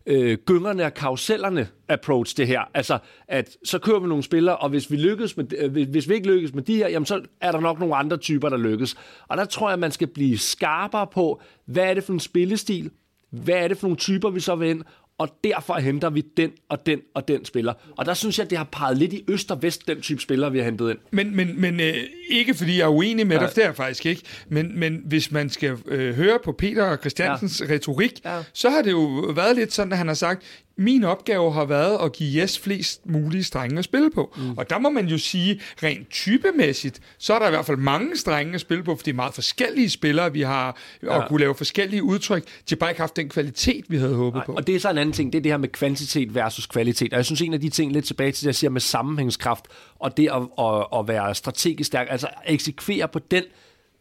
øh, 0.06 0.38
gyngerne 0.46 0.86
og 0.86 0.94
karusellerne 0.94 1.68
approach 1.90 2.38
det 2.38 2.48
her. 2.48 2.62
Altså, 2.74 2.98
at 3.28 3.58
så 3.64 3.80
kører 3.80 4.00
vi 4.00 4.08
nogle 4.08 4.24
spillere, 4.24 4.58
og 4.58 4.70
hvis 4.70 4.92
vi, 4.92 4.98
lykkes 4.98 5.38
med, 5.38 5.46
øh, 5.58 5.90
hvis 5.90 6.10
vi 6.10 6.14
ikke 6.14 6.28
lykkes 6.28 6.54
med 6.54 6.64
de 6.64 6.76
her, 6.76 6.90
jamen 6.90 7.06
så 7.06 7.22
er 7.42 7.52
der 7.52 7.60
nok 7.60 7.80
nogle 7.80 7.96
andre 7.96 8.18
typer, 8.18 8.50
der 8.50 8.58
lykkes. 8.58 8.96
Og 9.28 9.38
der 9.38 9.46
tror 9.46 9.68
jeg, 9.68 9.74
at 9.74 9.80
man 9.80 9.92
skal 9.92 10.08
blive 10.08 10.38
skarpere 10.38 11.08
på, 11.08 11.42
hvad 11.66 11.84
er 11.84 11.94
det 11.94 12.04
for 12.04 12.14
en 12.14 12.20
spillestil, 12.20 12.92
hvad 13.30 13.56
er 13.56 13.68
det 13.68 13.78
for 13.78 13.88
nogle 13.88 13.98
typer, 13.98 14.30
vi 14.30 14.40
så 14.40 14.56
vil 14.56 14.70
ind, 14.70 14.84
og 15.20 15.30
derfor 15.44 15.74
henter 15.74 16.10
vi 16.10 16.22
den 16.38 16.52
og 16.70 16.86
den 16.86 17.00
og 17.14 17.28
den 17.28 17.46
spiller. 17.46 17.74
Og 17.98 18.06
der 18.06 18.14
synes 18.14 18.40
jeg, 18.40 18.50
det 18.50 18.58
har 18.58 18.68
peget 18.72 18.98
lidt 18.98 19.14
i 19.14 19.24
øst 19.28 19.52
og 19.52 19.62
vest, 19.62 19.88
den 19.88 20.02
type 20.02 20.22
spillere, 20.22 20.52
vi 20.52 20.58
har 20.58 20.66
hentet 20.66 20.90
ind. 20.90 20.98
Men, 21.12 21.36
men, 21.36 21.62
men 21.62 21.80
øh, 21.80 21.96
ikke 22.30 22.54
fordi 22.54 22.78
jeg 22.78 22.84
er 22.84 22.90
uenig 22.90 23.28
med 23.28 23.38
ja. 23.38 23.46
dig, 23.46 23.56
det 23.56 23.66
er 23.66 23.74
faktisk 23.74 24.06
ikke, 24.06 24.22
men, 24.48 24.80
men 24.80 25.02
hvis 25.06 25.32
man 25.32 25.50
skal 25.50 25.78
øh, 25.86 26.16
høre 26.16 26.40
på 26.44 26.52
Peter 26.52 26.84
og 26.84 26.98
Christiansens 26.98 27.62
ja. 27.62 27.74
retorik, 27.74 28.26
ja. 28.26 28.44
så 28.54 28.70
har 28.70 28.82
det 28.82 28.92
jo 28.92 29.34
været 29.36 29.56
lidt 29.56 29.74
sådan, 29.74 29.92
at 29.92 29.98
han 29.98 30.08
har 30.08 30.14
sagt, 30.14 30.44
min 30.80 31.04
opgave 31.04 31.54
har 31.54 31.66
været 31.66 31.98
at 32.06 32.14
give 32.14 32.42
Jes 32.42 32.60
flest 32.60 33.06
mulige 33.06 33.44
strenge 33.44 33.78
at 33.78 33.84
spille 33.84 34.12
på. 34.16 34.34
Mm. 34.38 34.58
Og 34.58 34.70
der 34.70 34.80
må 34.80 34.90
man 34.90 35.08
jo 35.08 35.18
sige, 35.18 35.62
rent 35.84 36.10
typemæssigt, 36.10 37.00
så 37.18 37.34
er 37.34 37.40
der 37.40 37.48
i 37.48 37.50
hvert 37.50 37.66
fald 37.66 37.78
mange 37.78 38.18
strenge 38.18 38.54
at 38.54 38.62
spille 38.62 38.84
på, 38.84 38.96
for 38.96 39.04
det 39.04 39.12
er 39.12 39.16
meget 39.16 39.34
forskellige 39.34 39.90
spillere, 39.90 40.34
vi 40.34 40.42
har, 40.42 40.78
ja. 41.04 41.10
og 41.10 41.30
kunne 41.30 41.40
lave 41.40 41.56
forskellige 41.56 42.04
udtryk. 42.04 42.44
De 42.44 42.50
har 42.70 42.76
bare 42.76 42.90
ikke 42.90 43.02
haft 43.02 43.16
den 43.16 43.30
kvalitet, 43.30 43.86
vi 43.88 43.98
havde 43.98 44.16
håbet 44.16 44.38
Nej, 44.38 44.46
på. 44.46 44.54
Og 44.54 44.68
det 44.68 44.76
er 44.76 44.80
så 44.80 44.90
en 44.90 44.98
anden 44.98 45.14
ting, 45.14 45.34
det 45.34 45.40
er 45.40 45.44
det 45.44 45.52
her 45.52 45.58
med 45.58 45.70
kvantitet 45.70 46.36
versus 46.36 46.66
kvalitet. 46.66 47.14
Og 47.14 47.18
jeg 47.18 47.26
synes, 47.26 47.42
en 47.42 47.54
af 47.54 47.62
de 47.62 47.70
ting, 47.70 47.92
lidt 47.92 48.06
tilbage 48.06 48.32
til 48.32 48.42
det, 48.42 48.48
jeg 48.48 48.56
siger 48.56 48.72
med 48.72 48.82
sammenhængskraft, 48.82 49.66
og 50.00 50.18
det 50.18 50.30
at, 50.34 50.66
at, 50.66 51.00
at 51.00 51.08
være 51.08 51.36
strategisk 51.36 51.88
stærk, 51.88 52.08
altså 52.10 52.28
eksekvere 52.48 53.08
på 53.08 53.20
den 53.20 53.44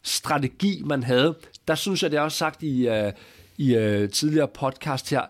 strategi, 0.03 0.81
man 0.85 1.03
havde, 1.03 1.35
der 1.67 1.75
synes 1.75 2.03
jeg, 2.03 2.11
det 2.11 2.17
er 2.17 2.21
også 2.21 2.37
sagt 2.37 2.63
i, 2.63 2.89
uh, 2.89 3.11
i 3.57 3.77
uh, 3.77 4.09
tidligere 4.09 4.47
podcast 4.47 5.09
her, 5.09 5.21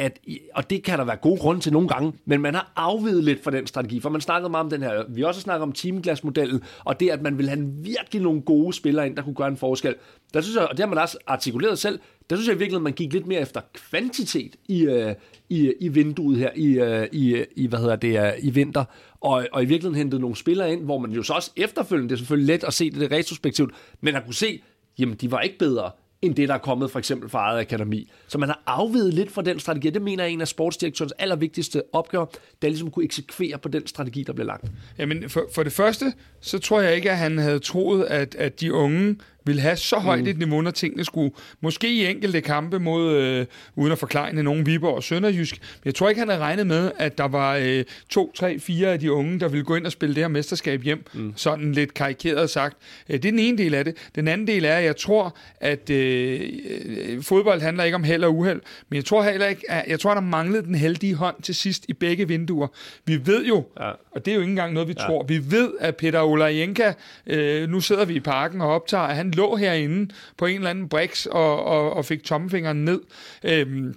at, 0.00 0.18
og 0.54 0.70
det 0.70 0.82
kan 0.82 0.98
der 0.98 1.04
være 1.04 1.16
gode 1.16 1.40
grunde 1.40 1.60
til 1.60 1.72
nogle 1.72 1.88
gange, 1.88 2.12
men 2.24 2.40
man 2.40 2.54
har 2.54 2.72
afvidet 2.76 3.24
lidt 3.24 3.44
fra 3.44 3.50
den 3.50 3.66
strategi, 3.66 4.00
for 4.00 4.10
man 4.10 4.20
snakkede 4.20 4.50
meget 4.50 4.64
om 4.64 4.70
den 4.70 4.82
her, 4.82 5.04
vi 5.08 5.20
har 5.20 5.28
også 5.28 5.40
snakket 5.40 5.62
om 5.62 5.72
teamglasmodellen, 5.72 6.62
og 6.84 7.00
det, 7.00 7.10
at 7.10 7.22
man 7.22 7.38
vil 7.38 7.48
have 7.48 7.70
virkelig 7.82 8.22
nogle 8.22 8.42
gode 8.42 8.72
spillere 8.72 9.06
ind, 9.06 9.16
der 9.16 9.22
kunne 9.22 9.34
gøre 9.34 9.48
en 9.48 9.56
forskel. 9.56 9.94
Der 10.34 10.40
synes 10.40 10.56
jeg, 10.56 10.66
og 10.66 10.70
det 10.70 10.80
har 10.80 10.86
man 10.86 10.98
også 10.98 11.18
artikuleret 11.26 11.78
selv, 11.78 11.98
der 12.30 12.36
synes 12.36 12.48
jeg 12.48 12.58
virkelig, 12.58 12.76
at 12.76 12.82
man 12.82 12.92
gik 12.92 13.12
lidt 13.12 13.26
mere 13.26 13.40
efter 13.40 13.60
kvantitet 13.72 14.56
i, 14.68 14.82
øh, 14.82 15.14
i, 15.48 15.72
i 15.80 15.88
vinduet 15.88 16.38
her, 16.38 16.50
i, 16.56 16.66
øh, 16.66 17.08
i, 17.12 17.44
i, 17.56 17.66
hvad 17.66 17.78
hedder 17.78 17.96
det, 17.96 18.26
øh, 18.26 18.32
i 18.42 18.50
vinter, 18.50 18.84
og, 19.20 19.46
og 19.52 19.62
i 19.62 19.66
virkeligheden 19.66 19.94
hentede 19.94 20.20
nogle 20.20 20.36
spillere 20.36 20.72
ind, 20.72 20.84
hvor 20.84 20.98
man 20.98 21.10
jo 21.10 21.22
så 21.22 21.32
også 21.32 21.50
efterfølgende, 21.56 22.08
det 22.08 22.14
er 22.14 22.18
selvfølgelig 22.18 22.54
let 22.54 22.64
at 22.64 22.74
se 22.74 22.90
det, 22.90 23.00
det 23.00 23.12
retrospektivt, 23.12 23.74
men 24.00 24.14
at 24.14 24.24
kunne 24.24 24.34
se, 24.34 24.62
jamen 24.98 25.14
de 25.14 25.30
var 25.30 25.40
ikke 25.40 25.58
bedre 25.58 25.90
end 26.22 26.34
det, 26.34 26.48
der 26.48 26.54
er 26.54 26.58
kommet 26.58 26.90
for 26.90 26.98
eksempel 26.98 27.28
fra 27.28 27.38
eget 27.38 27.60
akademi. 27.60 28.10
Så 28.28 28.38
man 28.38 28.48
har 28.48 28.62
afvedet 28.66 29.14
lidt 29.14 29.30
fra 29.32 29.42
den 29.42 29.58
strategi. 29.58 29.90
Det 29.90 30.02
mener 30.02 30.24
jeg 30.24 30.30
er 30.30 30.32
en 30.32 30.40
af 30.40 30.48
sportsdirektørens 30.48 31.12
allervigtigste 31.18 31.82
opgaver, 31.92 32.24
det 32.24 32.38
er 32.62 32.68
ligesom 32.68 32.86
at 32.88 32.94
kunne 32.94 33.04
eksekvere 33.04 33.58
på 33.58 33.68
den 33.68 33.86
strategi, 33.86 34.22
der 34.22 34.32
bliver 34.32 34.46
lagt. 34.46 34.64
Jamen, 34.98 35.30
for, 35.30 35.44
for 35.54 35.62
det 35.62 35.72
første, 35.72 36.12
så 36.40 36.58
tror 36.58 36.80
jeg 36.80 36.96
ikke, 36.96 37.10
at 37.10 37.18
han 37.18 37.38
havde 37.38 37.58
troet, 37.58 38.04
at, 38.04 38.34
at 38.34 38.60
de 38.60 38.74
unge 38.74 39.16
vil 39.50 39.60
have 39.60 39.76
så 39.76 39.96
højt 39.96 40.20
mm. 40.20 40.26
et 40.26 40.38
niveau, 40.38 40.60
når 40.60 40.70
tingene 40.70 41.04
skulle, 41.04 41.30
måske 41.60 41.92
i 41.92 42.06
enkelte 42.06 42.40
kampe 42.40 42.78
mod, 42.78 43.16
øh, 43.16 43.46
uden 43.76 43.92
at 43.92 43.98
forklare 43.98 44.42
nogen 44.42 44.66
Viborg 44.66 44.94
og 44.94 45.02
Sønderjysk, 45.02 45.58
men 45.60 45.82
jeg 45.84 45.94
tror 45.94 46.08
ikke, 46.08 46.18
han 46.18 46.28
havde 46.28 46.40
regnet 46.40 46.66
med, 46.66 46.92
at 46.98 47.18
der 47.18 47.28
var 47.28 47.56
øh, 47.56 47.84
to, 48.08 48.32
tre, 48.34 48.58
fire 48.58 48.88
af 48.88 49.00
de 49.00 49.12
unge, 49.12 49.40
der 49.40 49.48
ville 49.48 49.64
gå 49.64 49.76
ind 49.76 49.86
og 49.86 49.92
spille 49.92 50.14
det 50.14 50.22
her 50.22 50.28
mesterskab 50.28 50.82
hjem, 50.82 51.04
mm. 51.14 51.32
sådan 51.36 51.72
lidt 51.72 51.94
karikeret 51.94 52.50
sagt. 52.50 52.76
Øh, 53.08 53.12
det 53.12 53.24
er 53.24 53.30
den 53.30 53.38
ene 53.38 53.58
del 53.58 53.74
af 53.74 53.84
det. 53.84 53.96
Den 54.14 54.28
anden 54.28 54.46
del 54.46 54.64
er, 54.64 54.76
at 54.76 54.84
jeg 54.84 54.96
tror, 54.96 55.36
at 55.60 55.90
øh, 55.90 56.40
øh, 56.64 57.22
fodbold 57.22 57.60
handler 57.60 57.84
ikke 57.84 57.94
om 57.94 58.04
held 58.04 58.24
og 58.24 58.36
uheld, 58.36 58.60
men 58.88 58.96
jeg 58.96 59.04
tror 59.04 59.22
heller 59.22 59.46
ikke, 59.46 59.70
at, 59.70 59.84
jeg 59.88 60.00
tror, 60.00 60.14
der 60.14 60.20
manglede 60.20 60.62
den 60.62 60.74
heldige 60.74 61.14
hånd 61.14 61.42
til 61.42 61.54
sidst 61.54 61.84
i 61.88 61.92
begge 61.92 62.28
vinduer. 62.28 62.68
Vi 63.04 63.26
ved 63.26 63.46
jo, 63.46 63.64
ja. 63.80 63.90
og 64.10 64.24
det 64.24 64.30
er 64.30 64.34
jo 64.34 64.40
ikke 64.40 64.50
engang 64.50 64.72
noget, 64.72 64.88
vi 64.88 64.94
ja. 64.98 65.06
tror, 65.06 65.24
vi 65.24 65.50
ved, 65.50 65.70
at 65.80 65.96
Peter 65.96 66.20
Olajenka, 66.20 66.92
øh, 67.26 67.68
nu 67.68 67.80
sidder 67.80 68.04
vi 68.04 68.14
i 68.14 68.20
parken 68.20 68.60
og 68.60 68.68
optager, 68.68 69.04
at 69.04 69.16
han 69.16 69.30
lå 69.40 69.56
herinde 69.56 70.14
på 70.36 70.46
en 70.46 70.56
eller 70.56 70.70
anden 70.70 70.88
brix 70.88 71.26
og, 71.26 71.64
og, 71.64 71.92
og 71.92 72.04
fik 72.04 72.24
tommelfingeren 72.24 72.84
ned. 72.84 73.00
Øhm, 73.44 73.94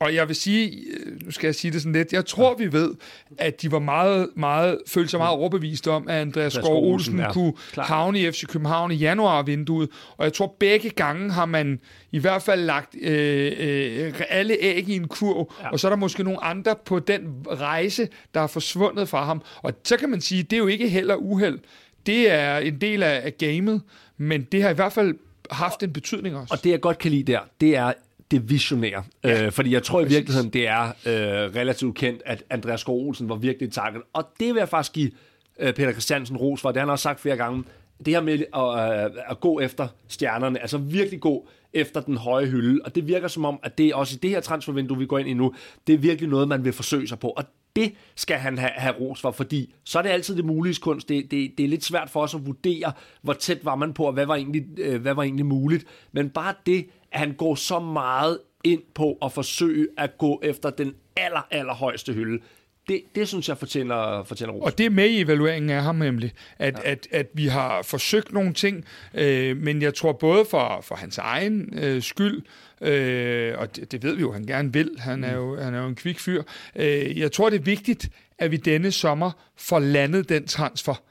og 0.00 0.14
jeg 0.14 0.28
vil 0.28 0.36
sige, 0.36 0.84
nu 1.24 1.30
skal 1.30 1.46
jeg 1.48 1.54
sige 1.54 1.70
det 1.70 1.80
sådan 1.82 1.92
lidt, 1.92 2.12
jeg 2.12 2.26
tror, 2.26 2.54
vi 2.54 2.72
ved, 2.72 2.94
at 3.38 3.62
de 3.62 3.72
var 3.72 3.78
meget, 3.78 4.28
meget, 4.36 4.78
følte 4.86 5.10
sig 5.10 5.18
meget 5.18 5.36
overbevist 5.38 5.88
om, 5.88 6.08
at 6.08 6.14
Andreas 6.14 6.52
Skov 6.52 6.92
Olsen 6.92 7.18
ja, 7.18 7.32
kunne 7.32 7.52
klar. 7.72 7.84
havne 7.84 8.20
i 8.20 8.30
FC 8.30 8.46
København 8.46 8.92
i 8.92 8.94
januar-vinduet. 8.94 9.88
Og 10.16 10.24
jeg 10.24 10.32
tror, 10.32 10.56
begge 10.60 10.90
gange 10.90 11.32
har 11.32 11.46
man 11.46 11.80
i 12.12 12.18
hvert 12.18 12.42
fald 12.42 12.64
lagt 12.64 12.94
øh, 13.02 13.52
øh, 13.58 14.20
alle 14.28 14.56
æg 14.60 14.88
i 14.88 14.96
en 14.96 15.08
kurv, 15.08 15.52
ja. 15.62 15.68
og 15.68 15.80
så 15.80 15.86
er 15.86 15.90
der 15.90 15.96
måske 15.96 16.24
nogle 16.24 16.44
andre 16.44 16.76
på 16.84 16.98
den 16.98 17.20
rejse, 17.50 18.08
der 18.34 18.40
er 18.40 18.46
forsvundet 18.46 19.08
fra 19.08 19.24
ham. 19.24 19.42
Og 19.62 19.72
så 19.84 19.96
kan 19.96 20.10
man 20.10 20.20
sige, 20.20 20.42
det 20.42 20.52
er 20.52 20.58
jo 20.60 20.66
ikke 20.66 20.88
held 20.88 21.10
og 21.10 21.24
uheld. 21.24 21.58
Det 22.06 22.30
er 22.30 22.58
en 22.58 22.80
del 22.80 23.02
af, 23.02 23.20
af 23.24 23.38
gamet, 23.38 23.82
men 24.16 24.42
det 24.52 24.62
har 24.62 24.70
i 24.70 24.74
hvert 24.74 24.92
fald 24.92 25.14
haft 25.50 25.82
en 25.82 25.92
betydning 25.92 26.36
også. 26.36 26.54
Og 26.54 26.64
det, 26.64 26.70
jeg 26.70 26.80
godt 26.80 26.98
kan 26.98 27.10
lide 27.10 27.32
der, 27.32 27.40
det 27.60 27.76
er 27.76 27.92
det 28.30 28.50
visionære. 28.50 29.04
Ja, 29.24 29.46
øh, 29.46 29.52
fordi 29.52 29.72
jeg 29.72 29.82
tror 29.82 30.02
præcis. 30.02 30.12
i 30.12 30.16
virkeligheden, 30.16 30.50
det 30.50 30.68
er 30.68 30.84
øh, 30.84 31.56
relativt 31.56 31.96
kendt, 31.96 32.22
at 32.26 32.42
Andreas 32.50 32.84
Olsen 32.88 33.28
var 33.28 33.34
virkelig 33.34 33.72
takket. 33.72 34.02
Og 34.12 34.28
det 34.40 34.54
vil 34.54 34.58
jeg 34.58 34.68
faktisk 34.68 34.92
give 34.92 35.10
øh, 35.58 35.74
Peter 35.74 35.92
Christiansen 35.92 36.36
ros 36.36 36.60
for. 36.60 36.68
Det 36.68 36.76
har 36.76 36.86
han 36.86 36.90
også 36.90 37.02
sagt 37.02 37.20
flere 37.20 37.36
gange. 37.36 37.64
Det 38.04 38.14
her 38.14 38.20
med 38.20 38.32
at, 38.32 39.04
øh, 39.04 39.22
at 39.30 39.40
gå 39.40 39.60
efter 39.60 39.88
stjernerne, 40.08 40.60
altså 40.60 40.78
virkelig 40.78 41.20
gå 41.20 41.48
efter 41.72 42.00
den 42.00 42.16
høje 42.16 42.46
hylde. 42.46 42.80
Og 42.84 42.94
det 42.94 43.08
virker 43.08 43.28
som 43.28 43.44
om, 43.44 43.58
at 43.62 43.78
det 43.78 43.94
også 43.94 44.16
i 44.16 44.18
det 44.22 44.30
her 44.30 44.40
transfervindue, 44.40 44.98
vi 44.98 45.06
går 45.06 45.18
ind 45.18 45.28
i 45.28 45.34
nu, 45.34 45.54
det 45.86 45.92
er 45.92 45.98
virkelig 45.98 46.30
noget, 46.30 46.48
man 46.48 46.64
vil 46.64 46.72
forsøge 46.72 47.08
sig 47.08 47.18
på. 47.18 47.28
Og 47.28 47.44
det 47.76 47.94
skal 48.14 48.36
han 48.36 48.58
have, 48.58 48.70
have 48.70 48.94
ros 49.00 49.20
for, 49.20 49.30
fordi 49.30 49.74
så 49.84 49.98
er 49.98 50.02
det 50.02 50.10
altid 50.10 50.36
det 50.36 50.44
mulige 50.44 50.74
kunst. 50.80 51.08
Det, 51.08 51.30
det, 51.30 51.58
det 51.58 51.64
er 51.64 51.68
lidt 51.68 51.84
svært 51.84 52.10
for 52.10 52.22
os 52.22 52.34
at 52.34 52.46
vurdere, 52.46 52.92
hvor 53.22 53.32
tæt 53.32 53.64
var 53.64 53.74
man 53.74 53.92
på, 53.92 54.04
og 54.04 54.12
hvad 54.12 54.26
var 54.26 54.34
egentlig, 54.34 54.64
øh, 54.78 55.02
hvad 55.02 55.14
var 55.14 55.22
egentlig 55.22 55.46
muligt. 55.46 55.84
Men 56.12 56.30
bare 56.30 56.54
det, 56.66 56.86
at 57.12 57.18
han 57.18 57.32
går 57.32 57.54
så 57.54 57.80
meget 57.80 58.38
ind 58.64 58.82
på 58.94 59.18
at 59.22 59.32
forsøge 59.32 59.88
at 59.98 60.18
gå 60.18 60.40
efter 60.42 60.70
den 60.70 60.94
aller, 61.16 61.46
aller 61.50 61.74
højeste 61.74 62.12
hylde, 62.12 62.42
det, 62.88 63.02
det 63.14 63.28
synes 63.28 63.48
jeg 63.48 63.58
fortjener, 63.58 64.24
fortjener 64.24 64.52
ros. 64.52 64.64
Og 64.64 64.78
det 64.78 64.86
er 64.86 64.90
med 64.90 65.08
i 65.08 65.20
evalueringen 65.20 65.70
af 65.70 65.82
ham 65.82 65.96
nemlig, 65.96 66.32
at, 66.58 66.74
ja. 66.84 66.90
at, 66.90 67.08
at 67.10 67.26
vi 67.34 67.46
har 67.46 67.82
forsøgt 67.82 68.32
nogle 68.32 68.52
ting, 68.52 68.84
øh, 69.14 69.56
men 69.56 69.82
jeg 69.82 69.94
tror 69.94 70.12
både 70.12 70.44
for, 70.44 70.80
for 70.82 70.94
hans 70.94 71.18
egen 71.18 71.78
øh, 71.78 72.02
skyld, 72.02 72.42
øh, 72.80 73.58
og 73.58 73.76
det, 73.76 73.92
det 73.92 74.02
ved 74.02 74.14
vi 74.14 74.20
jo, 74.20 74.32
han 74.32 74.44
gerne 74.46 74.72
vil, 74.72 74.90
han 74.98 75.24
er 75.24 75.34
jo, 75.34 75.60
han 75.60 75.74
er 75.74 75.82
jo 75.82 75.88
en 75.88 75.94
kvik 75.94 76.20
fyr, 76.20 76.42
øh, 76.76 77.18
jeg 77.18 77.32
tror 77.32 77.50
det 77.50 77.58
er 77.58 77.64
vigtigt, 77.64 78.08
at 78.38 78.50
vi 78.50 78.56
denne 78.56 78.92
sommer 78.92 79.30
får 79.56 79.78
landet 79.78 80.28
den 80.28 80.46
transfer 80.46 81.02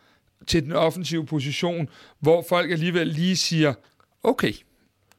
til 0.47 0.63
den 0.63 0.71
offensive 0.71 1.25
position, 1.25 1.89
hvor 2.19 2.45
folk 2.49 2.71
alligevel 2.71 3.07
lige 3.07 3.37
siger, 3.37 3.73
okay, 4.23 4.53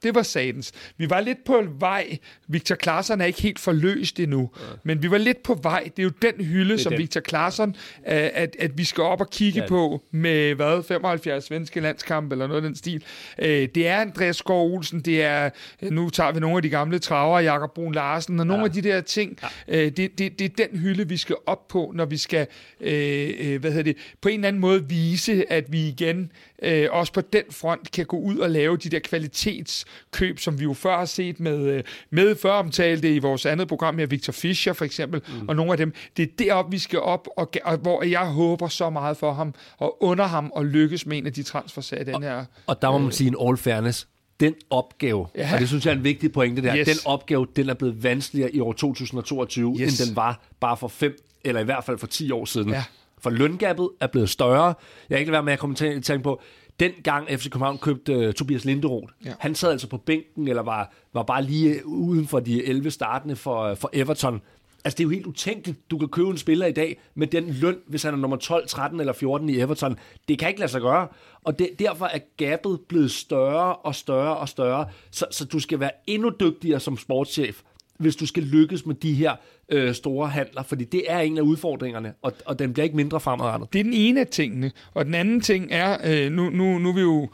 det 0.04 0.14
var 0.14 0.22
satans. 0.22 0.72
Vi 0.96 1.10
var 1.10 1.20
lidt 1.20 1.44
på 1.44 1.64
vej. 1.78 2.18
Victor 2.48 2.76
Claesson 2.82 3.20
er 3.20 3.24
ikke 3.24 3.42
helt 3.42 3.58
forløst 3.58 4.20
endnu, 4.20 4.50
ja. 4.60 4.64
men 4.82 5.02
vi 5.02 5.10
var 5.10 5.18
lidt 5.18 5.42
på 5.42 5.54
vej. 5.62 5.82
Det 5.96 5.98
er 5.98 6.02
jo 6.02 6.12
den 6.22 6.44
hylde, 6.44 6.78
som 6.78 6.92
den. 6.92 6.98
Victor 6.98 7.20
Claesson, 7.20 7.76
at, 8.04 8.56
at 8.58 8.78
vi 8.78 8.84
skal 8.84 9.04
op 9.04 9.20
og 9.20 9.30
kigge 9.30 9.60
ja. 9.60 9.66
på 9.66 10.02
med, 10.10 10.54
hvad, 10.54 10.82
75 10.82 11.44
svenske 11.44 11.80
landskampe 11.80 12.34
eller 12.34 12.46
noget 12.46 12.62
af 12.62 12.68
den 12.68 12.76
stil. 12.76 13.04
Øh, 13.38 13.68
det 13.74 13.88
er 13.88 13.96
Andreas 13.96 14.36
Skov 14.36 14.74
Olsen, 14.74 15.00
det 15.00 15.22
er, 15.22 15.50
nu 15.82 16.10
tager 16.10 16.32
vi 16.32 16.40
nogle 16.40 16.56
af 16.56 16.62
de 16.62 16.68
gamle 16.68 16.98
traver, 16.98 17.40
Jakob 17.40 17.74
Brun 17.74 17.94
Larsen, 17.94 18.40
og 18.40 18.46
nogle 18.46 18.62
ja. 18.62 18.68
af 18.68 18.72
de 18.72 18.82
der 18.82 19.00
ting. 19.00 19.38
Ja. 19.68 19.84
Øh, 19.84 19.92
det, 19.96 20.18
det, 20.18 20.38
det 20.38 20.60
er 20.60 20.66
den 20.66 20.78
hylde, 20.78 21.08
vi 21.08 21.16
skal 21.16 21.36
op 21.46 21.68
på, 21.68 21.92
når 21.94 22.04
vi 22.04 22.16
skal, 22.16 22.46
øh, 22.80 23.60
hvad 23.60 23.70
hedder 23.70 23.82
det, 23.82 23.96
på 24.20 24.28
en 24.28 24.34
eller 24.34 24.48
anden 24.48 24.60
måde 24.60 24.88
vise, 24.88 25.52
at 25.52 25.72
vi 25.72 25.88
igen 25.88 26.32
øh, 26.64 26.88
også 26.90 27.12
på 27.12 27.20
den 27.20 27.42
front 27.50 27.90
kan 27.90 28.06
gå 28.06 28.18
ud 28.18 28.38
og 28.38 28.50
lave 28.50 28.76
de 28.76 28.88
der 28.88 28.98
kvalitetskøb, 28.98 30.38
som 30.38 30.58
vi 30.58 30.64
jo 30.64 30.74
før 30.74 30.98
har 30.98 31.04
set 31.04 31.40
med, 31.40 31.58
øh, 31.58 31.82
med 32.10 32.36
før 32.36 32.52
omtalte 32.52 33.14
i 33.14 33.18
vores 33.18 33.46
andet 33.46 33.68
program 33.68 33.98
her, 33.98 34.06
Victor 34.06 34.32
Fischer 34.32 34.72
for 34.72 34.84
eksempel, 34.84 35.22
mm. 35.28 35.48
og 35.48 35.56
nogle 35.56 35.72
af 35.72 35.78
dem. 35.78 35.92
Det 36.16 36.22
er 36.22 36.26
deroppe, 36.38 36.70
vi 36.70 36.78
skal 36.78 36.98
op, 36.98 37.28
og, 37.36 37.52
og 37.64 37.76
hvor 37.76 38.02
jeg 38.02 38.26
håber 38.26 38.68
så 38.68 38.90
meget 38.90 39.16
for 39.16 39.32
ham, 39.32 39.54
og 39.78 40.02
under 40.02 40.26
ham 40.26 40.50
og 40.54 40.66
lykkes 40.66 41.06
med 41.06 41.18
en 41.18 41.26
af 41.26 41.32
de 41.32 41.42
transfers 41.42 41.92
af 41.92 42.04
den 42.04 42.22
her. 42.22 42.44
Og 42.66 42.82
der 42.82 42.90
må 42.90 42.98
man 42.98 43.06
øh, 43.06 43.12
sige 43.12 43.28
en 43.28 43.36
all 43.48 43.56
fairness 43.56 44.08
den 44.40 44.54
opgave, 44.70 45.26
ja. 45.34 45.50
og 45.54 45.60
det 45.60 45.68
synes 45.68 45.86
jeg 45.86 45.92
er 45.92 45.96
en 45.96 46.04
vigtig 46.04 46.32
pointe 46.32 46.62
der, 46.62 46.76
yes. 46.76 46.88
den 46.88 46.96
opgave, 47.04 47.46
den 47.56 47.68
er 47.68 47.74
blevet 47.74 48.02
vanskeligere 48.02 48.54
i 48.54 48.60
år 48.60 48.72
2022, 48.72 49.76
yes. 49.80 50.00
end 50.00 50.08
den 50.08 50.16
var 50.16 50.40
bare 50.60 50.76
for 50.76 50.88
fem, 50.88 51.16
eller 51.44 51.60
i 51.60 51.64
hvert 51.64 51.84
fald 51.84 51.98
for 51.98 52.06
10 52.06 52.30
år 52.30 52.44
siden. 52.44 52.68
Ja. 52.68 52.84
For 53.24 53.30
løngabet 53.30 53.90
er 54.00 54.06
blevet 54.06 54.30
større. 54.30 54.64
Jeg 54.64 54.74
kan 55.16 55.18
ikke 55.18 55.32
være 55.32 55.42
med 55.42 55.52
at 55.52 55.58
komme 55.58 55.76
til 55.76 55.86
at 55.86 56.02
tænke 56.02 56.22
på, 56.22 56.40
dengang 56.80 57.28
FC 57.28 57.50
København 57.50 57.78
købte 57.78 58.28
uh, 58.28 58.34
Tobias 58.34 58.64
Linderoth, 58.64 59.12
ja. 59.24 59.32
han 59.38 59.54
sad 59.54 59.70
altså 59.70 59.88
på 59.88 59.96
bænken, 59.96 60.48
eller 60.48 60.62
var, 60.62 60.92
var 61.12 61.22
bare 61.22 61.42
lige 61.42 61.86
uden 61.86 62.26
for 62.26 62.40
de 62.40 62.64
11 62.66 62.90
startende 62.90 63.36
for, 63.36 63.74
for 63.74 63.90
Everton. 63.92 64.40
Altså, 64.84 64.96
det 64.96 65.00
er 65.00 65.04
jo 65.04 65.10
helt 65.10 65.26
utænkeligt. 65.26 65.90
Du 65.90 65.98
kan 65.98 66.08
købe 66.08 66.30
en 66.30 66.38
spiller 66.38 66.66
i 66.66 66.72
dag 66.72 67.00
med 67.14 67.26
den 67.26 67.50
løn, 67.50 67.76
hvis 67.86 68.02
han 68.02 68.14
er 68.14 68.18
nummer 68.18 68.36
12, 68.36 68.68
13 68.68 69.00
eller 69.00 69.12
14 69.12 69.48
i 69.48 69.58
Everton. 69.58 69.96
Det 70.28 70.38
kan 70.38 70.48
ikke 70.48 70.60
lade 70.60 70.70
sig 70.70 70.80
gøre. 70.80 71.08
Og 71.44 71.58
det, 71.58 71.70
derfor 71.78 72.06
er 72.06 72.18
gabet 72.36 72.80
blevet 72.88 73.10
større 73.10 73.76
og 73.76 73.94
større 73.94 74.36
og 74.36 74.48
større. 74.48 74.86
Så, 75.10 75.26
så 75.30 75.44
du 75.44 75.60
skal 75.60 75.80
være 75.80 75.90
endnu 76.06 76.30
dygtigere 76.40 76.80
som 76.80 76.96
sportschef 76.96 77.62
hvis 78.04 78.16
du 78.16 78.26
skal 78.26 78.42
lykkes 78.42 78.86
med 78.86 78.94
de 78.94 79.14
her 79.14 79.32
øh, 79.68 79.94
store 79.94 80.28
handler, 80.28 80.62
fordi 80.62 80.84
det 80.84 81.02
er 81.08 81.18
en 81.18 81.38
af 81.38 81.42
udfordringerne, 81.42 82.12
og, 82.22 82.32
og 82.46 82.58
den 82.58 82.72
bliver 82.72 82.84
ikke 82.84 82.96
mindre 82.96 83.20
fremadrettet. 83.20 83.72
Det 83.72 83.78
er 83.78 83.84
den 83.84 83.92
ene 83.92 84.20
af 84.20 84.26
tingene, 84.26 84.72
og 84.94 85.04
den 85.04 85.14
anden 85.14 85.40
ting 85.40 85.68
er, 85.70 85.98
øh, 86.04 86.32
nu, 86.32 86.50
nu, 86.50 86.78
nu 86.78 86.88
er 86.88 86.94
vi 86.94 87.00
jo 87.00 87.28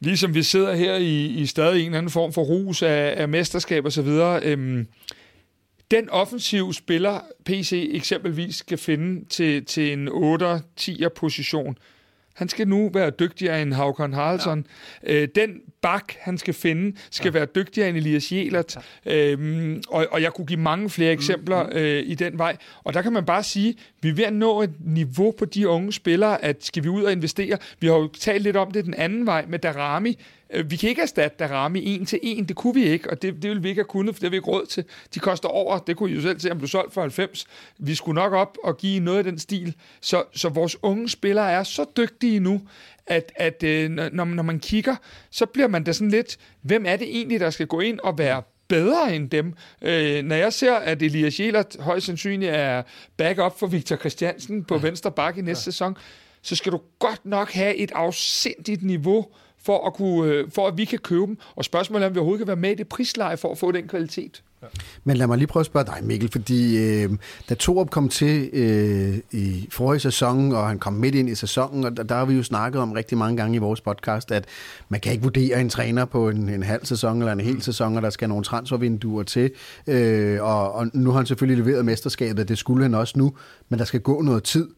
ligesom 0.00 0.34
vi 0.34 0.42
sidder 0.42 0.74
her 0.74 0.96
i, 0.96 1.26
i 1.26 1.46
stadig 1.46 1.80
en 1.80 1.86
eller 1.86 1.98
anden 1.98 2.10
form 2.10 2.32
for 2.32 2.42
rus 2.42 2.82
af, 2.82 3.14
af 3.16 3.28
mesterskab 3.28 3.84
og 3.84 3.92
så 3.92 4.02
videre, 4.02 4.40
øh, 4.44 4.84
den 5.90 6.10
offensiv 6.10 6.72
spiller 6.72 7.20
PC 7.44 7.90
eksempelvis 7.92 8.54
skal 8.54 8.78
finde 8.78 9.24
til, 9.28 9.64
til 9.64 9.92
en 9.92 10.08
8-10'er 10.08 11.08
position, 11.08 11.76
han 12.34 12.48
skal 12.48 12.68
nu 12.68 12.90
være 12.94 13.10
dygtigere 13.10 13.62
end 13.62 13.72
Havkon 13.72 14.12
Haraldsson. 14.12 14.66
Ja. 15.06 15.14
Øh, 15.14 15.28
den 15.34 15.60
bak, 15.82 16.12
han 16.20 16.38
skal 16.38 16.54
finde, 16.54 16.96
skal 17.10 17.26
ja. 17.26 17.32
være 17.32 17.46
dygtigere 17.46 17.88
end 17.88 17.96
Elias 17.96 18.32
Jelert. 18.32 18.76
Ja. 19.06 19.26
Øhm, 19.26 19.82
og, 19.88 20.06
og 20.10 20.22
jeg 20.22 20.32
kunne 20.32 20.46
give 20.46 20.60
mange 20.60 20.90
flere 20.90 21.12
eksempler 21.12 21.62
mm, 21.62 21.72
øh, 21.72 22.02
i 22.06 22.14
den 22.14 22.38
vej. 22.38 22.56
Og 22.84 22.94
der 22.94 23.02
kan 23.02 23.12
man 23.12 23.24
bare 23.24 23.42
sige, 23.42 23.74
vi 24.00 24.08
er 24.08 24.14
ved 24.14 24.24
at 24.24 24.32
nå 24.32 24.62
et 24.62 24.74
niveau 24.80 25.30
på 25.30 25.44
de 25.44 25.68
unge 25.68 25.92
spillere, 25.92 26.44
at 26.44 26.64
skal 26.64 26.84
vi 26.84 26.88
ud 26.88 27.02
og 27.02 27.12
investere. 27.12 27.58
Vi 27.80 27.86
har 27.86 27.94
jo 27.94 28.08
talt 28.08 28.42
lidt 28.42 28.56
om 28.56 28.70
det 28.70 28.84
den 28.84 28.94
anden 28.94 29.26
vej 29.26 29.44
med 29.48 29.58
Darami. 29.58 30.18
Øh, 30.52 30.70
vi 30.70 30.76
kan 30.76 30.88
ikke 30.88 31.02
erstatte 31.02 31.36
Darami 31.38 31.84
en 31.84 32.06
til 32.06 32.18
en, 32.22 32.44
det 32.44 32.56
kunne 32.56 32.74
vi 32.74 32.84
ikke, 32.84 33.10
og 33.10 33.22
det, 33.22 33.42
det 33.42 33.50
vil 33.50 33.62
vi 33.62 33.68
ikke 33.68 33.78
have 33.78 33.88
kunnet, 33.88 34.14
for 34.14 34.20
det 34.20 34.26
har 34.26 34.30
vi 34.30 34.36
ikke 34.36 34.50
råd 34.50 34.66
til. 34.66 34.84
De 35.14 35.20
koster 35.20 35.48
over, 35.48 35.78
det 35.78 35.96
kunne 35.96 36.10
I 36.10 36.14
jo 36.14 36.20
selv 36.20 36.40
se, 36.40 36.50
om 36.50 36.60
du 36.60 36.66
solgte 36.66 36.94
for 36.94 37.00
90. 37.00 37.46
Vi 37.78 37.94
skulle 37.94 38.14
nok 38.14 38.32
op 38.32 38.56
og 38.64 38.78
give 38.78 39.00
noget 39.00 39.18
af 39.18 39.24
den 39.24 39.38
stil. 39.38 39.74
Så, 40.00 40.24
så 40.34 40.48
vores 40.48 40.76
unge 40.82 41.08
spillere 41.08 41.52
er 41.52 41.62
så 41.62 41.84
dygtige 41.96 42.40
nu, 42.40 42.60
at, 43.06 43.32
at 43.36 43.62
øh, 43.62 43.90
når, 43.90 44.24
når 44.24 44.42
man 44.42 44.60
kigger, 44.60 44.96
så 45.30 45.46
bliver 45.46 45.68
man 45.68 45.84
da 45.84 45.92
sådan 45.92 46.10
lidt, 46.10 46.36
hvem 46.62 46.86
er 46.86 46.96
det 46.96 47.16
egentlig, 47.16 47.40
der 47.40 47.50
skal 47.50 47.66
gå 47.66 47.80
ind 47.80 48.00
og 48.00 48.18
være 48.18 48.42
bedre 48.68 49.16
end 49.16 49.30
dem. 49.30 49.54
Øh, 49.82 50.22
når 50.24 50.36
jeg 50.36 50.52
ser, 50.52 50.74
at 50.74 51.02
Elias 51.02 51.40
Jelert 51.40 51.76
højst 51.80 52.06
sandsynligt 52.06 52.52
er 52.52 52.82
backup 53.16 53.58
for 53.58 53.66
Victor 53.66 53.96
Christiansen 53.96 54.64
på 54.64 54.78
venstre 54.78 55.12
bakke 55.12 55.40
i 55.40 55.42
næste 55.42 55.60
ja. 55.60 55.64
sæson, 55.64 55.96
så 56.42 56.56
skal 56.56 56.72
du 56.72 56.80
godt 56.98 57.26
nok 57.26 57.50
have 57.50 57.76
et 57.76 57.92
afsindigt 57.94 58.82
niveau, 58.82 59.26
for 59.62 59.86
at, 59.86 59.94
kunne, 59.94 60.32
øh, 60.32 60.50
for 60.50 60.68
at 60.68 60.78
vi 60.78 60.84
kan 60.84 60.98
købe 60.98 61.26
dem. 61.26 61.38
Og 61.54 61.64
spørgsmålet 61.64 62.04
er, 62.04 62.08
om 62.08 62.14
vi 62.14 62.18
overhovedet 62.18 62.40
kan 62.40 62.46
være 62.46 62.56
med 62.56 62.70
i 62.70 62.74
det 62.74 62.88
prisleje 62.88 63.36
for 63.36 63.50
at 63.50 63.58
få 63.58 63.72
den 63.72 63.88
kvalitet. 63.88 64.42
Ja. 64.62 64.66
Men 65.04 65.16
lad 65.16 65.26
mig 65.26 65.38
lige 65.38 65.46
prøve 65.48 65.60
at 65.60 65.66
spørge 65.66 65.86
dig, 65.86 65.98
Mikkel, 66.02 66.30
fordi 66.30 66.78
øh, 66.78 67.10
da 67.48 67.54
Torup 67.54 67.90
kom 67.90 68.08
til 68.08 68.50
øh, 68.52 69.18
i 69.30 69.68
forrige 69.70 70.00
sæson, 70.00 70.52
og 70.52 70.68
han 70.68 70.78
kom 70.78 70.92
midt 70.92 71.14
ind 71.14 71.28
i 71.28 71.34
sæsonen, 71.34 71.84
og 71.84 71.96
der, 71.96 72.02
der 72.02 72.14
har 72.14 72.24
vi 72.24 72.34
jo 72.34 72.42
snakket 72.42 72.80
om 72.80 72.92
rigtig 72.92 73.18
mange 73.18 73.36
gange 73.36 73.56
i 73.56 73.58
vores 73.58 73.80
podcast, 73.80 74.32
at 74.32 74.44
man 74.88 75.00
kan 75.00 75.12
ikke 75.12 75.22
vurdere 75.22 75.60
en 75.60 75.68
træner 75.68 76.04
på 76.04 76.28
en, 76.28 76.48
en 76.48 76.62
halv 76.62 76.84
sæson 76.84 77.18
eller 77.18 77.32
en 77.32 77.40
hel 77.40 77.62
sæson, 77.62 77.96
og 77.96 78.02
der 78.02 78.10
skal 78.10 78.28
nogle 78.28 78.44
transfervinduer 78.44 79.22
til. 79.22 79.50
Øh, 79.86 80.42
og, 80.42 80.72
og 80.72 80.90
nu 80.94 81.10
har 81.10 81.16
han 81.16 81.26
selvfølgelig 81.26 81.64
leveret 81.64 81.84
mesterskabet, 81.84 82.48
det 82.48 82.58
skulle 82.58 82.82
han 82.84 82.94
også 82.94 83.18
nu, 83.18 83.32
men 83.68 83.78
der 83.78 83.84
skal 83.84 84.00
gå 84.00 84.22
noget 84.22 84.42
tid. 84.42 84.68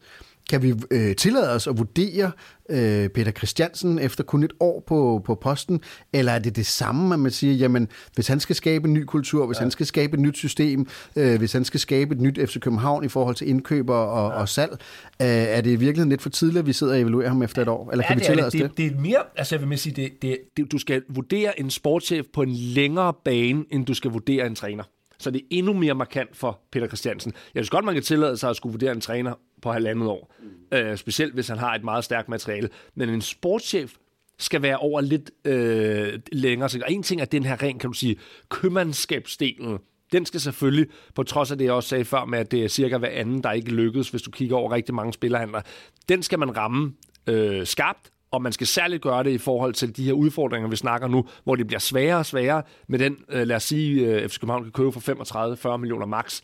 Kan 0.49 0.63
vi 0.63 0.73
øh, 0.91 1.15
tillade 1.15 1.51
os 1.51 1.67
at 1.67 1.77
vurdere 1.77 2.31
øh, 2.69 3.09
Peter 3.09 3.31
Christiansen 3.31 3.99
efter 3.99 4.23
kun 4.23 4.43
et 4.43 4.53
år 4.59 4.83
på, 4.87 5.21
på 5.25 5.35
posten, 5.35 5.81
eller 6.13 6.31
er 6.31 6.39
det 6.39 6.55
det 6.55 6.65
samme, 6.65 7.13
at 7.13 7.19
man 7.19 7.31
siger, 7.31 7.53
jamen, 7.53 7.87
hvis 8.15 8.27
han 8.27 8.39
skal 8.39 8.55
skabe 8.55 8.87
en 8.87 8.93
ny 8.93 9.03
kultur, 9.03 9.45
hvis 9.45 9.57
ja. 9.57 9.61
han 9.61 9.71
skal 9.71 9.85
skabe 9.85 10.13
et 10.13 10.19
nyt 10.19 10.37
system, 10.37 10.87
øh, 11.15 11.37
hvis 11.37 11.53
han 11.53 11.65
skal 11.65 11.79
skabe 11.79 12.15
et 12.15 12.21
nyt 12.21 12.39
FC 12.49 12.59
København 12.59 13.05
i 13.05 13.07
forhold 13.07 13.35
til 13.35 13.49
indkøber 13.49 13.95
og, 13.95 14.31
ja. 14.31 14.39
og 14.39 14.49
salg, 14.49 14.71
øh, 14.71 15.27
er 15.27 15.61
det 15.61 15.71
i 15.71 15.75
virkeligheden 15.75 16.09
lidt 16.09 16.21
for 16.21 16.29
tidligt, 16.29 16.59
at 16.59 16.67
vi 16.67 16.73
sidder 16.73 16.93
og 16.93 16.99
evaluerer 16.99 17.27
ham 17.27 17.41
efter 17.41 17.61
et 17.61 17.67
år? 17.67 17.91
Eller 17.91 18.03
ja, 18.03 18.07
kan 18.07 18.19
vi 18.19 18.25
tillade 18.25 18.47
os 18.47 18.53
det? 18.53 18.61
Det, 18.61 18.77
det 18.77 18.85
er 18.85 18.99
mere, 18.99 19.23
altså 19.35 19.55
jeg 19.55 19.69
vil 19.69 19.77
sige, 19.77 19.95
det, 19.95 20.11
det, 20.21 20.37
det, 20.57 20.71
du 20.71 20.77
skal 20.77 21.01
vurdere 21.09 21.59
en 21.59 21.69
sportschef 21.69 22.25
på 22.33 22.41
en 22.41 22.51
længere 22.51 23.13
bane, 23.25 23.63
end 23.71 23.85
du 23.85 23.93
skal 23.93 24.11
vurdere 24.11 24.47
en 24.47 24.55
træner. 24.55 24.83
Så 25.19 25.31
det 25.31 25.41
er 25.41 25.45
endnu 25.49 25.73
mere 25.73 25.93
markant 25.93 26.37
for 26.37 26.59
Peter 26.71 26.87
Christiansen. 26.87 27.33
Jeg 27.53 27.63
synes 27.63 27.69
godt, 27.69 27.85
man 27.85 27.93
kan 27.93 28.03
tillade 28.03 28.37
sig 28.37 28.49
at 28.49 28.55
skulle 28.55 28.73
vurdere 28.73 28.91
en 28.91 29.01
træner 29.01 29.33
på 29.61 29.71
halvandet 29.71 30.07
år. 30.07 30.33
Øh, 30.71 30.97
specielt 30.97 31.33
hvis 31.33 31.47
han 31.47 31.57
har 31.57 31.75
et 31.75 31.83
meget 31.83 32.03
stærkt 32.03 32.29
materiale. 32.29 32.69
Men 32.95 33.09
en 33.09 33.21
sportschef 33.21 33.93
skal 34.37 34.61
være 34.61 34.77
over 34.77 35.01
lidt 35.01 35.31
øh, 35.45 36.19
længere. 36.31 36.69
Så 36.69 36.83
en 36.87 37.03
ting 37.03 37.21
er 37.21 37.25
den 37.25 37.43
her 37.43 37.63
ren, 37.63 37.79
kan 37.79 37.89
du 37.89 37.93
sige, 37.93 38.15
købmandskabsdelen. 38.49 39.77
Den 40.11 40.25
skal 40.25 40.39
selvfølgelig, 40.39 40.87
på 41.15 41.23
trods 41.23 41.51
af 41.51 41.57
det, 41.57 41.65
jeg 41.65 41.73
også 41.73 41.89
sagde 41.89 42.05
før, 42.05 42.25
med 42.25 42.39
at 42.39 42.51
det 42.51 42.63
er 42.63 42.67
cirka 42.67 42.97
hver 42.97 43.09
anden, 43.09 43.43
der 43.43 43.51
ikke 43.51 43.71
lykkes, 43.71 44.09
hvis 44.09 44.21
du 44.21 44.31
kigger 44.31 44.55
over 44.55 44.71
rigtig 44.71 44.95
mange 44.95 45.13
spillerhandler. 45.13 45.61
Den 46.09 46.23
skal 46.23 46.39
man 46.39 46.57
ramme 46.57 46.93
øh, 47.27 47.65
skarpt, 47.65 48.11
og 48.35 48.41
man 48.41 48.51
skal 48.51 48.67
særligt 48.67 49.01
gøre 49.01 49.23
det 49.23 49.31
i 49.31 49.37
forhold 49.37 49.73
til 49.73 49.97
de 49.97 50.03
her 50.03 50.13
udfordringer, 50.13 50.69
vi 50.69 50.75
snakker 50.75 51.07
nu, 51.07 51.25
hvor 51.43 51.55
det 51.55 51.67
bliver 51.67 51.79
sværere 51.79 52.17
og 52.17 52.25
sværere 52.25 52.63
med 52.87 52.99
den, 52.99 53.17
øh, 53.29 53.47
lad 53.47 53.55
os 53.55 53.63
sige, 53.63 54.05
øh, 54.05 54.29
FC 54.29 54.39
København 54.39 54.63
kan 54.63 54.71
købe 54.71 54.91
for 54.91 55.73
35-40 55.73 55.77
millioner 55.77 56.05
max. 56.05 56.41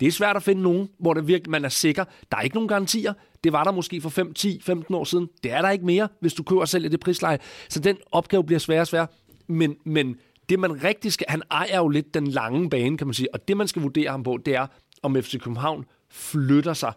Det 0.00 0.08
er 0.08 0.12
svært 0.12 0.36
at 0.36 0.42
finde 0.42 0.62
nogen, 0.62 0.88
hvor 1.00 1.14
det 1.14 1.28
virkelig, 1.28 1.50
man 1.50 1.64
er 1.64 1.68
sikker. 1.68 2.04
Der 2.30 2.36
er 2.36 2.40
ikke 2.40 2.56
nogen 2.56 2.68
garantier. 2.68 3.12
Det 3.44 3.52
var 3.52 3.64
der 3.64 3.72
måske 3.72 4.00
for 4.00 4.08
5, 4.08 4.34
10, 4.34 4.60
15 4.62 4.94
år 4.94 5.04
siden. 5.04 5.28
Det 5.42 5.52
er 5.52 5.62
der 5.62 5.70
ikke 5.70 5.86
mere, 5.86 6.08
hvis 6.20 6.34
du 6.34 6.42
køber 6.42 6.64
selv 6.64 6.84
i 6.84 6.88
det 6.88 7.00
prisleje. 7.00 7.38
Så 7.68 7.80
den 7.80 7.96
opgave 8.12 8.44
bliver 8.44 8.58
sværere 8.58 8.82
og 8.82 8.86
sværere. 8.86 9.06
Men, 9.46 9.76
men 9.84 10.16
det 10.48 10.58
man 10.58 10.84
rigtig 10.84 11.12
skal... 11.12 11.26
Han 11.28 11.42
ejer 11.50 11.76
jo 11.76 11.88
lidt 11.88 12.14
den 12.14 12.26
lange 12.26 12.70
bane, 12.70 12.98
kan 12.98 13.06
man 13.06 13.14
sige. 13.14 13.34
Og 13.34 13.48
det 13.48 13.56
man 13.56 13.68
skal 13.68 13.82
vurdere 13.82 14.10
ham 14.10 14.22
på, 14.22 14.38
det 14.46 14.54
er, 14.54 14.66
om 15.02 15.22
FC 15.22 15.40
København 15.40 15.84
flytter 16.10 16.72
sig 16.72 16.92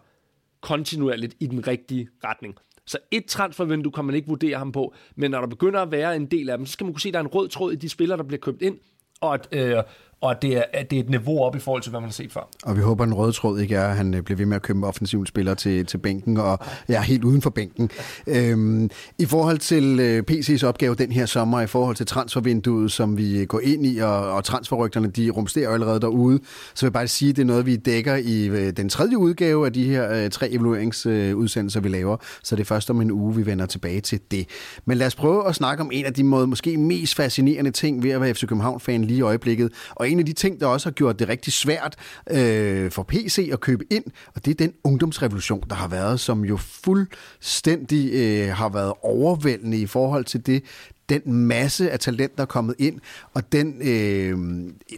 kontinuerligt 0.60 1.34
i 1.40 1.46
den 1.46 1.66
rigtige 1.66 2.08
retning. 2.24 2.54
Så 2.86 2.98
et 3.10 3.26
transfervindue 3.26 3.92
kan 3.92 4.04
man 4.04 4.14
ikke 4.14 4.28
vurdere 4.28 4.58
ham 4.58 4.72
på, 4.72 4.94
men 5.16 5.30
når 5.30 5.40
der 5.40 5.46
begynder 5.46 5.80
at 5.80 5.90
være 5.90 6.16
en 6.16 6.26
del 6.26 6.50
af 6.50 6.58
dem, 6.58 6.66
så 6.66 6.72
skal 6.72 6.84
man 6.84 6.92
kunne 6.92 7.00
se, 7.00 7.08
at 7.08 7.14
der 7.14 7.20
er 7.20 7.24
en 7.24 7.34
rød 7.34 7.48
tråd 7.48 7.72
i 7.72 7.76
de 7.76 7.88
spillere, 7.88 8.18
der 8.18 8.24
bliver 8.24 8.40
købt 8.40 8.62
ind, 8.62 8.78
og 9.20 9.34
at, 9.34 9.48
øh, 9.52 9.82
og 10.20 10.30
at 10.30 10.42
det, 10.42 10.56
er, 10.56 10.62
at 10.72 10.90
det 10.90 10.96
er 10.96 11.00
et 11.00 11.10
niveau 11.10 11.42
op 11.42 11.56
i 11.56 11.58
forhold 11.58 11.82
til, 11.82 11.90
hvad 11.90 12.00
man 12.00 12.08
har 12.08 12.12
set 12.12 12.32
før. 12.32 12.48
Og 12.64 12.76
vi 12.76 12.82
håber, 12.82 13.04
at 13.04 13.06
den 13.06 13.14
røde 13.14 13.32
tråd 13.32 13.60
ikke 13.60 13.74
er, 13.74 13.88
at 13.88 13.96
han 13.96 14.14
øh, 14.14 14.22
bliver 14.22 14.36
ved 14.36 14.46
med 14.46 14.56
at 14.56 14.62
købe 14.62 14.86
offensiv 14.86 15.26
spiller 15.26 15.54
til, 15.54 15.86
til 15.86 15.98
bænken, 15.98 16.36
og 16.36 16.58
ja, 16.88 17.02
helt 17.02 17.24
uden 17.24 17.42
for 17.42 17.50
bænken. 17.50 17.90
Øhm, 18.26 18.90
I 19.18 19.24
forhold 19.26 19.58
til 19.58 20.00
øh, 20.00 20.22
PC's 20.30 20.66
opgave 20.66 20.94
den 20.94 21.12
her 21.12 21.26
sommer, 21.26 21.60
i 21.60 21.66
forhold 21.66 21.96
til 21.96 22.06
transfervinduet, 22.06 22.92
som 22.92 23.18
vi 23.18 23.44
går 23.44 23.60
ind 23.60 23.86
i, 23.86 23.98
og, 23.98 24.32
og 24.32 24.44
transferrygterne, 24.44 25.08
de 25.08 25.30
rumsterer 25.30 25.70
allerede 25.70 26.00
derude, 26.00 26.40
så 26.74 26.86
vil 26.86 26.88
jeg 26.88 26.92
bare 26.92 27.08
sige, 27.08 27.30
at 27.30 27.36
det 27.36 27.42
er 27.42 27.46
noget, 27.46 27.66
vi 27.66 27.76
dækker 27.76 28.16
i 28.16 28.46
øh, 28.46 28.72
den 28.76 28.88
tredje 28.88 29.18
udgave 29.18 29.66
af 29.66 29.72
de 29.72 29.84
her 29.84 30.12
øh, 30.12 30.30
tre 30.30 30.50
evalueringsudsendelser, 30.50 31.80
øh, 31.80 31.84
vi 31.84 31.88
laver. 31.88 32.16
Så 32.42 32.56
det 32.56 32.62
er 32.62 32.66
først 32.66 32.90
om 32.90 33.00
en 33.00 33.10
uge, 33.10 33.34
vi 33.34 33.46
vender 33.46 33.66
tilbage 33.66 34.00
til 34.00 34.20
det. 34.30 34.48
Men 34.84 34.98
lad 34.98 35.06
os 35.06 35.14
prøve 35.14 35.48
at 35.48 35.54
snakke 35.54 35.80
om 35.80 35.90
en 35.92 36.04
af 36.04 36.14
de 36.14 36.24
måde, 36.24 36.46
måske 36.46 36.76
mest 36.76 37.14
fascinerende 37.14 37.70
ting 37.70 38.02
ved 38.02 38.10
at 38.10 38.20
være 38.20 38.34
FC 38.34 38.46
København-fan 38.46 39.04
lige 39.04 39.18
i 39.18 39.22
øjeblikket, 39.22 39.72
og 39.94 40.05
en 40.06 40.18
af 40.18 40.26
de 40.26 40.32
ting, 40.32 40.60
der 40.60 40.66
også 40.66 40.86
har 40.88 40.92
gjort 40.92 41.18
det 41.18 41.28
rigtig 41.28 41.52
svært 41.52 41.96
øh, 42.30 42.90
for 42.90 43.02
PC 43.02 43.48
at 43.52 43.60
købe 43.60 43.84
ind, 43.90 44.04
og 44.34 44.44
det 44.44 44.50
er 44.50 44.54
den 44.54 44.72
ungdomsrevolution, 44.84 45.62
der 45.70 45.74
har 45.74 45.88
været, 45.88 46.20
som 46.20 46.44
jo 46.44 46.56
fuldstændig 46.56 48.10
øh, 48.12 48.48
har 48.56 48.68
været 48.68 48.92
overvældende 49.02 49.78
i 49.78 49.86
forhold 49.86 50.24
til 50.24 50.46
det, 50.46 50.62
den 51.08 51.22
masse 51.26 51.90
af 51.90 51.98
talent, 51.98 52.36
der 52.36 52.42
er 52.42 52.46
kommet 52.46 52.74
ind, 52.78 53.00
og 53.34 53.52
den 53.52 53.74
øh, 53.82 54.38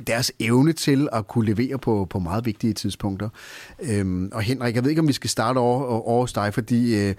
deres 0.06 0.32
evne 0.40 0.72
til 0.72 1.08
at 1.12 1.28
kunne 1.28 1.46
levere 1.46 1.78
på, 1.78 2.06
på 2.10 2.18
meget 2.18 2.46
vigtige 2.46 2.72
tidspunkter. 2.72 3.28
Øh, 3.80 4.28
og 4.32 4.42
Henrik, 4.42 4.74
jeg 4.74 4.82
ved 4.84 4.90
ikke, 4.90 5.00
om 5.00 5.08
vi 5.08 5.12
skal 5.12 5.30
starte 5.30 5.58
over, 5.58 5.84
over 5.84 6.20
hos 6.20 6.32
dig, 6.32 6.54
fordi 6.54 7.08
øh, 7.08 7.14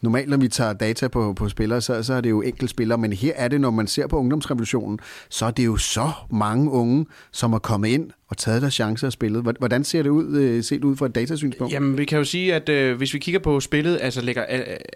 Normalt, 0.00 0.28
når 0.28 0.36
vi 0.36 0.48
tager 0.48 0.72
data 0.72 1.08
på, 1.08 1.32
på 1.32 1.48
spillere, 1.48 1.80
så, 1.80 2.02
så 2.02 2.14
er 2.14 2.20
det 2.20 2.30
jo 2.30 2.42
enkelte 2.42 2.68
spillere, 2.68 2.98
men 2.98 3.12
her 3.12 3.32
er 3.36 3.48
det, 3.48 3.60
når 3.60 3.70
man 3.70 3.86
ser 3.86 4.06
på 4.06 4.16
ungdomsrevolutionen, 4.16 4.98
så 5.28 5.46
er 5.46 5.50
det 5.50 5.66
jo 5.66 5.76
så 5.76 6.10
mange 6.30 6.70
unge, 6.70 7.06
som 7.32 7.52
er 7.52 7.58
kommet 7.58 7.88
ind 7.88 8.10
og 8.28 8.36
taget 8.36 8.62
deres 8.62 8.74
chancer 8.74 9.06
og 9.06 9.12
spillet. 9.12 9.42
Hvordan 9.58 9.84
ser 9.84 10.02
det 10.02 10.10
ud, 10.10 10.36
øh, 10.36 10.64
set 10.64 10.84
ud 10.84 10.96
fra 10.96 11.06
et 11.06 11.14
datasynspunkt? 11.14 11.72
Jamen, 11.72 11.98
vi 11.98 12.04
kan 12.04 12.18
jo 12.18 12.24
sige, 12.24 12.54
at 12.54 12.68
øh, 12.68 12.96
hvis 12.96 13.14
vi 13.14 13.18
kigger 13.18 13.40
på 13.40 13.60
spillet, 13.60 13.98
altså 14.02 14.20
lægger 14.20 14.44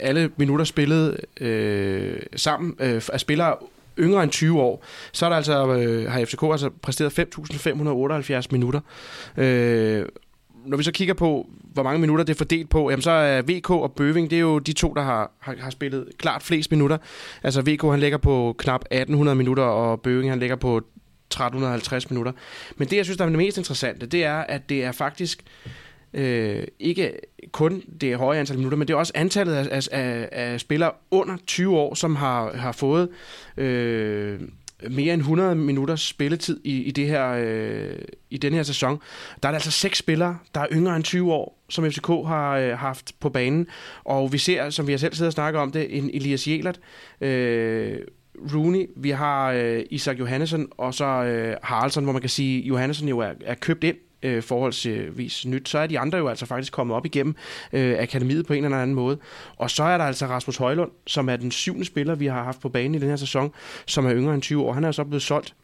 alle 0.00 0.30
minutter 0.36 0.64
spillet 0.64 1.20
øh, 1.40 2.16
sammen 2.36 2.74
øh, 2.80 3.02
af 3.12 3.20
spillere 3.20 3.54
yngre 3.98 4.22
end 4.22 4.30
20 4.30 4.60
år, 4.60 4.84
så 5.12 5.24
er 5.26 5.30
der 5.30 5.36
altså, 5.36 5.74
øh, 5.74 6.10
har 6.10 6.24
FCK 6.24 6.42
altså 6.42 6.70
præsteret 6.82 7.18
5.578 8.42 8.46
minutter. 8.50 8.80
Øh, 9.36 10.04
når 10.66 10.76
vi 10.76 10.82
så 10.82 10.92
kigger 10.92 11.14
på, 11.14 11.46
hvor 11.72 11.82
mange 11.82 12.00
minutter 12.00 12.24
det 12.24 12.32
er 12.34 12.38
fordelt 12.38 12.70
på, 12.70 12.90
jamen 12.90 13.02
så 13.02 13.10
er 13.10 13.42
VK 13.42 13.70
og 13.70 13.92
Bøving, 13.92 14.30
det 14.30 14.36
er 14.36 14.40
jo 14.40 14.58
de 14.58 14.72
to, 14.72 14.94
der 14.94 15.02
har, 15.02 15.30
har, 15.38 15.56
har 15.60 15.70
spillet 15.70 16.08
klart 16.18 16.42
flest 16.42 16.70
minutter. 16.70 16.98
Altså 17.42 17.62
VK 17.62 17.82
han 17.82 18.00
ligger 18.00 18.18
på 18.18 18.54
knap 18.58 18.80
1800 18.80 19.36
minutter, 19.36 19.62
og 19.62 20.00
Bøving 20.00 20.30
han 20.30 20.38
ligger 20.38 20.56
på 20.56 20.76
1350 20.76 22.10
minutter. 22.10 22.32
Men 22.76 22.88
det, 22.88 22.96
jeg 22.96 23.04
synes, 23.04 23.16
der 23.16 23.24
er 23.24 23.28
det 23.28 23.38
mest 23.38 23.58
interessante, 23.58 24.06
det 24.06 24.24
er, 24.24 24.36
at 24.36 24.68
det 24.68 24.84
er 24.84 24.92
faktisk 24.92 25.42
øh, 26.14 26.64
ikke 26.78 27.12
kun 27.52 27.82
det 28.00 28.16
høje 28.16 28.40
antal 28.40 28.56
minutter, 28.56 28.78
men 28.78 28.88
det 28.88 28.94
er 28.94 28.98
også 28.98 29.12
antallet 29.14 29.54
af, 29.54 29.88
af, 29.92 30.28
af 30.32 30.60
spillere 30.60 30.90
under 31.10 31.36
20 31.46 31.76
år, 31.76 31.94
som 31.94 32.16
har, 32.16 32.56
har 32.56 32.72
fået 32.72 33.08
øh, 33.56 34.40
mere 34.90 35.14
end 35.14 35.20
100 35.20 35.54
minutters 35.54 36.00
spilletid 36.00 36.60
i, 36.64 36.82
i, 36.82 36.90
det 36.90 37.06
her, 37.06 37.28
øh, 37.38 37.98
i 38.30 38.38
den 38.38 38.52
her 38.52 38.62
sæson. 38.62 39.00
Der 39.42 39.48
er 39.48 39.52
der 39.52 39.56
altså 39.56 39.70
seks 39.70 39.98
spillere, 39.98 40.38
der 40.54 40.60
er 40.60 40.66
yngre 40.72 40.96
end 40.96 41.04
20 41.04 41.32
år, 41.32 41.62
som 41.68 41.90
FCK 41.90 42.06
har 42.06 42.56
øh, 42.56 42.78
haft 42.78 43.12
på 43.20 43.28
banen. 43.28 43.66
Og 44.04 44.32
vi 44.32 44.38
ser, 44.38 44.70
som 44.70 44.86
vi 44.86 44.92
har 44.92 44.98
selv 44.98 45.14
siddet 45.14 45.28
og 45.28 45.32
snakket 45.32 45.60
om 45.60 45.72
det, 45.72 45.98
en 45.98 46.10
Elias 46.14 46.48
Jelert, 46.48 46.80
øh, 47.20 47.98
Rooney, 48.54 48.86
vi 48.96 49.10
har 49.10 49.52
øh, 49.52 49.82
Isak 49.90 50.18
Johannesson, 50.18 50.68
og 50.70 50.94
så 50.94 51.04
øh, 51.04 51.56
Haraldsson, 51.62 52.04
hvor 52.04 52.12
man 52.12 52.20
kan 52.22 52.30
sige, 52.30 52.58
at 52.58 52.68
Johannesson 52.68 53.08
jo 53.08 53.18
er, 53.18 53.32
er 53.44 53.54
købt 53.54 53.84
ind 53.84 53.96
øh, 54.22 54.42
forholdsvis 54.42 55.46
nyt, 55.46 55.68
så 55.68 55.78
er 55.78 55.86
de 55.86 55.98
andre 55.98 56.18
jo 56.18 56.28
altså 56.28 56.46
faktisk 56.46 56.72
kommet 56.72 56.96
op 56.96 57.06
igennem 57.06 57.34
øh, 57.72 57.96
akademiet 57.98 58.46
på 58.46 58.52
en 58.52 58.64
eller 58.64 58.78
anden 58.78 58.94
måde. 58.94 59.18
Og 59.56 59.70
så 59.70 59.82
er 59.82 59.98
der 59.98 60.04
altså 60.04 60.26
Rasmus 60.26 60.56
Højlund, 60.56 60.90
som 61.06 61.28
er 61.28 61.36
den 61.36 61.50
syvende 61.50 61.84
spiller, 61.84 62.14
vi 62.14 62.26
har 62.26 62.44
haft 62.44 62.60
på 62.60 62.68
banen 62.68 62.94
i 62.94 62.98
den 62.98 63.08
her 63.08 63.16
sæson, 63.16 63.52
som 63.86 64.06
er 64.06 64.14
yngre 64.14 64.34
end 64.34 64.42
20 64.42 64.62
år. 64.62 64.72
Han 64.72 64.84
er 64.84 64.92
så 64.92 65.04
blevet 65.04 65.22
solgt. 65.22 65.54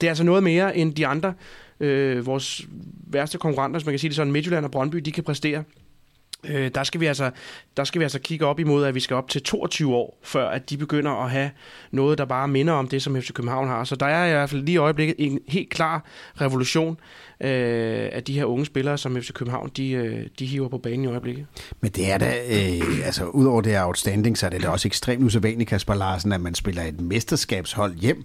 Det 0.00 0.06
er 0.06 0.10
altså 0.10 0.24
noget 0.24 0.42
mere 0.42 0.76
end 0.76 0.94
de 0.94 1.06
andre, 1.06 1.34
øh, 1.80 2.26
vores 2.26 2.66
værste 3.06 3.38
konkurrenter, 3.38 3.78
hvis 3.78 3.86
man 3.86 3.92
kan 3.92 3.98
sige 3.98 4.08
det 4.08 4.16
sådan, 4.16 4.32
Midtjylland 4.32 4.64
og 4.64 4.70
Brøndby, 4.70 4.96
de 4.96 5.12
kan 5.12 5.24
præstere. 5.24 5.64
Øh, 6.48 6.70
der, 6.74 6.84
skal 6.84 7.00
vi 7.00 7.06
altså, 7.06 7.30
der 7.76 7.84
skal 7.84 7.98
vi 7.98 8.02
altså 8.02 8.18
kigge 8.18 8.46
op 8.46 8.60
imod, 8.60 8.84
at 8.84 8.94
vi 8.94 9.00
skal 9.00 9.16
op 9.16 9.28
til 9.28 9.42
22 9.42 9.94
år, 9.94 10.18
før 10.22 10.48
at 10.48 10.70
de 10.70 10.76
begynder 10.76 11.24
at 11.24 11.30
have 11.30 11.50
noget, 11.90 12.18
der 12.18 12.24
bare 12.24 12.48
minder 12.48 12.72
om 12.72 12.88
det, 12.88 13.02
som 13.02 13.22
FC 13.22 13.32
København 13.32 13.68
har. 13.68 13.84
Så 13.84 13.96
der 13.96 14.06
er 14.06 14.26
i 14.26 14.30
hvert 14.30 14.50
fald 14.50 14.62
lige 14.62 14.74
i 14.74 14.76
øjeblikket 14.76 15.16
en 15.18 15.38
helt 15.48 15.70
klar 15.70 16.04
revolution 16.40 16.96
øh, 17.40 18.08
af 18.12 18.22
de 18.26 18.32
her 18.32 18.44
unge 18.44 18.66
spillere, 18.66 18.98
som 18.98 19.22
FC 19.22 19.32
København 19.32 19.70
de, 19.76 19.90
øh, 19.90 20.26
de 20.38 20.46
hiver 20.46 20.68
på 20.68 20.78
banen 20.78 21.04
i 21.04 21.08
øjeblikket. 21.08 21.46
Men 21.80 21.90
det 21.90 22.12
er 22.12 22.18
da, 22.18 22.34
øh, 22.48 23.06
altså 23.06 23.24
udover 23.24 23.60
det 23.60 23.74
er 23.74 23.84
outstanding, 23.84 24.38
så 24.38 24.46
er 24.46 24.50
det 24.50 24.62
da 24.62 24.68
også 24.68 24.88
ekstremt 24.88 25.24
usædvanligt, 25.24 25.70
Kasper 25.70 25.94
Larsen, 25.94 26.32
at 26.32 26.40
man 26.40 26.54
spiller 26.54 26.82
et 26.82 27.00
mesterskabshold 27.00 27.94
hjem 27.94 28.24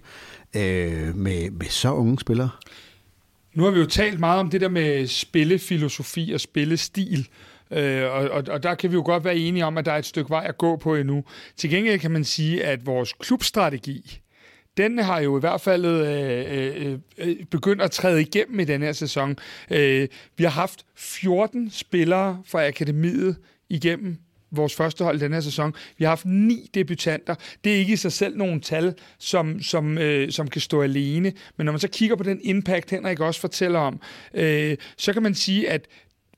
øh, 0.56 1.16
med, 1.16 1.50
med 1.50 1.66
så 1.66 1.92
unge 1.92 2.18
spillere. 2.18 2.50
Nu 3.54 3.64
har 3.64 3.70
vi 3.70 3.80
jo 3.80 3.86
talt 3.86 4.20
meget 4.20 4.40
om 4.40 4.50
det 4.50 4.60
der 4.60 4.68
med 4.68 5.06
spillefilosofi 5.06 6.32
og 6.34 6.40
spillestil, 6.40 7.28
Øh, 7.70 8.02
og, 8.02 8.30
og, 8.30 8.44
og 8.48 8.62
der 8.62 8.74
kan 8.74 8.90
vi 8.90 8.94
jo 8.94 9.02
godt 9.04 9.24
være 9.24 9.36
enige 9.36 9.64
om, 9.64 9.78
at 9.78 9.84
der 9.84 9.92
er 9.92 9.98
et 9.98 10.06
stykke 10.06 10.30
vej 10.30 10.44
at 10.48 10.58
gå 10.58 10.76
på 10.76 10.96
endnu. 10.96 11.24
Til 11.56 11.70
gengæld 11.70 12.00
kan 12.00 12.10
man 12.10 12.24
sige, 12.24 12.64
at 12.64 12.86
vores 12.86 13.12
klubstrategi, 13.12 14.20
den 14.76 14.98
har 14.98 15.20
jo 15.20 15.36
i 15.36 15.40
hvert 15.40 15.60
fald 15.60 15.84
øh, 15.84 16.86
øh, 16.86 16.98
øh 17.18 17.36
begyndt 17.50 17.82
at 17.82 17.90
træde 17.90 18.22
igennem 18.22 18.60
i 18.60 18.64
den 18.64 18.82
her 18.82 18.92
sæson. 18.92 19.36
Øh, 19.70 20.08
vi 20.36 20.44
har 20.44 20.50
haft 20.50 20.84
14 20.96 21.70
spillere 21.70 22.42
fra 22.46 22.66
akademiet 22.66 23.36
igennem 23.68 24.18
vores 24.50 24.74
første 24.74 25.04
hold 25.04 25.20
den 25.20 25.32
her 25.32 25.40
sæson. 25.40 25.74
Vi 25.98 26.04
har 26.04 26.10
haft 26.10 26.26
ni 26.26 26.70
debutanter. 26.74 27.34
Det 27.64 27.74
er 27.74 27.76
ikke 27.76 27.92
i 27.92 27.96
sig 27.96 28.12
selv 28.12 28.36
nogen 28.36 28.60
tal, 28.60 28.94
som, 29.18 29.62
som, 29.62 29.98
øh, 29.98 30.30
som 30.30 30.48
kan 30.48 30.60
stå 30.60 30.82
alene. 30.82 31.32
Men 31.56 31.64
når 31.64 31.72
man 31.72 31.80
så 31.80 31.88
kigger 31.88 32.16
på 32.16 32.22
den 32.22 32.40
impact, 32.42 32.90
Henrik 32.90 33.20
også 33.20 33.40
fortæller 33.40 33.78
om, 33.78 34.00
øh, 34.34 34.76
så 34.96 35.12
kan 35.12 35.22
man 35.22 35.34
sige, 35.34 35.70
at 35.70 35.86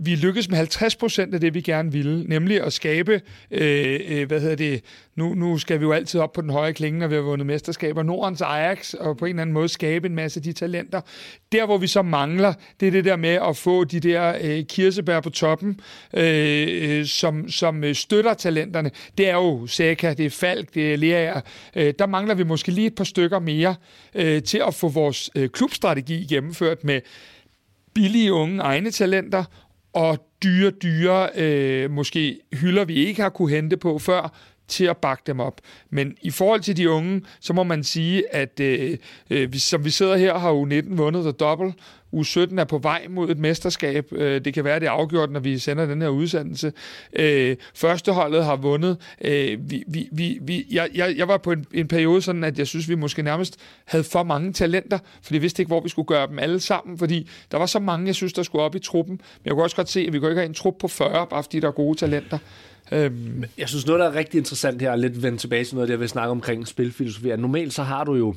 vi 0.04 0.14
lykkedes 0.14 0.48
med 0.48 0.56
50 0.56 0.96
procent 0.96 1.34
af 1.34 1.40
det, 1.40 1.54
vi 1.54 1.60
gerne 1.60 1.92
ville, 1.92 2.24
nemlig 2.24 2.60
at 2.60 2.72
skabe, 2.72 3.20
øh, 3.50 4.00
øh, 4.08 4.26
hvad 4.26 4.40
hedder 4.40 4.56
det, 4.56 4.84
nu, 5.16 5.34
nu 5.34 5.58
skal 5.58 5.80
vi 5.80 5.84
jo 5.84 5.92
altid 5.92 6.20
op 6.20 6.32
på 6.32 6.40
den 6.40 6.50
høje 6.50 6.72
klinge, 6.72 7.00
når 7.00 7.06
vi 7.06 7.14
har 7.14 7.22
vundet 7.22 7.46
mesterskaber, 7.46 8.02
Nordens 8.02 8.40
Ajax, 8.40 8.94
og 8.94 9.16
på 9.16 9.24
en 9.24 9.28
eller 9.28 9.42
anden 9.42 9.54
måde 9.54 9.68
skabe 9.68 10.06
en 10.06 10.14
masse 10.14 10.38
af 10.38 10.42
de 10.42 10.52
talenter. 10.52 11.00
Der, 11.52 11.66
hvor 11.66 11.78
vi 11.78 11.86
så 11.86 12.02
mangler, 12.02 12.54
det 12.80 12.88
er 12.88 12.92
det 12.92 13.04
der 13.04 13.16
med 13.16 13.38
at 13.48 13.56
få 13.56 13.84
de 13.84 14.00
der 14.00 14.34
øh, 14.42 14.64
kirsebær 14.64 15.20
på 15.20 15.30
toppen, 15.30 15.80
øh, 16.16 16.68
øh 16.70 17.06
som, 17.06 17.48
som 17.48 17.84
øh, 17.84 17.94
støtter 17.94 18.34
talenterne. 18.34 18.90
Det 19.18 19.28
er 19.28 19.34
jo 19.34 19.66
Seca, 19.66 20.14
det 20.14 20.26
er 20.26 20.30
Falk, 20.30 20.74
det 20.74 20.92
er 20.92 20.96
Lea. 20.96 21.40
Øh, 21.76 21.94
der 21.98 22.06
mangler 22.06 22.34
vi 22.34 22.42
måske 22.42 22.72
lige 22.72 22.86
et 22.86 22.94
par 22.94 23.04
stykker 23.04 23.38
mere 23.38 23.74
øh, 24.14 24.42
til 24.42 24.62
at 24.66 24.74
få 24.74 24.88
vores 24.88 25.30
øh, 25.34 25.48
klubstrategi 25.48 26.26
gennemført 26.28 26.84
med 26.84 27.00
billige 27.94 28.32
unge 28.32 28.62
egne 28.62 28.90
talenter 28.90 29.44
og 29.92 30.28
dyre, 30.42 30.70
dyre 30.70 31.28
øh, 31.34 31.90
måske 31.90 32.40
hylder, 32.52 32.84
vi 32.84 32.94
ikke 32.94 33.22
har 33.22 33.28
kunne 33.28 33.50
hente 33.50 33.76
på 33.76 33.98
før, 33.98 34.34
til 34.72 34.84
at 34.84 34.96
bakke 34.96 35.22
dem 35.26 35.40
op. 35.40 35.60
Men 35.90 36.16
i 36.22 36.30
forhold 36.30 36.60
til 36.60 36.76
de 36.76 36.90
unge, 36.90 37.22
så 37.40 37.52
må 37.52 37.62
man 37.62 37.84
sige, 37.84 38.34
at 38.34 38.60
øh, 38.60 38.98
øh, 39.30 39.54
som 39.54 39.84
vi 39.84 39.90
sidder 39.90 40.16
her, 40.16 40.38
har 40.38 40.52
U19 40.52 40.96
vundet 40.96 41.24
der 41.24 41.32
dobbelt. 41.32 41.74
U17 42.16 42.60
er 42.60 42.64
på 42.64 42.78
vej 42.78 43.06
mod 43.10 43.30
et 43.30 43.38
mesterskab. 43.38 44.12
Øh, 44.12 44.44
det 44.44 44.54
kan 44.54 44.64
være, 44.64 44.80
det 44.80 44.86
er 44.86 44.90
afgjort, 44.90 45.30
når 45.30 45.40
vi 45.40 45.58
sender 45.58 45.86
den 45.86 46.02
her 46.02 46.08
udsendelse. 46.08 46.72
Øh, 47.12 47.56
førsteholdet 47.74 48.44
har 48.44 48.56
vundet. 48.56 48.96
Øh, 49.20 49.70
vi, 49.70 49.84
vi, 49.88 50.08
vi, 50.12 50.38
vi, 50.42 50.66
jeg, 50.70 50.88
jeg, 50.94 51.14
jeg 51.16 51.28
var 51.28 51.36
på 51.36 51.52
en, 51.52 51.66
en 51.74 51.88
periode 51.88 52.22
sådan, 52.22 52.44
at 52.44 52.58
jeg 52.58 52.66
synes, 52.66 52.88
vi 52.88 52.94
måske 52.94 53.22
nærmest 53.22 53.56
havde 53.84 54.04
for 54.04 54.22
mange 54.22 54.52
talenter, 54.52 54.98
for 55.22 55.34
vi 55.34 55.38
vidste 55.38 55.62
ikke, 55.62 55.68
hvor 55.68 55.80
vi 55.80 55.88
skulle 55.88 56.06
gøre 56.06 56.26
dem 56.26 56.38
alle 56.38 56.60
sammen, 56.60 56.98
fordi 56.98 57.30
der 57.50 57.58
var 57.58 57.66
så 57.66 57.78
mange, 57.78 58.06
jeg 58.06 58.14
synes, 58.14 58.32
der 58.32 58.42
skulle 58.42 58.62
op 58.62 58.74
i 58.74 58.78
truppen. 58.78 59.14
Men 59.14 59.44
jeg 59.44 59.52
kunne 59.52 59.64
også 59.64 59.76
godt 59.76 59.88
se, 59.88 60.00
at 60.00 60.12
vi 60.12 60.18
kunne 60.18 60.30
ikke 60.30 60.40
have 60.40 60.48
en 60.48 60.54
trup 60.54 60.74
på 60.80 60.88
40, 60.88 61.26
bare 61.26 61.42
fordi 61.42 61.60
der 61.60 61.68
er 61.68 61.72
gode 61.72 61.98
talenter. 61.98 62.38
Øhm. 62.92 63.44
Jeg 63.58 63.68
synes, 63.68 63.86
noget, 63.86 64.00
der 64.00 64.06
er 64.06 64.14
rigtig 64.14 64.38
interessant 64.38 64.82
her, 64.82 64.90
er 64.90 64.96
lidt 64.96 65.22
vende 65.22 65.38
tilbage 65.38 65.64
til 65.64 65.74
noget, 65.74 65.90
jeg 65.90 66.00
vil 66.00 66.08
snakke 66.08 66.30
omkring 66.30 66.68
spilfilosofi. 66.68 67.36
Normalt 67.36 67.72
så 67.72 67.82
har 67.82 68.04
du 68.04 68.14
jo 68.14 68.34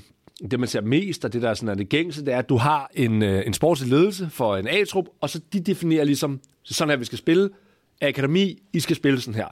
det, 0.52 0.60
man 0.60 0.70
ser 0.70 0.82
mest, 0.82 1.26
og 1.26 1.34
det, 1.34 1.42
der 1.42 1.54
sådan 1.54 1.70
er 1.70 1.74
det 1.74 1.90
gængse, 1.90 2.26
det 2.26 2.34
er, 2.34 2.38
at 2.38 2.50
du 2.50 2.58
har 2.58 2.90
en, 2.94 3.24
øh, 3.24 3.44
en 3.46 3.54
sportslig 3.54 3.90
ledelse 3.90 4.30
for 4.30 4.58
en 4.58 4.68
A-trup, 4.68 5.06
og 5.22 5.30
så 5.30 5.42
de 5.54 5.60
definerer 5.60 6.04
ligesom, 6.04 6.40
sådan 6.64 6.90
her, 6.90 6.98
vi 6.98 7.06
skal 7.06 7.18
spille. 7.18 7.50
Akademi, 8.02 8.62
I 8.74 8.80
skal 8.80 8.96
spille 8.96 9.22
sådan 9.22 9.36
her. 9.36 9.48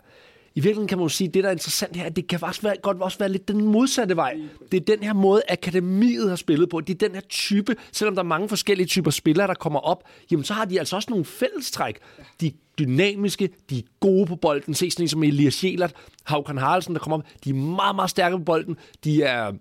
I 0.56 0.60
virkeligheden 0.60 0.88
kan 0.88 0.98
man 0.98 1.06
jo 1.06 1.10
sige, 1.10 1.28
at 1.28 1.34
det, 1.34 1.44
der 1.44 1.50
er 1.50 1.54
interessant 1.54 1.96
her, 1.96 2.10
det 2.10 2.28
kan 2.28 2.44
også 2.44 2.62
være, 2.62 2.76
godt 2.82 3.02
også 3.02 3.20
være 3.20 3.30
lidt 3.30 3.48
den 3.48 3.66
modsatte 3.66 4.16
vej. 4.16 4.38
Det 4.72 4.80
er 4.80 4.96
den 4.96 5.04
her 5.04 5.14
måde, 5.14 5.42
akademiet 5.50 6.30
har 6.30 6.36
spillet 6.36 6.70
på. 6.70 6.82
Det 6.82 6.94
er 6.94 7.08
den 7.08 7.16
her 7.16 7.22
type, 7.30 7.76
selvom 7.92 8.16
der 8.16 8.24
er 8.24 8.28
mange 8.28 8.50
forskellige 8.50 8.88
typer 8.88 9.12
spillere, 9.12 9.48
der 9.48 9.54
kommer 9.54 9.80
op, 9.80 10.04
jamen 10.32 10.44
så 10.44 10.54
har 10.54 10.66
de 10.66 10.80
altså 10.80 10.96
også 10.96 11.10
nogle 11.10 11.26
fællestræk. 11.26 11.98
De 12.42 12.48
er 12.48 12.52
dynamiske, 12.80 13.50
de 13.70 13.78
er 13.78 13.84
gode 14.00 14.26
på 14.26 14.36
bolden. 14.36 14.74
Se 14.74 14.92
sådan 14.92 15.04
en 15.04 15.10
som 15.10 15.24
Elias 15.24 15.64
Jelert, 15.64 15.94
Haukan 16.24 16.58
Haraldsen, 16.58 16.94
der 16.94 17.00
kommer 17.00 17.18
op. 17.18 17.24
De 17.44 17.50
er 17.50 17.54
meget, 17.54 17.96
meget 17.96 18.10
stærke 18.10 18.38
på 18.38 18.44
bolden. 18.44 18.78
De 19.04 19.24
er 19.24 19.52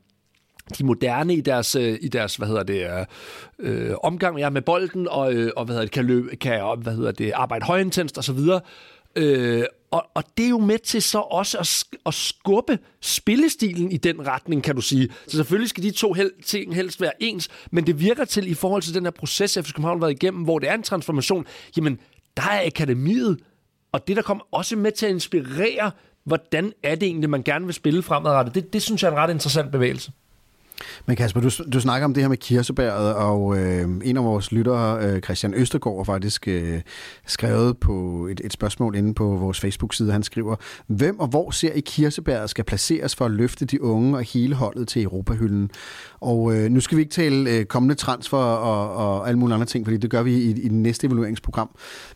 de 0.78 0.84
moderne 0.84 1.34
i 1.34 1.40
deres, 1.40 1.76
øh, 1.76 1.98
i 2.00 2.08
deres 2.08 2.36
hvad 2.36 2.48
hedder 2.48 2.62
det, 2.62 2.86
øh, 3.60 3.88
øh 3.90 3.94
omgang 4.02 4.38
ja, 4.38 4.50
med 4.50 4.62
bolden, 4.62 5.08
og, 5.08 5.32
øh, 5.32 5.52
og 5.56 5.64
hvad 5.64 5.74
hedder 5.74 5.84
det, 5.84 5.92
kan, 5.92 6.04
løbe, 6.04 6.36
kan 6.36 6.78
hvad 6.78 6.94
hedder 6.94 7.12
det, 7.12 7.32
arbejde 7.34 7.64
højintenst 7.64 8.18
og 8.18 8.24
så 8.24 8.32
videre. 8.32 8.60
Øh, 9.16 9.64
og, 9.92 10.06
og 10.14 10.24
det 10.36 10.44
er 10.44 10.48
jo 10.48 10.58
med 10.58 10.78
til 10.78 11.02
så 11.02 11.18
også 11.18 11.58
at, 11.58 11.84
at 12.06 12.14
skubbe 12.14 12.78
spillestilen 13.00 13.92
i 13.92 13.96
den 13.96 14.26
retning, 14.26 14.62
kan 14.62 14.74
du 14.74 14.80
sige. 14.80 15.08
Så 15.26 15.36
selvfølgelig 15.36 15.70
skal 15.70 15.82
de 15.82 15.90
to 15.90 16.12
hel, 16.12 16.30
ting 16.44 16.74
helst 16.74 17.00
være 17.00 17.12
ens, 17.20 17.48
men 17.70 17.86
det 17.86 18.00
virker 18.00 18.24
til 18.24 18.50
i 18.50 18.54
forhold 18.54 18.82
til 18.82 18.94
den 18.94 19.04
her 19.04 19.10
proces, 19.10 19.58
FC 19.62 19.72
København 19.72 19.98
har 19.98 20.06
været 20.06 20.22
igennem, 20.22 20.42
hvor 20.42 20.58
det 20.58 20.68
er 20.68 20.74
en 20.74 20.82
transformation, 20.82 21.46
jamen, 21.76 21.98
der 22.36 22.42
er 22.42 22.66
akademiet, 22.66 23.40
og 23.92 24.08
det 24.08 24.16
der 24.16 24.22
kommer 24.22 24.44
også 24.50 24.76
med 24.76 24.92
til 24.92 25.06
at 25.06 25.12
inspirere, 25.12 25.90
hvordan 26.24 26.72
er 26.82 26.94
det 26.94 27.06
egentlig, 27.06 27.30
man 27.30 27.42
gerne 27.42 27.64
vil 27.64 27.74
spille 27.74 28.02
fremadrettet. 28.02 28.54
Det, 28.54 28.72
det 28.72 28.82
synes 28.82 29.02
jeg 29.02 29.08
er 29.08 29.12
en 29.12 29.18
ret 29.18 29.30
interessant 29.30 29.72
bevægelse. 29.72 30.12
Men 31.06 31.16
Kasper, 31.16 31.40
du, 31.40 31.50
du 31.72 31.80
snakker 31.80 32.04
om 32.04 32.14
det 32.14 32.22
her 32.22 32.28
med 32.28 32.36
kirsebæret, 32.36 33.14
og 33.14 33.58
øh, 33.58 33.88
en 34.04 34.16
af 34.16 34.24
vores 34.24 34.52
lyttere, 34.52 35.06
øh, 35.06 35.20
Christian 35.20 35.54
Østergaard, 35.54 35.96
har 35.96 36.04
faktisk 36.04 36.48
øh, 36.48 36.80
skrevet 37.26 37.78
på 37.78 38.26
et, 38.30 38.40
et 38.44 38.52
spørgsmål 38.52 38.96
inde 38.96 39.14
på 39.14 39.24
vores 39.24 39.60
Facebook-side. 39.60 40.12
Han 40.12 40.22
skriver, 40.22 40.56
hvem 40.86 41.20
og 41.20 41.28
hvor 41.28 41.50
ser 41.50 41.72
I 41.72 41.80
kirsebæret 41.80 42.50
skal 42.50 42.64
placeres 42.64 43.16
for 43.16 43.24
at 43.24 43.30
løfte 43.30 43.64
de 43.64 43.82
unge 43.82 44.16
og 44.16 44.22
hele 44.22 44.54
holdet 44.54 44.88
til 44.88 45.02
Europahylden? 45.02 45.70
Og 46.20 46.56
øh, 46.56 46.70
nu 46.70 46.80
skal 46.80 46.96
vi 46.96 47.02
ikke 47.02 47.12
tale 47.12 47.50
øh, 47.50 47.64
kommende 47.64 47.94
transfer 47.94 48.38
og, 48.38 48.96
og 48.96 49.28
alle 49.28 49.38
mulige 49.38 49.54
andre 49.54 49.66
ting, 49.66 49.86
fordi 49.86 49.96
det 49.96 50.10
gør 50.10 50.22
vi 50.22 50.34
i, 50.34 50.50
i 50.50 50.68
det 50.68 50.72
næste 50.72 51.06
evalueringsprogram. 51.06 51.70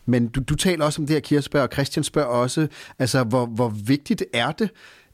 Men 0.05 0.27
du, 0.27 0.39
du 0.39 0.55
taler 0.55 0.85
også 0.85 1.01
om 1.01 1.07
det 1.07 1.13
her 1.13 1.21
kirsebær, 1.21 1.61
og 1.61 1.69
Christian 1.73 2.03
spørger 2.03 2.27
også, 2.27 2.67
altså 2.99 3.23
hvor, 3.23 3.45
hvor 3.45 3.69
vigtigt 3.69 4.23
er 4.33 4.51
det, 4.51 4.69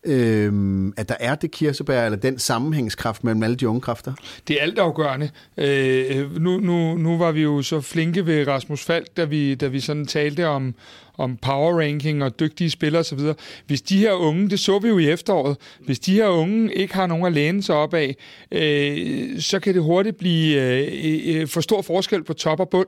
øh, 0.06 0.92
at 0.98 1.10
der 1.10 1.16
er 1.20 1.36
det 1.36 1.52
kirsebær, 1.52 2.06
eller 2.06 2.18
den 2.18 2.40
sammenhængskraft 2.40 3.24
mellem 3.24 3.44
alle 3.44 3.56
de 3.56 3.68
unge 3.68 3.82
kræfter? 3.82 4.14
Det 4.48 4.58
er 4.58 4.62
altafgørende. 4.62 5.30
Øh, 5.58 6.42
nu, 6.42 6.60
nu, 6.60 6.98
nu 6.98 7.18
var 7.18 7.32
vi 7.32 7.42
jo 7.42 7.62
så 7.62 7.82
flinke 7.82 8.26
ved 8.26 8.48
Rasmus 8.48 8.84
Falk, 8.86 9.08
da 9.18 9.24
vi, 9.24 9.56
da 9.56 9.68
vi 9.68 9.80
sådan 9.80 10.06
talte 10.06 10.48
om, 10.48 10.76
om 11.18 11.38
power 11.38 11.80
ranking 11.80 12.24
og 12.24 12.40
dygtige 12.40 12.70
spillere 12.70 13.00
osv. 13.00 13.20
Hvis 13.68 13.82
de 13.82 13.98
her 13.98 14.12
unge, 14.12 14.50
det 14.50 14.60
så 14.60 14.80
vi 14.80 14.88
jo 14.88 14.98
i 14.98 15.10
efteråret, 15.10 15.58
hvis 15.80 16.00
de 16.00 16.14
her 16.14 16.28
unge 16.28 16.74
ikke 16.74 16.94
har 16.94 17.08
nogen 17.08 17.26
at 17.26 17.34
læne 17.34 17.64
sig 17.64 17.76
op 17.76 17.94
af, 17.94 18.16
øh, 18.52 19.40
så 19.40 19.60
kan 19.60 19.74
det 19.74 19.84
hurtigt 19.84 20.18
blive 20.18 20.62
øh, 20.62 20.88
øh, 21.04 21.42
øh 21.42 21.48
for 21.48 21.62
stor 21.62 21.82
forskel 21.82 22.24
på 22.24 22.34
top 22.34 22.60
og 22.60 22.70
bund. 22.70 22.88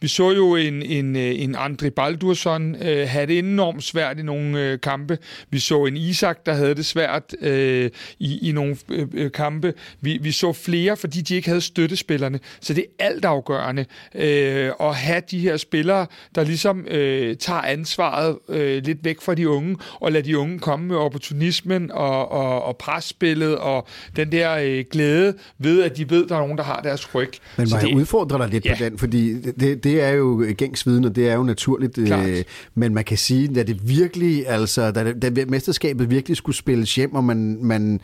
Vi 0.00 0.08
så 0.08 0.30
jo 0.30 0.56
en, 0.56 0.82
en, 0.82 1.16
øh, 1.16 1.42
en 1.42 1.54
Andri 1.58 1.90
Baldursson 1.90 2.74
øh, 2.74 3.08
have 3.08 3.26
det 3.26 3.38
enormt 3.38 3.84
svært 3.84 4.18
i 4.18 4.22
nogle 4.22 4.60
øh, 4.60 4.80
kampe. 4.80 5.18
Vi 5.50 5.58
så 5.58 5.84
en 5.84 5.96
Isak, 5.96 6.46
der 6.46 6.54
havde 6.54 6.74
det 6.74 6.86
svært 6.86 7.34
øh, 7.40 7.90
i, 8.18 8.48
i 8.48 8.52
nogle 8.52 8.76
øh, 8.90 9.06
øh, 9.14 9.32
kampe. 9.32 9.74
Vi, 10.00 10.18
vi 10.22 10.32
så 10.32 10.52
flere, 10.52 10.96
fordi 10.96 11.20
de 11.20 11.34
ikke 11.34 11.48
havde 11.48 11.60
støttespillerne. 11.60 12.40
Så 12.60 12.74
det 12.74 12.84
er 12.98 13.04
altafgørende 13.04 13.84
øh, 14.14 14.70
at 14.80 14.96
have 14.96 15.22
de 15.30 15.38
her 15.38 15.56
spillere, 15.56 16.06
der 16.34 16.44
ligesom 16.44 16.86
øh, 16.86 17.36
tager 17.36 17.63
ansvaret 17.64 18.38
øh, 18.48 18.82
lidt 18.84 19.04
væk 19.04 19.20
fra 19.20 19.34
de 19.34 19.48
unge, 19.48 19.76
og 20.00 20.12
lade 20.12 20.24
de 20.24 20.38
unge 20.38 20.58
komme 20.58 20.86
med 20.86 20.96
opportunismen 20.96 21.90
og, 21.92 22.32
og, 22.32 22.64
og 22.64 22.76
presspillet 22.76 23.58
og 23.58 23.86
den 24.16 24.32
der 24.32 24.56
øh, 24.56 24.84
glæde 24.90 25.34
ved, 25.58 25.82
at 25.82 25.96
de 25.96 26.10
ved, 26.10 26.24
at 26.24 26.28
der 26.28 26.34
er 26.34 26.40
nogen, 26.40 26.58
der 26.58 26.64
har 26.64 26.80
deres 26.80 27.14
ryg. 27.14 27.30
Men 27.56 27.68
må 27.70 27.76
jeg 27.76 27.86
det, 27.86 27.94
udfordre 27.94 28.38
dig 28.38 28.48
lidt 28.48 28.64
ja. 28.64 28.74
på 28.74 28.84
den, 28.84 28.98
fordi 28.98 29.40
det, 29.40 29.84
det 29.84 30.02
er 30.02 30.10
jo 30.10 30.44
gængs 30.56 30.86
viden, 30.86 31.04
og 31.04 31.16
det 31.16 31.28
er 31.28 31.34
jo 31.34 31.42
naturligt, 31.42 31.98
øh, 31.98 32.44
men 32.74 32.94
man 32.94 33.04
kan 33.04 33.18
sige, 33.18 33.60
at 33.60 33.66
det 33.66 33.88
virkelig, 33.88 34.48
altså, 34.48 34.90
da, 34.90 35.12
da 35.12 35.44
mesterskabet 35.48 36.10
virkelig 36.10 36.36
skulle 36.36 36.56
spilles 36.56 36.94
hjem, 36.94 37.14
og 37.14 37.24
man, 37.24 37.58
man 37.62 38.00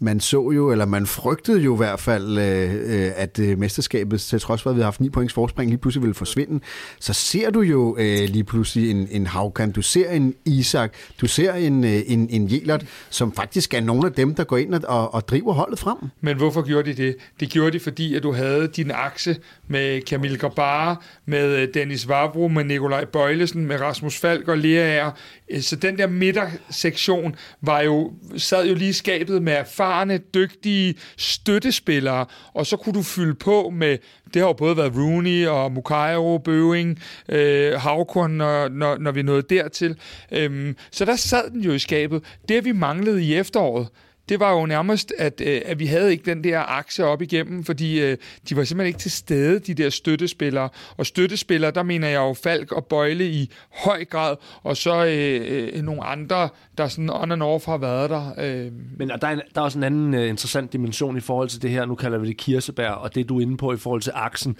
man 0.00 0.20
så 0.20 0.50
jo, 0.50 0.70
eller 0.70 0.86
man 0.86 1.06
frygtede 1.06 1.60
jo 1.60 1.74
i 1.74 1.76
hvert 1.76 2.00
fald, 2.00 2.38
øh, 2.38 2.74
øh 2.74 3.12
at 3.16 3.38
øh, 3.38 3.58
mesterskabet, 3.58 4.20
til 4.20 4.40
trods 4.40 4.62
for, 4.62 4.70
at 4.70 4.76
vi 4.76 4.80
har 4.80 4.86
haft 4.86 5.00
9 5.00 5.10
points 5.10 5.34
forspring, 5.34 5.70
lige 5.70 5.78
pludselig 5.78 6.02
ville 6.02 6.14
forsvinde. 6.14 6.60
Så 7.00 7.12
ser 7.12 7.50
du 7.50 7.60
jo 7.60 7.96
øh, 7.98 8.28
lige 8.28 8.44
pludselig 8.44 8.90
en, 8.90 9.08
en 9.10 9.26
Havkan, 9.26 9.72
du 9.72 9.82
ser 9.82 10.10
en 10.10 10.34
Isak, 10.44 10.92
du 11.20 11.26
ser 11.26 11.54
en, 11.54 11.84
øh, 11.84 12.00
en, 12.06 12.28
en 12.30 12.50
Jelert, 12.50 12.86
som 13.10 13.32
faktisk 13.32 13.74
er 13.74 13.80
nogle 13.80 14.06
af 14.06 14.12
dem, 14.12 14.34
der 14.34 14.44
går 14.44 14.56
ind 14.56 14.74
og, 14.74 15.14
og 15.14 15.28
driver 15.28 15.52
holdet 15.52 15.78
frem. 15.78 15.96
Men 16.20 16.36
hvorfor 16.36 16.62
gjorde 16.62 16.90
de 16.90 17.02
det? 17.02 17.16
Det 17.40 17.50
gjorde 17.50 17.70
de, 17.70 17.80
fordi 17.80 18.14
at 18.14 18.22
du 18.22 18.32
havde 18.32 18.68
din 18.68 18.90
akse 18.90 19.36
med 19.68 20.00
Kamil 20.02 20.38
Grabar, 20.38 21.04
med 21.26 21.56
øh, 21.56 21.68
Dennis 21.74 22.08
Vavro, 22.08 22.48
med 22.48 22.64
Nikolaj 22.64 23.04
Bøjlesen, 23.04 23.66
med 23.66 23.80
Rasmus 23.80 24.16
Falk 24.16 24.48
og 24.48 24.58
Lea 24.58 25.10
øh, 25.50 25.60
Så 25.60 25.76
den 25.76 25.98
der 25.98 26.06
midtersektion 26.06 27.34
var 27.60 27.80
jo, 27.80 28.12
sad 28.36 28.66
jo 28.66 28.74
lige 28.74 28.94
skabet 28.94 29.42
med 29.42 29.52
erfaring 29.52 29.89
erfarne, 29.90 30.18
dygtige 30.18 30.94
støttespillere, 31.16 32.26
og 32.54 32.66
så 32.66 32.76
kunne 32.76 32.92
du 32.92 33.02
fylde 33.02 33.34
på 33.34 33.70
med, 33.70 33.98
det 34.34 34.42
har 34.42 34.48
jo 34.48 34.52
både 34.52 34.76
været 34.76 34.96
Rooney 34.96 35.46
og 35.46 35.72
Mukairo, 35.72 36.38
Bøving, 36.38 37.02
øh, 37.28 37.72
Havkorn, 37.72 38.30
når, 38.30 38.68
når, 38.68 38.98
når 38.98 39.12
vi 39.12 39.22
nåede 39.22 39.42
dertil. 39.42 39.96
Øhm, 40.32 40.76
så 40.90 41.04
der 41.04 41.16
sad 41.16 41.50
den 41.50 41.60
jo 41.60 41.72
i 41.72 41.78
skabet. 41.78 42.24
Det 42.48 42.64
vi 42.64 42.72
manglede 42.72 43.24
i 43.24 43.34
efteråret, 43.34 43.88
det 44.30 44.40
var 44.40 44.52
jo 44.52 44.66
nærmest, 44.66 45.12
at, 45.18 45.40
øh, 45.46 45.62
at 45.64 45.78
vi 45.78 45.86
havde 45.86 46.10
ikke 46.10 46.24
den 46.24 46.44
der 46.44 46.58
akse 46.58 47.04
op 47.04 47.22
igennem, 47.22 47.64
fordi 47.64 48.00
øh, 48.00 48.16
de 48.48 48.56
var 48.56 48.64
simpelthen 48.64 48.86
ikke 48.86 48.98
til 48.98 49.10
stede, 49.10 49.58
de 49.58 49.74
der 49.74 49.90
støttespillere. 49.90 50.68
Og 50.96 51.06
støttespillere, 51.06 51.70
der 51.70 51.82
mener 51.82 52.08
jeg 52.08 52.18
jo 52.18 52.34
Falk 52.34 52.72
og 52.72 52.86
Bøjle 52.86 53.30
i 53.30 53.50
høj 53.84 54.04
grad, 54.04 54.36
og 54.62 54.76
så 54.76 55.04
øh, 55.04 55.74
øh, 55.74 55.82
nogle 55.82 56.04
andre, 56.04 56.48
der 56.78 56.88
sådan 56.88 57.10
on 57.10 57.32
and 57.32 57.42
off 57.42 57.66
har 57.66 57.78
været 57.78 58.10
der. 58.10 58.32
Øh. 58.38 58.72
Men 58.96 59.08
der 59.08 59.14
er, 59.28 59.34
der 59.54 59.60
er 59.60 59.60
også 59.60 59.78
en 59.78 59.84
anden 59.84 60.14
øh, 60.14 60.28
interessant 60.28 60.72
dimension 60.72 61.16
i 61.16 61.20
forhold 61.20 61.48
til 61.48 61.62
det 61.62 61.70
her, 61.70 61.84
nu 61.84 61.94
kalder 61.94 62.18
vi 62.18 62.28
det 62.28 62.36
kirsebær, 62.36 62.90
og 62.90 63.14
det 63.14 63.28
du 63.28 63.38
er 63.38 63.42
inde 63.42 63.56
på 63.56 63.72
i 63.72 63.76
forhold 63.76 64.02
til 64.02 64.12
aksen. 64.14 64.56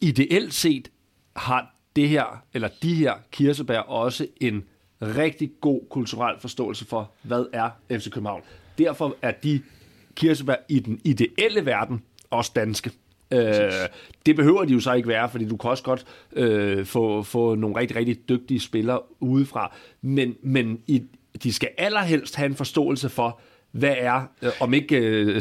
Ideelt 0.00 0.54
set 0.54 0.88
har 1.36 1.74
det 1.96 2.08
her, 2.08 2.42
eller 2.54 2.68
de 2.82 2.94
her 2.94 3.14
kirsebær 3.30 3.78
også 3.78 4.26
en 4.40 4.64
rigtig 5.02 5.50
god 5.60 5.80
kulturel 5.90 6.40
forståelse 6.40 6.84
for, 6.84 7.10
hvad 7.22 7.46
er 7.52 7.70
FC 7.90 8.10
København. 8.10 8.42
Derfor 8.84 9.16
er 9.22 9.30
de 9.30 9.60
kirsebær 10.14 10.54
i 10.68 10.78
den 10.78 11.00
ideelle 11.04 11.66
verden 11.66 12.02
også 12.30 12.52
danske. 12.54 12.90
Øh, 13.32 13.72
det 14.26 14.36
behøver 14.36 14.64
de 14.64 14.72
jo 14.72 14.80
så 14.80 14.92
ikke 14.92 15.08
være, 15.08 15.28
fordi 15.28 15.48
du 15.48 15.56
kan 15.56 15.70
også 15.70 15.82
godt 15.82 16.04
øh, 16.32 16.86
få, 16.86 17.22
få 17.22 17.54
nogle 17.54 17.76
rigtig, 17.76 17.96
rigtig 17.96 18.28
dygtige 18.28 18.60
spillere 18.60 19.00
udefra. 19.20 19.74
Men, 20.02 20.36
men 20.42 20.80
i, 20.86 21.02
de 21.42 21.52
skal 21.52 21.68
allerhelst 21.78 22.36
have 22.36 22.46
en 22.46 22.56
forståelse 22.56 23.08
for, 23.08 23.40
hvad 23.72 23.94
er, 23.98 24.22
øh, 24.42 24.50
om 24.60 24.74
ikke 24.74 24.96
øh, 24.96 25.40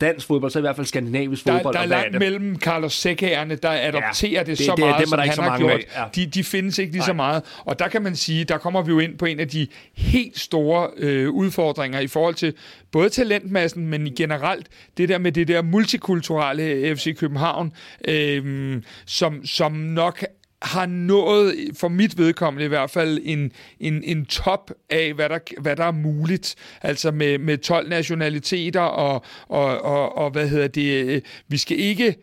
dansk 0.00 0.26
fodbold, 0.26 0.50
så 0.50 0.58
i 0.58 0.62
hvert 0.62 0.76
fald 0.76 0.86
skandinavisk 0.86 1.46
der, 1.46 1.52
fodbold. 1.52 1.74
Der 1.74 1.80
er 1.80 1.86
langt 1.86 2.18
mellem 2.18 2.56
Carlos 2.58 2.92
Sækagerne, 2.92 3.54
der 3.54 3.70
adopterer 3.70 4.32
ja, 4.32 4.38
det, 4.38 4.46
det 4.46 4.58
så 4.58 4.72
det, 4.76 4.84
meget, 4.84 5.00
det, 5.00 5.08
som 5.08 5.18
han 5.18 5.50
har 5.50 5.58
gjort. 5.58 5.80
Ja. 5.96 6.04
De, 6.14 6.26
de 6.26 6.44
findes 6.44 6.78
ikke 6.78 6.92
lige 6.92 7.00
Nej. 7.00 7.06
så 7.06 7.12
meget. 7.12 7.42
Og 7.64 7.78
der 7.78 7.88
kan 7.88 8.02
man 8.02 8.16
sige, 8.16 8.44
der 8.44 8.58
kommer 8.58 8.82
vi 8.82 8.90
jo 8.90 8.98
ind 8.98 9.18
på 9.18 9.24
en 9.24 9.40
af 9.40 9.48
de 9.48 9.66
helt 9.96 10.38
store 10.38 10.90
øh, 10.96 11.30
udfordringer 11.30 12.00
i 12.00 12.06
forhold 12.06 12.34
til 12.34 12.54
både 12.92 13.08
talentmassen, 13.08 13.86
men 13.86 14.14
generelt 14.14 14.66
det 14.96 15.08
der 15.08 15.18
med 15.18 15.32
det 15.32 15.48
der 15.48 15.62
multikulturelle 15.62 16.96
FC 16.96 17.16
København, 17.16 17.72
øh, 18.08 18.82
som, 19.06 19.46
som 19.46 19.72
nok 19.72 20.24
har 20.62 20.86
nået, 20.86 21.54
for 21.78 21.88
mit 21.88 22.18
vedkommende 22.18 22.64
i 22.64 22.68
hvert 22.68 22.90
fald, 22.90 23.18
en, 23.22 23.52
en, 23.80 24.04
en 24.04 24.26
top 24.26 24.70
af, 24.90 25.14
hvad 25.14 25.28
der, 25.28 25.38
hvad 25.60 25.76
der 25.76 25.84
er 25.84 25.92
muligt. 25.92 26.54
Altså 26.82 27.10
med, 27.10 27.38
med 27.38 27.58
12 27.58 27.88
nationaliteter, 27.88 28.80
og, 28.80 29.24
og, 29.48 29.82
og, 29.82 30.18
og 30.18 30.30
hvad 30.30 30.48
hedder 30.48 30.68
det, 30.68 31.04
øh, 31.04 31.22
vi 31.48 31.56
skal 31.56 31.78
ikke 31.78 32.14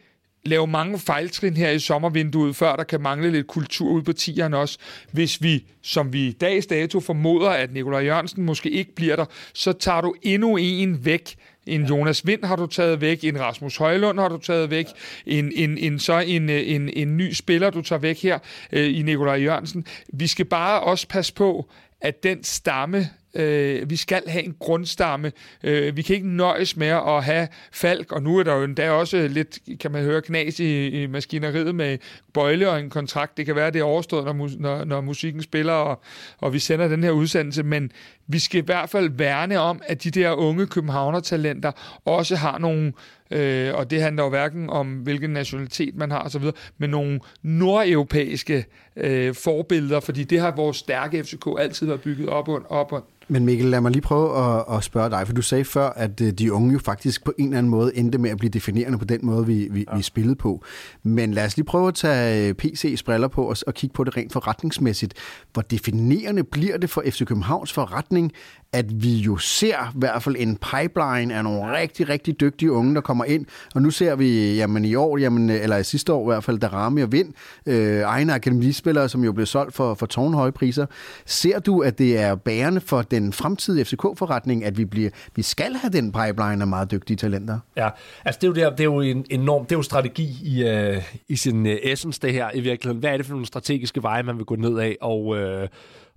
lave 0.46 0.68
mange 0.68 1.00
fejltrin 1.00 1.58
her 1.58 1.70
i 1.70 1.80
sommervinduet, 1.80 2.56
før 2.56 2.76
der 2.76 2.84
kan 2.84 3.02
mangle 3.02 3.32
lidt 3.32 3.48
kultur 3.48 3.90
ud 3.92 4.02
på 4.02 4.14
tieren 4.14 4.54
også. 4.54 4.78
Hvis 5.12 5.42
vi, 5.42 5.66
som 5.82 6.14
vi 6.14 6.28
i 6.28 6.32
dags 6.32 6.66
dato 6.66 7.00
formoder, 7.00 7.50
at 7.50 7.74
Nikolaj 7.74 8.02
Jørgensen 8.02 8.44
måske 8.44 8.70
ikke 8.70 8.96
bliver 8.96 9.16
der, 9.16 9.26
så 9.54 9.74
tager 9.74 10.02
du 10.02 10.16
endnu 10.22 10.58
en 10.58 11.06
væk 11.06 11.36
en 11.68 11.86
Jonas 11.86 12.28
Vind 12.28 12.44
har 12.44 12.56
du 12.56 12.66
taget 12.66 13.02
væk, 13.02 13.24
en 13.24 13.40
Rasmus 13.40 13.78
Højlund 13.78 14.20
har 14.20 14.30
du 14.30 14.38
taget 14.38 14.70
væk, 14.70 14.88
en, 15.26 15.52
en, 15.56 15.78
en 15.78 16.00
så 16.00 16.20
en, 16.20 16.50
en, 16.50 16.90
en 16.90 17.18
ny 17.18 17.34
spiller, 17.34 17.70
du 17.70 17.82
tager 17.82 18.00
væk 18.00 18.22
her 18.22 18.40
øh, 18.72 18.98
i 19.00 19.02
Nikolaj 19.02 19.36
Jørgensen. 19.36 19.86
Vi 20.14 20.28
skal 20.28 20.46
bare 20.46 20.80
også 20.80 21.08
passe 21.08 21.34
på, 21.34 21.70
at 22.02 22.24
den 22.24 22.44
stamme 22.44 23.10
Øh, 23.34 23.90
vi 23.90 23.96
skal 23.96 24.22
have 24.28 24.44
en 24.44 24.56
grundstamme. 24.60 25.32
Øh, 25.64 25.98
vi 25.98 26.02
kan 26.02 26.16
ikke 26.16 26.28
nøjes 26.28 26.78
med 26.78 26.88
at 26.88 27.24
have 27.24 27.48
Falk, 27.72 28.12
og 28.12 28.24
nu 28.24 28.38
er 28.38 28.44
der 28.44 28.56
jo 28.56 28.64
endda 28.64 28.92
også 28.92 29.28
lidt, 29.28 29.60
kan 29.80 29.92
man 29.92 30.04
høre, 30.04 30.22
knas 30.22 30.60
i, 30.60 30.88
i 30.88 31.08
maskineriet 31.08 31.76
med 31.76 31.98
bøjle 32.34 32.70
og 32.70 32.80
en 32.80 32.90
kontrakt. 32.90 33.38
Det 33.38 33.46
kan 33.46 33.56
være, 33.56 33.72
det 33.72 33.80
er 33.80 33.84
overstået, 33.84 34.26
når, 34.26 34.50
når, 34.60 34.84
når 34.84 35.02
musikken 35.02 35.42
spiller, 35.42 35.74
og, 35.74 36.02
og 36.38 36.54
vi 36.54 36.60
sender 36.60 36.88
den 36.88 37.04
her 37.04 37.12
udsendelse, 37.12 37.64
men 37.64 37.92
vi 38.28 38.40
skal 38.40 38.58
i 38.62 38.66
hvert 38.66 38.90
fald 38.90 39.10
værne 39.10 39.60
om, 39.60 39.82
at 39.88 40.04
de 40.04 40.12
der 40.12 40.32
unge 40.32 40.68
københavner-talenter 40.68 41.72
også 42.06 42.36
har 42.36 42.58
nogle, 42.58 42.94
øh, 43.32 43.76
og 43.76 43.90
det 43.90 44.02
handler 44.02 44.24
jo 44.24 44.30
hverken 44.30 44.70
om, 44.70 44.94
hvilken 44.94 45.30
nationalitet 45.30 45.96
man 45.96 46.12
har 46.12 46.24
osv., 46.24 46.44
men 46.78 46.90
nogle 46.90 47.20
nordeuropæiske 47.42 48.66
øh, 48.96 49.36
forbilleder, 49.36 50.00
fordi 50.00 50.24
det 50.24 50.40
har 50.40 50.52
vores 50.56 50.78
stærke 50.78 51.24
FCK 51.24 51.48
altid 51.60 51.88
været 51.88 52.02
bygget 52.02 52.30
op 52.30 52.48
og 52.48 52.62
op 52.70 52.92
og 52.92 53.08
men 53.30 53.46
Mikkel, 53.46 53.66
lad 53.66 53.82
mig 53.82 53.92
lige 53.92 54.02
prøve 54.02 54.38
at, 54.38 54.78
at 54.78 54.84
spørge 54.84 55.10
dig, 55.10 55.28
for 55.28 55.34
du 55.34 55.42
sagde 55.42 55.66
før, 55.66 55.90
at 55.90 56.22
øh, 56.22 56.32
de 56.32 56.54
unge 56.54 56.74
jo 56.74 56.80
faktisk 56.80 57.24
på 57.24 57.34
en 57.38 57.46
eller 57.46 57.58
anden 57.58 57.70
måde 57.70 57.98
endte 57.98 58.18
med 58.18 58.30
at 58.30 58.38
blive 58.38 58.50
definerende 58.50 58.98
på 58.98 59.06
den 59.06 59.20
måde, 59.24 59.46
vi, 59.46 59.68
vi, 59.72 59.86
ja. 59.92 59.98
vi 59.98 60.02
spillede 60.02 60.36
på. 60.36 60.64
Men 61.04 61.34
lad 61.34 61.46
os 61.46 61.58
lige 61.58 61.66
prøve 61.66 61.88
at 61.88 61.96
tage 61.96 62.56
PC's 62.64 63.02
briller 63.06 63.28
på 63.28 63.44
og, 63.44 63.56
og 63.68 63.74
kigge 63.74 63.94
på 63.94 64.04
det 64.04 64.18
rent 64.18 64.34
forretningsmæssigt. 64.34 65.14
Hvor 65.54 65.62
definerende 65.62 66.44
bliver 66.44 66.78
det 66.78 66.90
for 66.90 67.04
FC 67.06 67.26
Københavns 67.26 67.74
forretning, 67.74 68.32
at 68.74 69.04
vi 69.04 69.18
jo 69.18 69.38
ser 69.38 69.90
i 69.96 70.00
hvert 70.00 70.24
fald 70.24 70.36
en 70.40 70.58
pipeline 70.58 71.36
af 71.36 71.44
nogle 71.44 71.78
rigtig, 71.78 72.10
rigtig 72.10 72.40
dygtige 72.40 72.72
unge, 72.72 72.96
der 72.96 73.02
kommer 73.02 73.26
ind. 73.26 73.46
Og 73.76 73.82
nu 73.82 73.90
ser 73.90 74.16
vi, 74.16 74.56
jamen 74.56 74.86
i 74.86 74.96
år, 74.96 75.18
jamen, 75.18 75.50
eller 75.50 75.82
sidste 75.84 76.14
år 76.14 76.32
i 76.32 76.34
hvert 76.34 76.44
fald, 76.44 76.60
Darami 76.60 77.02
og 77.02 77.12
Vind, 77.12 77.34
øh, 77.66 78.02
egne 78.02 78.34
akademispillere, 78.34 79.10
som 79.10 79.24
jo 79.24 79.32
blev 79.32 79.46
solgt 79.46 79.76
for, 79.76 79.94
for 79.94 80.06
tårnhøje 80.06 80.52
priser. 80.52 80.86
Ser 81.26 81.60
du, 81.60 81.80
at 81.82 81.98
det 81.98 82.18
er 82.18 82.36
bærende 82.36 82.82
for 82.82 83.02
den 83.02 83.19
fremtidige 83.34 83.86
FCK-forretning, 83.86 84.66
at 84.66 84.78
vi, 84.78 84.86
bliver, 84.86 85.10
vi 85.36 85.42
skal 85.42 85.76
have 85.76 85.92
den 85.92 86.12
pipeline 86.12 86.62
af 86.62 86.68
meget 86.68 86.92
dygtige 86.92 87.18
talenter? 87.18 87.60
Ja, 87.76 87.90
altså 88.26 88.40
det 88.42 88.48
er 88.48 88.48
jo, 88.48 88.54
der, 88.54 88.70
det 88.70 88.80
er 88.80 88.84
jo 88.84 89.02
en 89.02 89.26
enorm, 89.30 89.66
det 89.66 89.72
er 89.72 89.80
jo 89.80 89.84
strategi 89.84 90.38
i, 90.44 90.68
øh, 90.68 91.04
i 91.28 91.36
sin 91.36 91.66
øh, 91.66 91.78
essence, 91.84 92.22
det 92.22 92.34
her 92.34 92.50
i 92.54 92.60
virkeligheden. 92.60 93.00
Hvad 93.00 93.10
er 93.10 93.18
det 93.18 93.26
for 93.26 93.34
nogle 93.34 93.46
strategiske 93.46 94.04
veje, 94.04 94.24
man 94.24 94.38
vil 94.38 94.46
gå 94.46 94.56
ned 94.56 94.80
af? 94.80 94.98
Og 95.02 95.38
øh, 95.38 95.68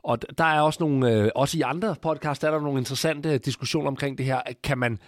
og 0.03 0.19
der 0.39 0.45
er 0.45 0.61
også 0.61 0.77
nogle, 0.81 1.13
øh, 1.13 1.31
også 1.35 1.59
i 1.59 1.61
andre 1.61 1.97
podcasts, 2.03 2.41
der 2.41 2.49
er 2.49 2.53
der 2.53 2.61
nogle 2.61 2.79
interessante 2.79 3.39
diskussioner 3.39 3.89
omkring 3.89 4.19
det 4.19 4.27
her. 4.27 4.41
Kan 4.63 4.79
man, 4.79 4.99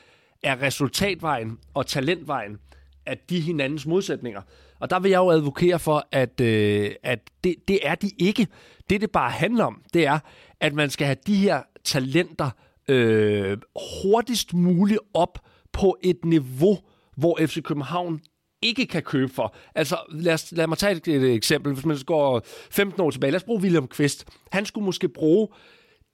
er 0.42 0.62
resultatvejen 0.62 1.58
og 1.74 1.86
talentvejen, 1.86 2.58
at 3.06 3.30
de 3.30 3.40
hinandens 3.40 3.86
modsætninger? 3.86 4.40
Og 4.80 4.90
der 4.90 5.00
vil 5.00 5.10
jeg 5.10 5.18
jo 5.18 5.30
advokere 5.30 5.78
for, 5.78 6.06
at, 6.12 6.40
øh, 6.40 6.90
at 7.02 7.18
det, 7.44 7.54
det 7.68 7.78
er 7.82 7.94
de 7.94 8.10
ikke. 8.18 8.46
Det, 8.90 9.00
det 9.00 9.10
bare 9.10 9.30
handler 9.30 9.64
om, 9.64 9.82
det 9.94 10.06
er, 10.06 10.18
at 10.60 10.74
man 10.74 10.90
skal 10.90 11.06
have 11.06 11.16
de 11.26 11.36
her 11.36 11.62
talenter 11.84 12.50
øh, 12.88 13.58
hurtigst 14.02 14.54
muligt 14.54 15.00
op 15.14 15.38
på 15.72 15.96
et 16.02 16.24
niveau, 16.24 16.78
hvor 17.16 17.38
FC 17.46 17.62
København 17.62 18.20
ikke 18.62 18.86
kan 18.86 19.02
købe 19.02 19.32
for. 19.32 19.54
Altså, 19.74 19.96
lad, 20.10 20.34
os, 20.34 20.52
lad 20.52 20.66
mig 20.66 20.78
tage 20.78 20.96
et, 20.96 21.08
et 21.08 21.34
eksempel. 21.34 21.72
Hvis 21.72 21.86
man 21.86 21.98
går 22.06 22.42
15 22.70 23.00
år 23.00 23.10
tilbage, 23.10 23.30
lad 23.30 23.40
os 23.40 23.44
bruge 23.44 23.62
William 23.62 23.88
Kvist. 23.88 24.24
Han 24.52 24.66
skulle 24.66 24.84
måske 24.84 25.08
bruge 25.08 25.48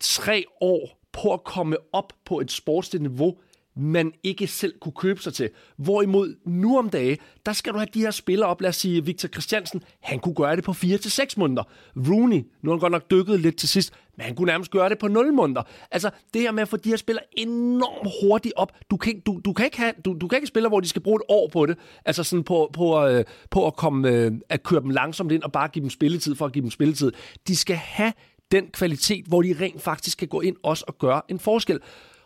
tre 0.01 0.45
år 0.61 1.01
på 1.13 1.33
at 1.33 1.45
komme 1.45 1.77
op 1.93 2.13
på 2.25 2.41
et 2.41 2.51
sportsligt 2.51 3.03
niveau, 3.03 3.39
man 3.77 4.13
ikke 4.23 4.47
selv 4.47 4.75
kunne 4.81 4.93
købe 4.93 5.23
sig 5.23 5.35
til. 5.35 5.51
Hvorimod 5.77 6.35
nu 6.47 6.79
om 6.79 6.91
dage, 6.91 7.19
der 7.47 7.53
skal 7.53 7.73
du 7.73 7.79
have 7.79 7.89
de 7.95 8.01
her 8.01 8.11
spillere 8.11 8.49
op. 8.49 8.61
Lad 8.61 8.69
os 8.69 8.77
sige, 8.77 9.05
Victor 9.05 9.29
Christiansen, 9.29 9.83
han 10.01 10.19
kunne 10.19 10.35
gøre 10.35 10.57
det 10.57 10.65
på 10.65 10.73
4 10.73 10.99
til 10.99 11.11
seks 11.11 11.37
måneder. 11.37 11.63
Rooney, 11.97 12.47
nu 12.63 12.71
har 12.71 12.77
han 12.77 12.79
godt 12.81 12.93
nok 12.93 13.11
dykket 13.11 13.41
lidt 13.41 13.57
til 13.57 13.69
sidst, 13.69 13.93
men 14.17 14.25
han 14.25 14.35
kunne 14.35 14.47
nærmest 14.47 14.71
gøre 14.71 14.89
det 14.89 14.99
på 14.99 15.09
0 15.09 15.33
måneder. 15.33 15.63
Altså, 15.91 16.11
det 16.35 16.43
her 16.43 16.53
med 16.53 16.63
at 16.63 16.69
få 16.69 16.77
de 16.77 16.89
her 16.89 16.97
spillere 16.97 17.25
enormt 17.37 18.11
hurtigt 18.23 18.55
op. 18.57 18.73
Du 18.91 18.97
kan, 18.97 19.21
du, 19.21 19.41
du 19.45 19.53
kan 19.53 19.65
ikke 19.65 19.79
have, 19.79 19.93
du, 20.05 20.17
du 20.21 20.29
kan 20.29 20.37
ikke 20.37 20.47
spille, 20.47 20.69
hvor 20.69 20.81
de 20.81 20.89
skal 20.89 21.03
bruge 21.03 21.17
et 21.17 21.23
år 21.29 21.49
på 21.53 21.67
det. 21.67 21.79
Altså 22.05 22.25
sådan 22.25 22.45
på, 22.45 22.71
på, 22.73 23.07
øh, 23.07 23.25
på 23.51 23.67
at, 23.67 23.77
komme, 23.77 24.09
øh, 24.09 24.33
at 24.49 24.63
køre 24.63 24.81
dem 24.81 24.91
langsomt 24.91 25.33
ind 25.33 25.43
og 25.43 25.53
bare 25.53 25.69
give 25.69 25.83
dem 25.83 25.91
spilletid 25.91 26.35
for 26.35 26.47
at 26.47 26.53
give 26.53 26.63
dem 26.63 26.71
spilletid. 26.71 27.13
De 27.49 27.57
skal 27.57 27.77
have 27.77 28.13
den 28.53 28.67
kvalitet, 28.67 29.25
hvor 29.27 29.43
de 29.43 29.57
rent 29.61 29.83
faktisk 29.83 30.19
kan 30.19 30.29
gå 30.29 30.41
ind 30.41 30.57
også 30.63 30.85
og 30.89 30.99
gøre 30.99 31.23
en 31.29 31.39
forskel. 31.39 31.81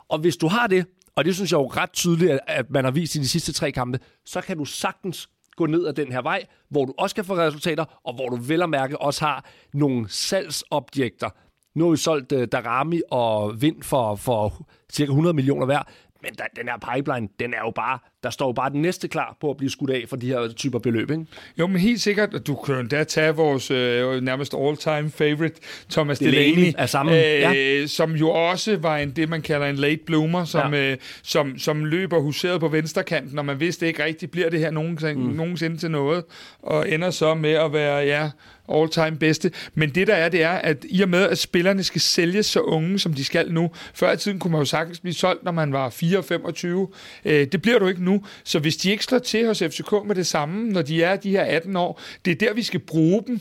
Og 0.09 0.19
hvis 0.19 0.37
du 0.37 0.49
har 0.49 0.67
det, 0.67 0.87
og 1.17 1.25
det 1.25 1.35
synes 1.35 1.53
jeg 1.53 1.59
jo 1.59 1.67
ret 1.67 1.93
tydeligt, 1.93 2.41
at 2.47 2.71
man 2.71 2.85
har 2.85 2.91
vist 2.91 3.15
i 3.15 3.19
de 3.19 3.29
sidste 3.29 3.53
tre 3.53 3.73
kampe, 3.73 3.99
så 4.25 4.41
kan 4.41 4.59
du 4.59 4.65
sagtens 4.65 5.29
gå 5.57 5.67
ned 5.67 5.87
ad 5.87 5.93
den 5.93 6.13
her 6.13 6.23
vej, 6.23 6.45
hvor 6.69 6.85
du 6.85 6.95
også 6.99 7.15
kan 7.15 7.25
få 7.25 7.37
resultater, 7.37 8.01
og 8.05 8.15
hvor 8.15 8.29
du 8.29 8.37
vel 8.37 8.63
og 8.63 8.71
mærke 8.71 9.01
også 9.01 9.25
har 9.25 9.45
nogle 9.75 10.09
salgsobjekter. 10.09 11.31
Nu 11.75 11.85
har 11.85 11.91
vi 11.91 11.97
solgt 11.97 12.33
uh, 12.33 12.45
Darami 12.45 13.01
og 13.11 13.63
Vind 13.63 13.83
for, 13.83 14.15
for 14.15 14.67
cirka 14.93 15.11
100 15.11 15.35
millioner 15.35 15.67
hver. 15.67 15.83
Men 16.25 16.33
der, 16.39 16.45
den 16.57 16.69
her 16.69 16.95
pipeline, 16.95 17.29
den 17.39 17.55
er 17.55 17.59
jo 17.65 17.71
bare, 17.71 17.99
der 18.23 18.31
står 18.31 18.47
jo 18.49 18.53
bare 18.53 18.71
den 18.71 18.83
næste 18.83 19.09
klar 19.09 19.37
på 19.41 19.51
at 19.51 19.57
blive 19.57 19.71
skudt 19.71 19.91
af 19.91 20.05
for 20.09 20.17
de 20.17 20.27
her 20.27 20.49
typer 20.49 20.79
beløb, 20.79 21.11
ikke? 21.11 21.27
Jo, 21.59 21.67
men 21.67 21.77
helt 21.81 22.01
sikkert, 22.01 22.47
du 22.47 22.55
kan 22.55 22.89
da 22.89 23.05
tage 23.05 23.35
vores 23.35 23.71
øh, 23.71 24.21
nærmest 24.21 24.55
all-time 24.55 25.11
favorite, 25.11 25.61
Thomas 25.91 26.19
Delaney, 26.19 26.55
Delaney 26.55 26.73
er 26.79 26.87
sammen. 26.87 27.15
Øh, 27.15 27.21
ja. 27.21 27.87
som 27.87 28.13
jo 28.13 28.31
også 28.31 28.77
var 28.77 28.99
en, 28.99 29.11
det, 29.11 29.29
man 29.29 29.43
kalder 29.43 29.67
en 29.67 29.77
late 29.77 30.01
bloomer, 30.07 30.45
som, 30.45 30.75
ja. 30.75 30.93
øh, 30.93 30.97
som, 31.23 31.59
som 31.59 31.85
løber 31.85 32.19
huseret 32.19 32.61
på 32.61 32.69
venstrekanten, 32.69 33.39
og 33.39 33.45
man 33.45 33.61
vidste 33.61 33.87
ikke 33.87 34.05
rigtigt, 34.05 34.33
bliver 34.33 34.51
det 34.51 34.61
her 34.61 34.71
nogensinde, 34.71 35.15
mm. 35.15 35.21
nogensinde 35.21 35.77
til 35.77 35.91
noget, 35.91 36.25
og 36.63 36.91
ender 36.91 37.11
så 37.11 37.35
med 37.35 37.53
at 37.53 37.73
være, 37.73 37.97
ja, 37.97 38.31
all-time 38.69 39.17
bedste. 39.17 39.53
Men 39.75 39.91
det 39.91 40.07
der 40.07 40.15
er, 40.15 40.29
det 40.29 40.43
er, 40.43 40.51
at 40.51 40.85
i 40.89 41.03
og 41.03 41.09
med, 41.09 41.23
at 41.23 41.39
spillerne 41.39 41.83
skal 41.83 42.01
sælges 42.01 42.47
så 42.47 42.61
unge, 42.61 42.99
som 42.99 43.15
de 43.15 43.25
skal 43.25 43.53
nu, 43.53 43.71
før 43.95 44.13
i 44.13 44.17
tiden 44.17 44.39
kunne 44.39 44.51
man 44.51 44.61
jo 44.61 44.65
sagtens 44.65 45.01
blive 45.01 45.15
solgt, 45.15 45.45
når 45.45 45.53
man 45.53 45.73
var 45.73 45.91
4-25. 46.21 46.93
Øh, 47.25 47.47
det 47.47 47.63
bliver 47.63 47.79
du 47.79 47.87
ikke 47.87 48.05
nu. 48.05 48.25
Så 48.45 48.59
hvis 48.59 48.77
de 48.77 48.91
ikke 48.91 49.05
slår 49.05 49.19
til 49.19 49.47
hos 49.47 49.59
FCK 49.59 49.93
med 50.07 50.15
det 50.15 50.27
samme, 50.27 50.69
når 50.69 50.83
de 50.83 51.03
er 51.03 51.17
de 51.17 51.31
her 51.31 51.43
18 51.43 51.77
år, 51.77 52.01
det 52.25 52.31
er 52.31 52.35
der, 52.35 52.55
vi 52.55 52.63
skal 52.63 52.81
bruge 52.81 53.23
dem 53.27 53.41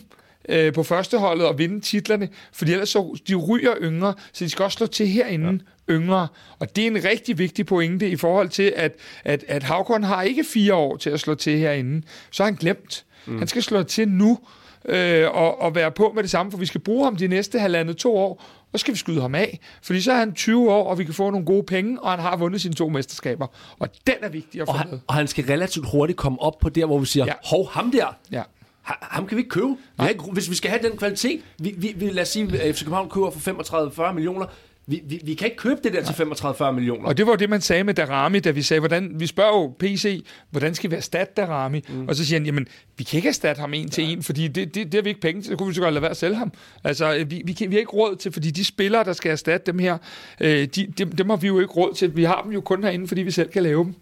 øh, 0.49 0.73
på 0.73 0.83
førsteholdet 0.83 1.47
og 1.47 1.57
vinde 1.57 1.79
titlerne, 1.79 2.29
fordi 2.53 2.71
ellers 2.71 2.89
så 2.89 3.17
de 3.27 3.35
ryger 3.35 3.73
yngre, 3.81 4.13
så 4.33 4.45
de 4.45 4.49
skal 4.49 4.63
også 4.63 4.75
slå 4.75 4.87
til 4.87 5.07
herinde 5.07 5.59
ja. 5.87 5.93
yngre. 5.93 6.27
Og 6.59 6.75
det 6.75 6.83
er 6.83 6.87
en 6.87 7.03
rigtig 7.03 7.37
vigtig 7.37 7.65
pointe 7.65 8.09
i 8.09 8.15
forhold 8.15 8.49
til, 8.49 8.73
at, 8.75 8.95
at, 9.23 9.43
at 9.47 9.63
Havkon 9.63 10.03
har 10.03 10.21
ikke 10.21 10.43
fire 10.43 10.73
år 10.73 10.97
til 10.97 11.09
at 11.09 11.19
slå 11.19 11.35
til 11.35 11.57
herinde. 11.57 12.01
Så 12.31 12.43
har 12.43 12.51
han 12.51 12.57
glemt. 12.59 13.05
Mm. 13.25 13.37
Han 13.37 13.47
skal 13.47 13.63
slå 13.63 13.83
til 13.83 14.07
nu 14.07 14.39
øh, 14.85 15.29
og, 15.31 15.61
og 15.61 15.75
være 15.75 15.91
på 15.91 16.11
med 16.15 16.23
det 16.23 16.31
samme, 16.31 16.51
for 16.51 16.59
vi 16.59 16.65
skal 16.65 16.81
bruge 16.81 17.03
ham 17.03 17.15
de 17.15 17.27
næste 17.27 17.59
halvandet 17.59 17.97
to 17.97 18.17
år, 18.17 18.43
og 18.73 18.79
så 18.79 18.81
skal 18.81 18.93
vi 18.93 18.97
skyde 18.99 19.21
ham 19.21 19.35
af. 19.35 19.59
Fordi 19.81 20.01
så 20.01 20.11
er 20.11 20.17
han 20.17 20.33
20 20.33 20.71
år, 20.71 20.89
og 20.89 20.97
vi 20.99 21.03
kan 21.03 21.13
få 21.13 21.29
nogle 21.29 21.45
gode 21.45 21.63
penge, 21.63 21.99
og 22.03 22.11
han 22.11 22.19
har 22.19 22.37
vundet 22.37 22.61
sine 22.61 22.73
to 22.73 22.89
mesterskaber. 22.89 23.47
Og 23.79 23.89
den 24.07 24.15
er 24.21 24.29
vigtig 24.29 24.61
at 24.61 24.67
få 24.67 24.71
Og 24.71 24.77
med. 24.79 24.89
han, 24.89 25.01
og 25.07 25.13
han 25.15 25.27
skal 25.27 25.45
relativt 25.45 25.89
hurtigt 25.91 26.17
komme 26.19 26.41
op 26.41 26.59
på 26.59 26.69
der, 26.69 26.85
hvor 26.85 26.99
vi 26.99 27.05
siger, 27.05 27.25
Ja. 27.25 27.33
hov, 27.45 27.69
ham 27.71 27.91
der, 27.91 28.05
Ja. 28.31 28.43
ha- 28.81 28.93
ham 29.01 29.27
kan 29.27 29.37
vi 29.37 29.39
ikke 29.41 29.49
købe. 29.49 29.75
Ikke, 30.09 30.23
hvis 30.23 30.49
vi 30.49 30.55
skal 30.55 30.69
have 30.71 30.89
den 30.89 30.97
kvalitet, 30.97 31.41
vi, 31.59 31.73
vi, 31.77 31.93
vi 31.97 32.09
lad 32.09 32.21
os 32.21 32.29
sige, 32.29 32.61
at 32.61 32.75
FC 32.75 32.79
København 32.83 33.09
køber 33.09 33.31
for 33.31 33.39
35-40 33.39 34.13
millioner, 34.13 34.45
vi, 34.87 35.01
vi, 35.05 35.21
vi 35.23 35.33
kan 35.33 35.47
ikke 35.47 35.57
købe 35.57 35.79
det 35.83 35.93
der 35.93 36.03
til 36.03 36.13
35-40 36.13 36.71
millioner. 36.71 37.07
Og 37.07 37.17
det 37.17 37.27
var 37.27 37.35
det, 37.35 37.49
man 37.49 37.61
sagde 37.61 37.83
med 37.83 37.93
Darami, 37.93 38.39
da 38.39 38.51
vi 38.51 38.61
sagde, 38.61 38.79
hvordan, 38.79 39.11
vi 39.15 39.27
spørger 39.27 39.61
jo 39.61 39.75
PC, 39.79 40.25
hvordan 40.51 40.75
skal 40.75 40.91
vi 40.91 40.95
erstatte 40.95 41.33
Darami? 41.37 41.81
Mm. 41.89 42.07
Og 42.07 42.15
så 42.15 42.25
siger 42.25 42.39
han, 42.39 42.45
jamen, 42.45 42.67
vi 42.97 43.03
kan 43.03 43.17
ikke 43.17 43.29
erstatte 43.29 43.59
ham 43.59 43.73
en 43.73 43.89
til 43.89 44.03
en, 44.03 44.23
fordi 44.23 44.47
det, 44.47 44.75
det, 44.75 44.85
det 44.85 44.93
har 44.93 45.01
vi 45.01 45.09
ikke 45.09 45.21
penge 45.21 45.41
til, 45.41 45.49
så 45.49 45.55
kunne 45.55 45.67
vi 45.67 45.73
så 45.73 45.81
godt 45.81 45.93
lade 45.93 46.01
være 46.01 46.11
at 46.11 46.17
sælge 46.17 46.35
ham. 46.35 46.51
Altså, 46.83 47.25
vi, 47.27 47.41
vi, 47.45 47.53
kan, 47.53 47.69
vi 47.69 47.75
har 47.75 47.79
ikke 47.79 47.91
råd 47.91 48.15
til, 48.15 48.31
fordi 48.31 48.51
de 48.51 48.65
spillere, 48.65 49.03
der 49.03 49.13
skal 49.13 49.31
erstatte 49.31 49.71
dem 49.71 49.79
her, 49.79 49.97
øh, 50.41 50.67
de, 50.75 50.93
dem, 50.97 51.11
dem 51.11 51.29
har 51.29 51.37
vi 51.37 51.47
jo 51.47 51.59
ikke 51.59 51.73
råd 51.73 51.93
til. 51.93 52.15
Vi 52.15 52.23
har 52.23 52.41
dem 52.41 52.51
jo 52.51 52.61
kun 52.61 52.83
herinde, 52.83 53.07
fordi 53.07 53.21
vi 53.21 53.31
selv 53.31 53.49
kan 53.49 53.63
lave 53.63 53.83
dem. 53.83 53.95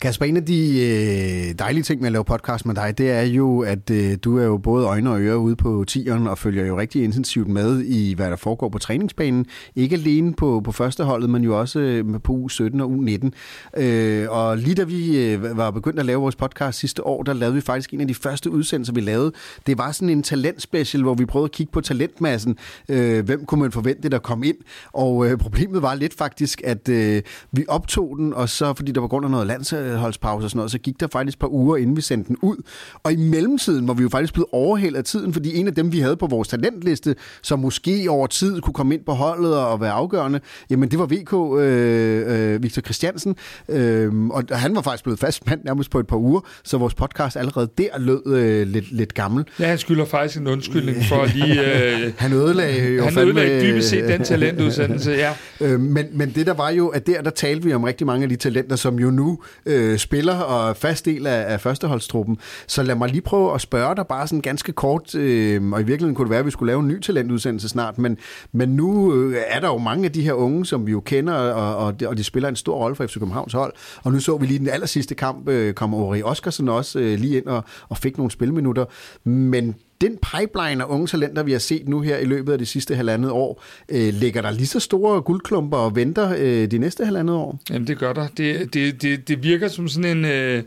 Kasper, 0.00 0.26
en 0.26 0.36
af 0.36 0.44
de 0.44 0.80
øh, 0.80 1.58
dejlige 1.58 1.82
ting 1.82 2.00
med 2.00 2.08
at 2.08 2.12
lave 2.12 2.24
podcast 2.24 2.66
med 2.66 2.74
dig, 2.74 2.98
det 2.98 3.10
er 3.10 3.22
jo, 3.22 3.60
at 3.60 3.90
øh, 3.90 4.16
du 4.24 4.38
er 4.38 4.44
jo 4.44 4.56
både 4.58 4.86
øjne 4.86 5.10
og 5.10 5.20
ører 5.20 5.36
ude 5.36 5.56
på 5.56 5.84
tieren 5.86 6.26
og 6.26 6.38
følger 6.38 6.66
jo 6.66 6.78
rigtig 6.78 7.04
intensivt 7.04 7.48
med 7.48 7.82
i, 7.82 8.14
hvad 8.14 8.30
der 8.30 8.36
foregår 8.36 8.68
på 8.68 8.78
træningsbanen. 8.78 9.46
Ikke 9.76 9.96
alene 9.96 10.34
på, 10.34 10.60
på 10.64 10.72
førsteholdet, 10.72 11.30
men 11.30 11.44
jo 11.44 11.60
også 11.60 11.78
øh, 11.78 12.20
på 12.24 12.32
u 12.32 12.48
17 12.48 12.80
og 12.80 12.90
u 12.90 12.94
19. 12.94 13.34
Øh, 13.76 14.26
og 14.30 14.58
lige 14.58 14.74
da 14.74 14.84
vi 14.84 15.32
øh, 15.32 15.56
var 15.56 15.70
begyndt 15.70 15.98
at 15.98 16.06
lave 16.06 16.20
vores 16.20 16.36
podcast 16.36 16.78
sidste 16.78 17.06
år, 17.06 17.22
der 17.22 17.32
lavede 17.32 17.54
vi 17.54 17.60
faktisk 17.60 17.94
en 17.94 18.00
af 18.00 18.08
de 18.08 18.14
første 18.14 18.50
udsendelser, 18.50 18.92
vi 18.92 19.00
lavede. 19.00 19.32
Det 19.66 19.78
var 19.78 19.92
sådan 19.92 20.10
en 20.10 20.22
talentspecial, 20.22 21.02
hvor 21.02 21.14
vi 21.14 21.24
prøvede 21.24 21.44
at 21.44 21.52
kigge 21.52 21.72
på 21.72 21.80
talentmassen. 21.80 22.58
Øh, 22.88 23.24
hvem 23.24 23.44
kunne 23.44 23.60
man 23.60 23.72
forvente, 23.72 24.08
der 24.08 24.18
kom 24.18 24.42
ind? 24.42 24.56
Og 24.92 25.26
øh, 25.26 25.38
problemet 25.38 25.82
var 25.82 25.94
lidt 25.94 26.14
faktisk, 26.14 26.62
at 26.64 26.88
øh, 26.88 27.22
vi 27.52 27.64
optog 27.68 28.16
den, 28.18 28.34
og 28.34 28.48
så, 28.48 28.74
fordi 28.74 28.92
der 28.92 29.00
var 29.00 29.08
grund 29.08 29.24
af 29.24 29.30
noget 29.30 29.46
landsholdspause 29.86 30.44
og 30.46 30.50
sådan 30.50 30.58
noget, 30.58 30.70
så 30.70 30.78
gik 30.78 31.00
der 31.00 31.06
faktisk 31.12 31.36
et 31.36 31.40
par 31.40 31.52
uger, 31.52 31.76
inden 31.76 31.96
vi 31.96 32.00
sendte 32.00 32.28
den 32.28 32.36
ud. 32.42 32.56
Og 33.02 33.12
i 33.12 33.16
mellemtiden 33.16 33.88
var 33.88 33.94
vi 33.94 34.02
jo 34.02 34.08
faktisk 34.08 34.32
blevet 34.32 34.48
overhældet 34.52 34.98
af 34.98 35.04
tiden, 35.04 35.32
fordi 35.32 35.56
en 35.56 35.66
af 35.66 35.74
dem, 35.74 35.92
vi 35.92 36.00
havde 36.00 36.16
på 36.16 36.26
vores 36.26 36.48
talentliste, 36.48 37.14
som 37.42 37.58
måske 37.58 38.06
over 38.10 38.26
tid 38.26 38.60
kunne 38.60 38.74
komme 38.74 38.94
ind 38.94 39.04
på 39.04 39.12
holdet 39.12 39.56
og 39.56 39.80
være 39.80 39.92
afgørende, 39.92 40.40
jamen 40.70 40.90
det 40.90 40.98
var 40.98 41.06
VK 41.06 41.60
øh, 41.62 42.54
øh, 42.54 42.62
Victor 42.62 42.82
Christiansen, 42.82 43.36
øh, 43.68 44.14
og 44.26 44.42
han 44.52 44.74
var 44.74 44.82
faktisk 44.82 45.04
blevet 45.04 45.18
fast 45.20 45.46
mand 45.46 45.60
nærmest 45.64 45.90
på 45.90 45.98
et 46.00 46.06
par 46.06 46.16
uger, 46.16 46.40
så 46.64 46.78
vores 46.78 46.94
podcast 46.94 47.36
allerede 47.36 47.68
der 47.78 47.98
lød 47.98 48.22
øh, 48.26 48.66
lidt, 48.66 48.92
lidt 48.92 49.14
gammel. 49.14 49.44
Ja, 49.60 49.66
han 49.66 49.78
skylder 49.78 50.04
faktisk 50.04 50.40
en 50.40 50.46
undskyldning 50.46 50.96
for 51.08 51.24
lige... 51.36 51.80
Øh, 52.06 52.12
Han 52.16 52.32
ødelagde 52.32 52.88
jo 52.94 53.04
han 53.04 53.12
fandme- 53.12 53.20
ødelagde 53.20 53.60
dybest 53.72 53.88
set 53.88 54.08
den 54.08 54.24
talentudsendelse, 54.24 55.10
ja. 55.10 55.32
Øh, 55.60 55.80
men, 55.80 56.06
men 56.12 56.30
det 56.34 56.46
der 56.46 56.54
var 56.54 56.70
jo, 56.70 56.88
at 56.88 57.06
der, 57.06 57.22
der 57.22 57.30
talte 57.30 57.64
vi 57.64 57.72
om 57.72 57.82
rigtig 57.84 58.06
mange 58.06 58.22
af 58.22 58.28
de 58.28 58.36
talenter, 58.36 58.76
som 58.76 58.98
jo 58.98 59.10
nu 59.10 59.38
øh, 59.66 59.75
Øh, 59.76 59.98
spiller 59.98 60.34
og 60.34 60.76
fast 60.76 61.04
del 61.04 61.26
af, 61.26 61.52
af 61.52 61.60
førsteholdstruppen. 61.60 62.38
Så 62.66 62.82
lad 62.82 62.94
mig 62.94 63.08
lige 63.10 63.20
prøve 63.20 63.54
at 63.54 63.60
spørge 63.60 63.96
dig 63.96 64.06
bare 64.06 64.26
sådan 64.26 64.40
ganske 64.40 64.72
kort, 64.72 65.14
øh, 65.14 65.72
og 65.72 65.80
i 65.80 65.84
virkeligheden 65.84 66.14
kunne 66.14 66.24
det 66.24 66.30
være, 66.30 66.40
at 66.40 66.46
vi 66.46 66.50
skulle 66.50 66.70
lave 66.70 66.80
en 66.80 66.88
ny 66.88 67.00
talentudsendelse 67.00 67.68
snart, 67.68 67.98
men, 67.98 68.16
men 68.52 68.68
nu 68.68 69.14
øh, 69.14 69.36
er 69.48 69.60
der 69.60 69.68
jo 69.68 69.78
mange 69.78 70.04
af 70.04 70.12
de 70.12 70.22
her 70.22 70.32
unge, 70.32 70.66
som 70.66 70.86
vi 70.86 70.92
jo 70.92 71.00
kender, 71.00 71.34
og, 71.34 71.76
og, 71.76 72.00
de, 72.00 72.08
og 72.08 72.16
de 72.16 72.24
spiller 72.24 72.48
en 72.48 72.56
stor 72.56 72.76
rolle 72.76 72.96
for 72.96 73.06
FC 73.06 73.14
Københavns 73.14 73.52
hold. 73.52 73.72
Og 74.02 74.12
nu 74.12 74.20
så 74.20 74.36
vi 74.36 74.46
lige 74.46 74.58
den 74.58 74.68
aller 74.68 74.86
sidste 74.86 75.14
kamp, 75.14 75.48
øh, 75.48 75.74
kom 75.74 75.94
Ori 75.94 76.22
Oskarsen 76.22 76.68
også 76.68 76.98
øh, 76.98 77.18
lige 77.18 77.36
ind 77.36 77.46
og, 77.46 77.64
og 77.88 77.96
fik 77.98 78.16
nogle 78.18 78.30
spilminutter. 78.30 78.84
Men 79.24 79.74
den 80.00 80.18
pipeline 80.32 80.84
af 80.84 80.88
unge 80.88 81.06
talenter, 81.06 81.42
vi 81.42 81.52
har 81.52 81.58
set 81.58 81.88
nu 81.88 82.00
her 82.00 82.16
i 82.18 82.24
løbet 82.24 82.52
af 82.52 82.58
de 82.58 82.66
sidste 82.66 82.94
halvandet 82.94 83.30
år, 83.30 83.62
øh, 83.88 84.14
ligger 84.14 84.42
der 84.42 84.50
lige 84.50 84.66
så 84.66 84.80
store 84.80 85.22
guldklumper 85.22 85.78
og 85.78 85.96
venter 85.96 86.34
øh, 86.38 86.70
de 86.70 86.78
næste 86.78 87.04
halvandet 87.04 87.36
år? 87.36 87.58
Jamen, 87.70 87.86
det 87.86 87.98
gør 87.98 88.12
der. 88.12 88.26
Det, 88.36 88.74
det, 88.74 89.02
det, 89.02 89.28
det 89.28 89.42
virker 89.42 89.68
som 89.68 89.88
sådan 89.88 90.16
en 90.18 90.24
øh, 90.24 90.62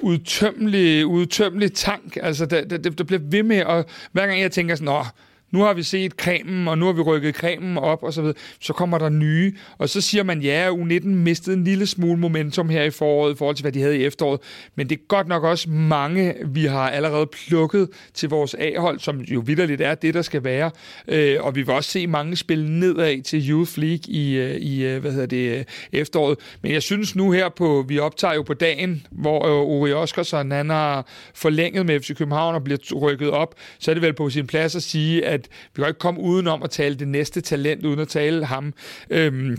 udtømmelig, 0.00 1.06
udtømmelig 1.06 1.72
tank. 1.72 2.18
Altså, 2.22 2.46
der, 2.46 2.64
der, 2.64 2.78
der 2.78 3.04
bliver 3.04 3.20
ved 3.22 3.42
med, 3.42 3.64
og 3.64 3.84
hver 4.12 4.26
gang 4.26 4.40
jeg 4.40 4.52
tænker 4.52 4.74
sådan, 4.74 4.88
Åh, 4.88 5.06
nu 5.50 5.62
har 5.62 5.74
vi 5.74 5.82
set 5.82 6.12
cremen, 6.12 6.68
og 6.68 6.78
nu 6.78 6.86
har 6.86 6.92
vi 6.92 7.00
rykket 7.00 7.34
cremen 7.34 7.78
op, 7.78 8.02
og 8.02 8.12
så 8.12 8.20
videre. 8.20 8.36
Så 8.60 8.72
kommer 8.72 8.98
der 8.98 9.08
nye, 9.08 9.52
og 9.78 9.88
så 9.88 10.00
siger 10.00 10.22
man, 10.24 10.42
ja, 10.42 10.70
U19 10.70 11.08
mistede 11.08 11.56
en 11.56 11.64
lille 11.64 11.86
smule 11.86 12.20
momentum 12.20 12.68
her 12.68 12.82
i 12.82 12.90
foråret, 12.90 13.34
i 13.34 13.36
forhold 13.36 13.56
til, 13.56 13.62
hvad 13.62 13.72
de 13.72 13.80
havde 13.80 13.98
i 13.98 14.04
efteråret. 14.04 14.40
Men 14.74 14.88
det 14.88 14.98
er 14.98 15.02
godt 15.08 15.28
nok 15.28 15.44
også 15.44 15.70
mange, 15.70 16.34
vi 16.46 16.64
har 16.64 16.90
allerede 16.90 17.26
plukket 17.26 17.88
til 18.14 18.28
vores 18.28 18.54
A-hold, 18.58 18.98
som 18.98 19.20
jo 19.20 19.42
vidderligt 19.46 19.80
er 19.80 19.94
det, 19.94 20.14
der 20.14 20.22
skal 20.22 20.44
være. 20.44 20.70
Øh, 21.08 21.36
og 21.40 21.54
vi 21.54 21.62
vil 21.62 21.74
også 21.74 21.90
se 21.90 22.06
mange 22.06 22.36
spille 22.36 22.80
nedad 22.80 23.22
til 23.22 23.50
Youth 23.50 23.78
League 23.78 24.08
i, 24.08 24.36
øh, 24.36 24.56
i 24.56 24.84
øh, 24.84 25.00
hvad 25.00 25.12
hedder 25.12 25.26
det, 25.26 25.58
øh, 25.58 25.64
efteråret. 25.92 26.38
Men 26.62 26.72
jeg 26.72 26.82
synes 26.82 27.16
nu 27.16 27.30
her 27.30 27.48
på, 27.48 27.84
vi 27.88 27.98
optager 27.98 28.34
jo 28.34 28.42
på 28.42 28.54
dagen, 28.54 29.06
hvor 29.10 29.46
øh, 29.46 29.62
Uri 29.62 29.92
Oskarsson, 29.92 30.50
han 30.50 30.70
har 30.70 31.06
forlænget 31.34 31.86
med 31.86 32.00
FC 32.00 32.16
København 32.16 32.54
og 32.54 32.64
bliver 32.64 32.94
rykket 33.00 33.30
op, 33.30 33.54
så 33.78 33.90
er 33.90 33.94
det 33.94 34.02
vel 34.02 34.12
på 34.12 34.30
sin 34.30 34.46
plads 34.46 34.76
at 34.76 34.82
sige, 34.82 35.24
at 35.26 35.35
vi 35.44 35.82
kan 35.82 35.88
ikke 35.88 35.98
komme 35.98 36.20
udenom 36.20 36.62
at 36.62 36.70
tale 36.70 36.94
det 36.94 37.08
næste 37.08 37.40
talent, 37.40 37.84
uden 37.84 38.00
at 38.00 38.08
tale 38.08 38.44
ham. 38.44 38.74
Øhm, 39.10 39.56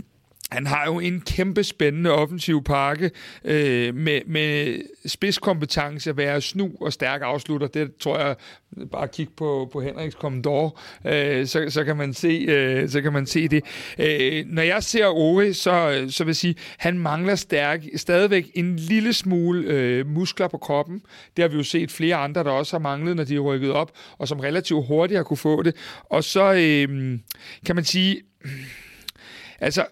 han 0.50 0.66
har 0.66 0.84
jo 0.86 0.98
en 0.98 1.20
kæmpe 1.20 1.64
spændende 1.64 2.10
offensiv 2.10 2.64
pakke 2.64 3.10
øh, 3.44 3.94
med, 3.94 4.20
med 4.26 4.80
spidskompetence, 5.06 6.10
at 6.10 6.16
være 6.16 6.40
snu 6.40 6.70
og 6.80 6.92
stærk 6.92 7.20
afslutter. 7.22 7.66
Det 7.66 7.96
tror 7.96 8.18
jeg, 8.18 8.36
bare 8.92 9.08
kig 9.08 9.28
på, 9.36 9.68
på 9.72 9.80
Henriks 9.80 10.14
Commodore, 10.14 10.70
øh, 11.04 11.46
så, 11.46 11.66
så, 11.68 11.84
kan 11.84 11.96
man 11.96 12.14
se, 12.14 12.46
øh, 12.48 12.88
så 12.88 13.02
kan 13.02 13.12
man 13.12 13.26
se 13.26 13.48
det. 13.48 13.64
Øh, 13.98 14.44
når 14.46 14.62
jeg 14.62 14.82
ser 14.82 15.06
Ove, 15.06 15.54
så, 15.54 16.06
så 16.10 16.24
vil 16.24 16.30
jeg 16.30 16.36
sige, 16.36 16.54
han 16.78 16.98
mangler 16.98 17.34
stærk, 17.34 17.82
stadigvæk 17.96 18.50
en 18.54 18.76
lille 18.76 19.12
smule 19.12 19.64
øh, 19.64 20.06
muskler 20.06 20.48
på 20.48 20.58
kroppen. 20.58 21.02
Det 21.36 21.42
har 21.42 21.48
vi 21.48 21.56
jo 21.56 21.62
set 21.62 21.90
flere 21.90 22.16
andre, 22.16 22.44
der 22.44 22.50
også 22.50 22.76
har 22.76 22.80
manglet, 22.80 23.16
når 23.16 23.24
de 23.24 23.34
er 23.34 23.40
rykket 23.40 23.72
op, 23.72 23.92
og 24.18 24.28
som 24.28 24.40
relativt 24.40 24.86
hurtigt 24.86 25.18
har 25.18 25.24
kunne 25.24 25.36
få 25.36 25.62
det. 25.62 25.76
Og 26.04 26.24
så 26.24 26.52
øh, 26.52 27.18
kan 27.66 27.74
man 27.74 27.84
sige, 27.84 28.20
altså 29.60 29.84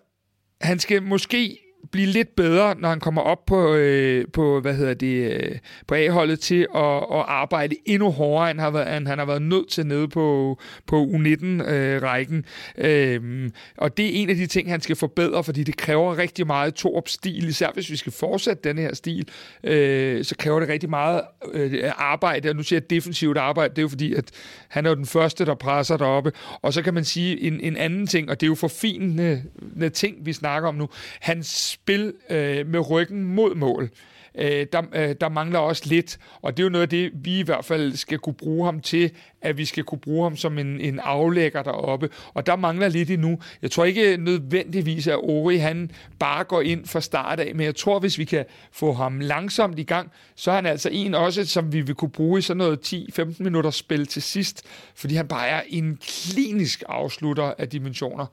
han 0.61 0.79
skal 0.79 1.03
måske 1.03 1.59
blive 1.93 2.07
lidt 2.07 2.37
bedre, 2.37 2.75
når 2.79 2.89
han 2.89 3.01
kommer 3.01 3.23
op 3.23 3.47
på, 3.47 3.75
øh, 3.75 4.25
på 4.33 4.61
hvad 4.61 4.75
hedder 4.75 4.95
det, 4.95 5.33
øh, 5.33 5.59
på 5.87 5.95
A-holdet 5.95 6.41
til 6.41 6.67
at, 6.75 6.97
at 6.97 7.25
arbejde 7.29 7.77
endnu 7.87 8.11
hårdere, 8.11 8.51
end, 8.51 8.61
har 8.61 8.71
været, 8.71 8.97
end 8.97 9.07
han 9.07 9.19
har 9.19 9.27
været 9.27 9.43
nødt 9.43 9.69
til 9.69 9.87
nede 9.87 10.09
på, 10.09 10.59
på 10.87 11.05
U19-rækken. 11.05 12.45
Øh, 12.79 13.15
øhm, 13.15 13.53
og 13.77 13.97
det 13.97 14.07
er 14.07 14.11
en 14.23 14.31
af 14.31 14.37
de 14.37 14.47
ting, 14.47 14.71
han 14.71 14.81
skal 14.81 14.97
forbedre, 14.97 15.45
fordi 15.45 15.63
det 15.63 15.77
kræver 15.77 16.19
rigtig 16.19 16.47
meget 16.47 16.75
to 16.75 17.03
stil 17.07 17.49
især 17.49 17.71
hvis 17.75 17.91
vi 17.91 17.97
skal 17.97 18.13
fortsætte 18.13 18.69
den 18.69 18.79
her 18.79 18.95
stil, 18.95 19.29
øh, 19.65 20.25
så 20.25 20.35
kræver 20.39 20.61
det 20.61 20.69
rigtig 20.69 20.91
meget 20.91 21.21
øh, 21.53 21.93
arbejde, 21.97 22.49
og 22.49 22.57
nu 22.57 22.63
siger 22.63 22.81
jeg 22.81 22.91
defensivt 22.91 23.39
arbejde, 23.39 23.71
det 23.71 23.79
er 23.79 23.83
jo 23.83 23.89
fordi, 23.89 24.15
at 24.15 24.31
han 24.69 24.87
er 24.87 24.91
jo 24.91 24.97
den 24.97 25.07
første, 25.07 25.47
der 25.47 25.55
presser 25.55 25.97
deroppe. 25.97 26.33
Og 26.63 26.73
så 26.73 26.83
kan 26.83 26.95
man 26.95 27.05
sige 27.05 27.41
en, 27.41 27.61
en 27.61 27.77
anden 27.77 28.07
ting, 28.07 28.31
og 28.31 28.41
det 28.41 28.47
er 28.47 28.49
jo 28.49 28.55
forfinende 28.55 29.43
øh, 29.77 29.93
ting, 29.93 30.27
vi 30.27 30.33
snakker 30.33 30.69
om 30.69 30.75
nu. 30.75 30.89
Hans 31.21 31.76
spil 31.83 32.15
øh, 32.31 32.67
med 32.67 32.91
ryggen 32.91 33.25
mod 33.25 33.55
mål. 33.55 33.91
Øh, 34.39 34.67
der, 34.73 34.83
øh, 34.95 35.15
der 35.21 35.29
mangler 35.29 35.59
også 35.59 35.83
lidt, 35.87 36.19
og 36.43 36.57
det 36.57 36.63
er 36.63 36.65
jo 36.65 36.71
noget 36.71 36.83
af 36.83 36.89
det, 36.89 37.11
vi 37.15 37.39
i 37.39 37.43
hvert 37.43 37.65
fald 37.65 37.97
skal 37.97 38.19
kunne 38.19 38.35
bruge 38.35 38.65
ham 38.65 38.81
til, 38.81 39.11
at 39.43 39.59
vi 39.59 39.65
skal 39.65 39.85
kunne 39.85 39.99
bruge 39.99 40.23
ham 40.25 40.37
som 40.37 40.59
en, 40.59 40.81
en 40.81 41.01
aflægger 41.03 41.63
deroppe, 41.63 42.11
og 42.35 42.47
der 42.47 42.57
mangler 42.57 42.89
lidt 42.89 43.11
endnu. 43.11 43.39
Jeg 43.63 43.71
tror 43.71 43.85
ikke 43.85 44.17
nødvendigvis, 44.17 45.07
at 45.07 45.17
Ori 45.17 45.57
han 45.57 45.91
bare 46.19 46.45
går 46.45 46.61
ind 46.61 46.87
fra 46.87 47.01
start 47.01 47.41
af, 47.41 47.55
men 47.55 47.67
jeg 47.67 47.77
tror, 47.77 47.99
hvis 47.99 48.19
vi 48.19 48.25
kan 48.25 48.45
få 48.73 48.93
ham 48.93 49.21
langsomt 49.21 49.79
i 49.79 49.83
gang, 49.83 50.11
så 50.35 50.51
er 50.51 50.55
han 50.55 50.67
altså 50.67 50.89
en 50.93 51.15
også, 51.15 51.45
som 51.45 51.73
vi 51.73 51.81
vil 51.81 51.95
kunne 51.95 52.11
bruge 52.11 52.39
i 52.39 52.43
sådan 52.43 52.59
noget 52.59 52.93
10-15 52.93 53.43
minutter 53.43 53.71
spil 53.71 54.07
til 54.07 54.23
sidst, 54.23 54.63
fordi 54.95 55.15
han 55.15 55.29
bare 55.29 55.49
er 55.49 55.63
en 55.69 55.99
klinisk 56.03 56.83
afslutter 56.89 57.55
af 57.59 57.69
dimensioner. 57.69 58.27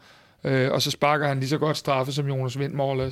Øh, 0.43 0.71
og 0.71 0.81
så 0.81 0.91
sparker 0.91 1.27
han 1.27 1.39
lige 1.39 1.49
så 1.49 1.57
godt 1.57 1.77
straffe 1.77 2.11
som 2.11 2.27
Jonas 2.27 2.59
Vind, 2.59 2.73
more. 2.73 3.11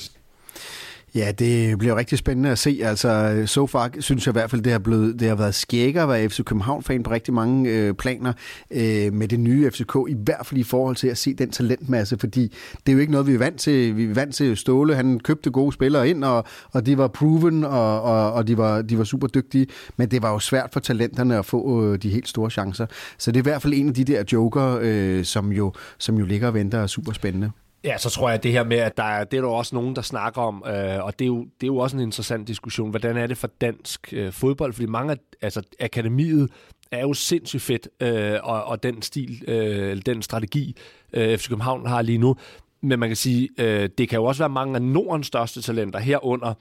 Ja, 1.16 1.32
det 1.40 1.78
bliver 1.78 1.96
rigtig 1.96 2.18
spændende 2.18 2.50
at 2.50 2.60
se. 2.60 2.80
Altså, 2.84 3.44
so 3.46 3.68
far 3.68 3.92
synes 4.00 4.26
jeg 4.28 4.32
i 4.32 4.38
hvert 4.38 4.50
fald, 4.50 4.62
det 4.62 4.72
har, 4.72 4.80
blevet, 4.80 5.20
det 5.20 5.28
har 5.28 5.36
været 5.36 5.56
skækker 5.56 6.04
at 6.04 6.10
være 6.10 6.30
FC 6.30 6.44
København-fan 6.44 7.04
på 7.04 7.12
rigtig 7.12 7.34
mange 7.34 7.70
øh, 7.70 7.94
planer 7.94 8.34
øh, 8.72 9.14
med 9.14 9.28
det 9.28 9.40
nye 9.40 9.72
FCK, 9.72 9.96
i 10.10 10.16
hvert 10.24 10.46
fald 10.46 10.60
i 10.60 10.64
forhold 10.64 10.96
til 10.96 11.08
at 11.08 11.18
se 11.18 11.34
den 11.34 11.52
talentmasse, 11.52 12.18
fordi 12.18 12.42
det 12.86 12.92
er 12.92 12.94
jo 12.94 13.00
ikke 13.00 13.12
noget, 13.12 13.28
vi 13.28 13.34
er 13.34 13.38
vant 13.38 13.60
til. 13.60 13.98
Vi 13.98 14.04
er 14.04 14.14
vant 14.14 14.36
til 14.36 14.58
Ståle, 14.58 14.96
han 14.96 15.20
købte 15.20 15.52
gode 15.52 15.72
spillere 15.72 16.10
ind, 16.10 16.24
og, 16.24 16.46
og 16.72 16.86
de 16.86 16.98
var 16.98 17.08
proven, 17.08 17.64
og, 17.64 18.02
og, 18.02 18.34
og 18.34 18.48
de, 18.48 18.58
var, 18.58 18.82
de 18.82 18.98
var 18.98 19.04
super 19.04 19.28
dygtige, 19.28 19.68
men 19.98 20.12
det 20.12 20.22
var 20.22 20.32
jo 20.32 20.40
svært 20.40 20.70
for 20.74 20.80
talenterne 20.80 21.38
at 21.38 21.46
få 21.46 21.86
øh, 21.86 22.02
de 22.02 22.10
helt 22.10 22.28
store 22.28 22.50
chancer. 22.50 22.86
Så 23.18 23.32
det 23.32 23.38
er 23.38 23.42
i 23.42 23.50
hvert 23.50 23.62
fald 23.62 23.74
en 23.74 23.88
af 23.88 23.94
de 23.94 24.04
der 24.04 24.24
joker, 24.32 24.80
øh, 24.82 25.24
som, 25.26 25.52
jo, 25.52 25.74
som 25.98 26.18
jo 26.18 26.26
ligger 26.26 26.48
og 26.48 26.54
venter 26.54 26.78
og 26.78 26.84
er 26.84 26.88
super 26.88 27.14
spændende. 27.14 27.52
Ja, 27.84 27.98
så 27.98 28.10
tror 28.10 28.30
jeg, 28.30 28.38
at 28.38 28.44
det 28.44 28.52
her 28.52 28.64
med, 28.64 28.78
at 28.78 28.98
der 28.98 29.04
er, 29.04 29.24
det 29.24 29.38
er 29.38 29.42
der 29.42 29.50
også 29.50 29.76
nogen, 29.76 29.96
der 29.96 30.02
snakker 30.02 30.42
om, 30.42 30.64
øh, 30.68 31.06
og 31.06 31.20
det 31.20 31.26
er, 31.26 31.28
jo, 31.28 31.40
det 31.44 31.64
er 31.64 31.68
jo 31.68 31.78
også 31.78 31.98
en 31.98 32.04
interessant 32.04 32.48
diskussion. 32.48 32.90
Hvordan 32.90 33.18
er 33.18 33.28
det 33.28 33.38
for 33.38 33.48
dansk 33.62 34.14
øh, 34.14 34.32
fodbold? 34.32 34.74
Fordi 34.74 34.86
mange 34.86 35.12
af 35.12 35.18
altså, 35.42 35.62
akademiet 35.80 36.50
er 36.92 37.02
jo 37.02 37.14
sindssygt 37.14 37.62
fedt, 37.62 37.90
øh, 38.00 38.40
og, 38.44 38.64
og 38.64 38.84
den 38.84 39.02
stil, 39.02 39.44
øh, 39.50 40.02
den 40.06 40.22
strategi, 40.22 40.76
øh, 41.14 41.38
FC 41.38 41.48
København 41.48 41.88
har 41.88 42.02
lige 42.02 42.18
nu. 42.18 42.36
Men 42.82 43.00
man 43.00 43.10
kan 43.10 43.16
sige, 43.16 43.50
øh, 43.58 43.90
det 43.98 44.10
kan 44.10 44.20
jo 44.20 44.26
også 44.26 44.42
være 44.42 44.50
mange 44.50 44.76
af 44.76 44.82
Nordens 44.82 45.28
største 45.28 45.62
talenter 45.62 46.00
herunder 46.00 46.54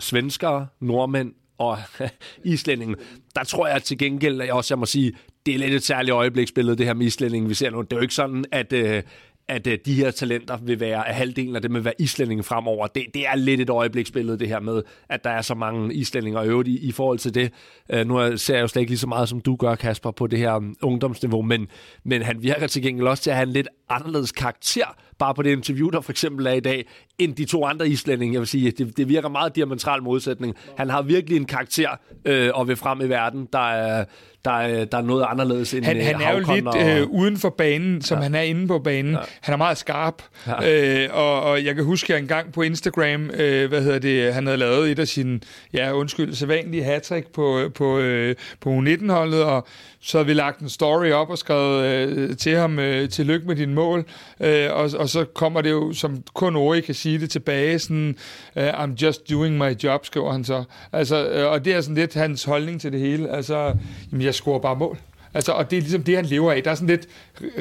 svenskere, 0.00 0.66
nordmænd 0.80 1.34
og 1.58 1.78
islændingen. 2.44 2.96
Der 3.36 3.44
tror 3.44 3.66
jeg 3.66 3.82
til 3.82 3.98
gengæld, 3.98 4.40
at 4.40 4.46
jeg 4.46 4.54
også 4.54 4.74
jeg 4.74 4.78
må 4.78 4.86
sige, 4.86 5.12
det 5.46 5.54
er 5.54 5.58
lidt 5.58 5.74
et 5.74 5.82
særligt 5.82 6.12
øjebliksbillede, 6.12 6.76
det 6.76 6.86
her 6.86 6.94
med 6.94 7.06
islændingen, 7.06 7.48
vi 7.48 7.54
ser 7.54 7.70
nu. 7.70 7.82
Det 7.82 7.92
er 7.92 7.96
jo 7.96 8.02
ikke 8.02 8.14
sådan, 8.14 8.44
at, 8.52 8.72
øh, 8.72 9.02
at 9.48 9.66
øh, 9.66 9.78
de 9.86 9.94
her 9.94 10.10
talenter 10.10 10.56
vil 10.62 10.80
være, 10.80 11.08
at 11.08 11.14
halvdelen 11.14 11.56
af 11.56 11.62
dem 11.62 11.74
vil 11.74 11.84
være 11.84 11.94
islændinge 11.98 12.44
fremover. 12.44 12.86
Det, 12.86 13.06
det 13.14 13.26
er 13.26 13.36
lidt 13.36 13.60
et 13.60 13.70
øjebliksbillede, 13.70 14.38
det 14.38 14.48
her 14.48 14.60
med, 14.60 14.82
at 15.08 15.24
der 15.24 15.30
er 15.30 15.42
så 15.42 15.54
mange 15.54 15.94
islændinger 15.94 16.42
øvrigt 16.42 16.68
i, 16.68 16.78
i 16.88 16.92
forhold 16.92 17.18
til 17.18 17.34
det. 17.34 17.52
Uh, 17.94 18.00
nu 18.00 18.36
ser 18.36 18.54
jeg 18.54 18.62
jo 18.62 18.68
slet 18.68 18.80
ikke 18.80 18.90
lige 18.90 18.98
så 18.98 19.06
meget, 19.06 19.28
som 19.28 19.40
du 19.40 19.56
gør, 19.56 19.74
Kasper, 19.74 20.10
på 20.10 20.26
det 20.26 20.38
her 20.38 20.54
um, 20.54 20.76
ungdomsniveau, 20.82 21.42
men, 21.42 21.68
men 22.04 22.22
han 22.22 22.42
virker 22.42 22.66
til 22.66 22.82
gengæld 22.82 23.06
også 23.06 23.22
til 23.22 23.30
at 23.30 23.36
have 23.36 23.46
en 23.46 23.52
lidt 23.52 23.68
anderledes 23.88 24.32
karakter, 24.32 24.96
bare 25.18 25.34
på 25.34 25.42
det 25.42 25.50
interview, 25.50 25.88
der 25.88 26.00
for 26.00 26.12
eksempel 26.12 26.46
er 26.46 26.52
i 26.52 26.60
dag, 26.60 26.86
end 27.18 27.34
de 27.34 27.44
to 27.44 27.64
andre 27.64 27.88
islændinge. 27.88 28.32
Jeg 28.32 28.40
vil 28.40 28.48
sige, 28.48 28.70
det, 28.70 28.96
det 28.96 29.08
virker 29.08 29.28
meget 29.28 29.56
diametral 29.56 30.02
modsætning. 30.02 30.54
Han 30.76 30.90
har 30.90 31.02
virkelig 31.02 31.36
en 31.36 31.44
karakter 31.44 31.90
øh, 32.24 32.50
og 32.54 32.68
vil 32.68 32.76
frem 32.76 33.00
i 33.00 33.04
verden, 33.04 33.48
der 33.52 33.70
er, 33.70 34.04
der 34.44 34.50
er, 34.50 34.84
der 34.84 34.98
er 34.98 35.02
noget 35.02 35.26
anderledes 35.28 35.74
end 35.74 35.84
Han, 35.84 35.96
øh, 35.96 36.04
han 36.04 36.14
er 36.20 36.32
jo 36.32 36.54
lidt 36.54 36.66
og, 36.66 36.98
øh, 36.98 37.06
uden 37.06 37.36
for 37.36 37.50
banen, 37.50 38.02
som 38.02 38.18
ja. 38.18 38.22
han 38.22 38.34
er 38.34 38.40
inde 38.40 38.66
på 38.66 38.78
banen. 38.78 39.12
Ja. 39.12 39.18
Han 39.40 39.52
er 39.52 39.56
meget 39.56 39.78
skarp. 39.78 40.22
Ja. 40.46 41.04
Øh, 41.04 41.08
og, 41.12 41.42
og 41.42 41.64
jeg 41.64 41.74
kan 41.74 41.84
huske, 41.84 42.14
at 42.14 42.20
en 42.20 42.28
gang 42.28 42.52
på 42.52 42.62
Instagram, 42.62 43.30
øh, 43.30 43.68
hvad 43.68 43.82
hedder 43.82 43.98
det, 43.98 44.34
han 44.34 44.46
havde 44.46 44.58
lavet 44.58 44.90
et 44.90 44.98
af 44.98 45.08
sine, 45.08 45.40
ja 45.72 45.92
undskyld, 45.92 46.34
sædvanlige 46.34 46.84
hattrick 46.84 47.32
på, 47.32 47.70
på, 47.74 47.98
øh, 47.98 48.36
på 48.60 48.70
U19-holdet, 48.70 49.44
og 49.44 49.66
så 50.00 50.18
havde 50.18 50.26
vi 50.26 50.34
lagt 50.34 50.60
en 50.60 50.68
story 50.68 51.10
op 51.10 51.30
og 51.30 51.38
skrevet 51.38 51.84
øh, 51.84 52.36
til 52.36 52.56
ham, 52.56 52.78
øh, 52.78 53.08
tillykke 53.08 53.46
med 53.46 53.56
din 53.56 53.74
mål. 53.74 54.04
Øh, 54.40 54.68
og, 54.72 54.90
og 54.98 55.08
så 55.08 55.24
kommer 55.24 55.60
det 55.60 55.70
jo, 55.70 55.92
som 55.92 56.22
kun 56.34 56.56
Ori 56.56 56.80
kan 56.80 56.94
sige 56.94 57.18
det 57.18 57.30
tilbage, 57.30 57.78
sådan, 57.78 58.16
øh, 58.56 58.68
I'm 58.68 58.94
just 59.02 59.30
doing 59.30 59.58
my 59.58 59.82
job, 59.84 60.06
skriver 60.06 60.32
han 60.32 60.44
så. 60.44 60.64
Altså, 60.92 61.28
øh, 61.28 61.52
og 61.52 61.64
det 61.64 61.74
er 61.74 61.80
sådan 61.80 61.94
lidt 61.94 62.14
hans 62.14 62.44
holdning 62.44 62.80
til 62.80 62.92
det 62.92 63.00
hele. 63.00 63.30
Altså, 63.30 63.74
jamen, 64.12 64.24
jeg 64.24 64.34
scorer 64.34 64.58
bare 64.58 64.76
mål. 64.76 64.98
Altså, 65.34 65.52
og 65.52 65.70
det 65.70 65.76
er 65.76 65.80
ligesom 65.80 66.02
det, 66.02 66.16
han 66.16 66.24
lever 66.24 66.52
af. 66.52 66.62
Der 66.62 66.70
er 66.70 66.74
sådan 66.74 66.88
lidt 66.88 67.08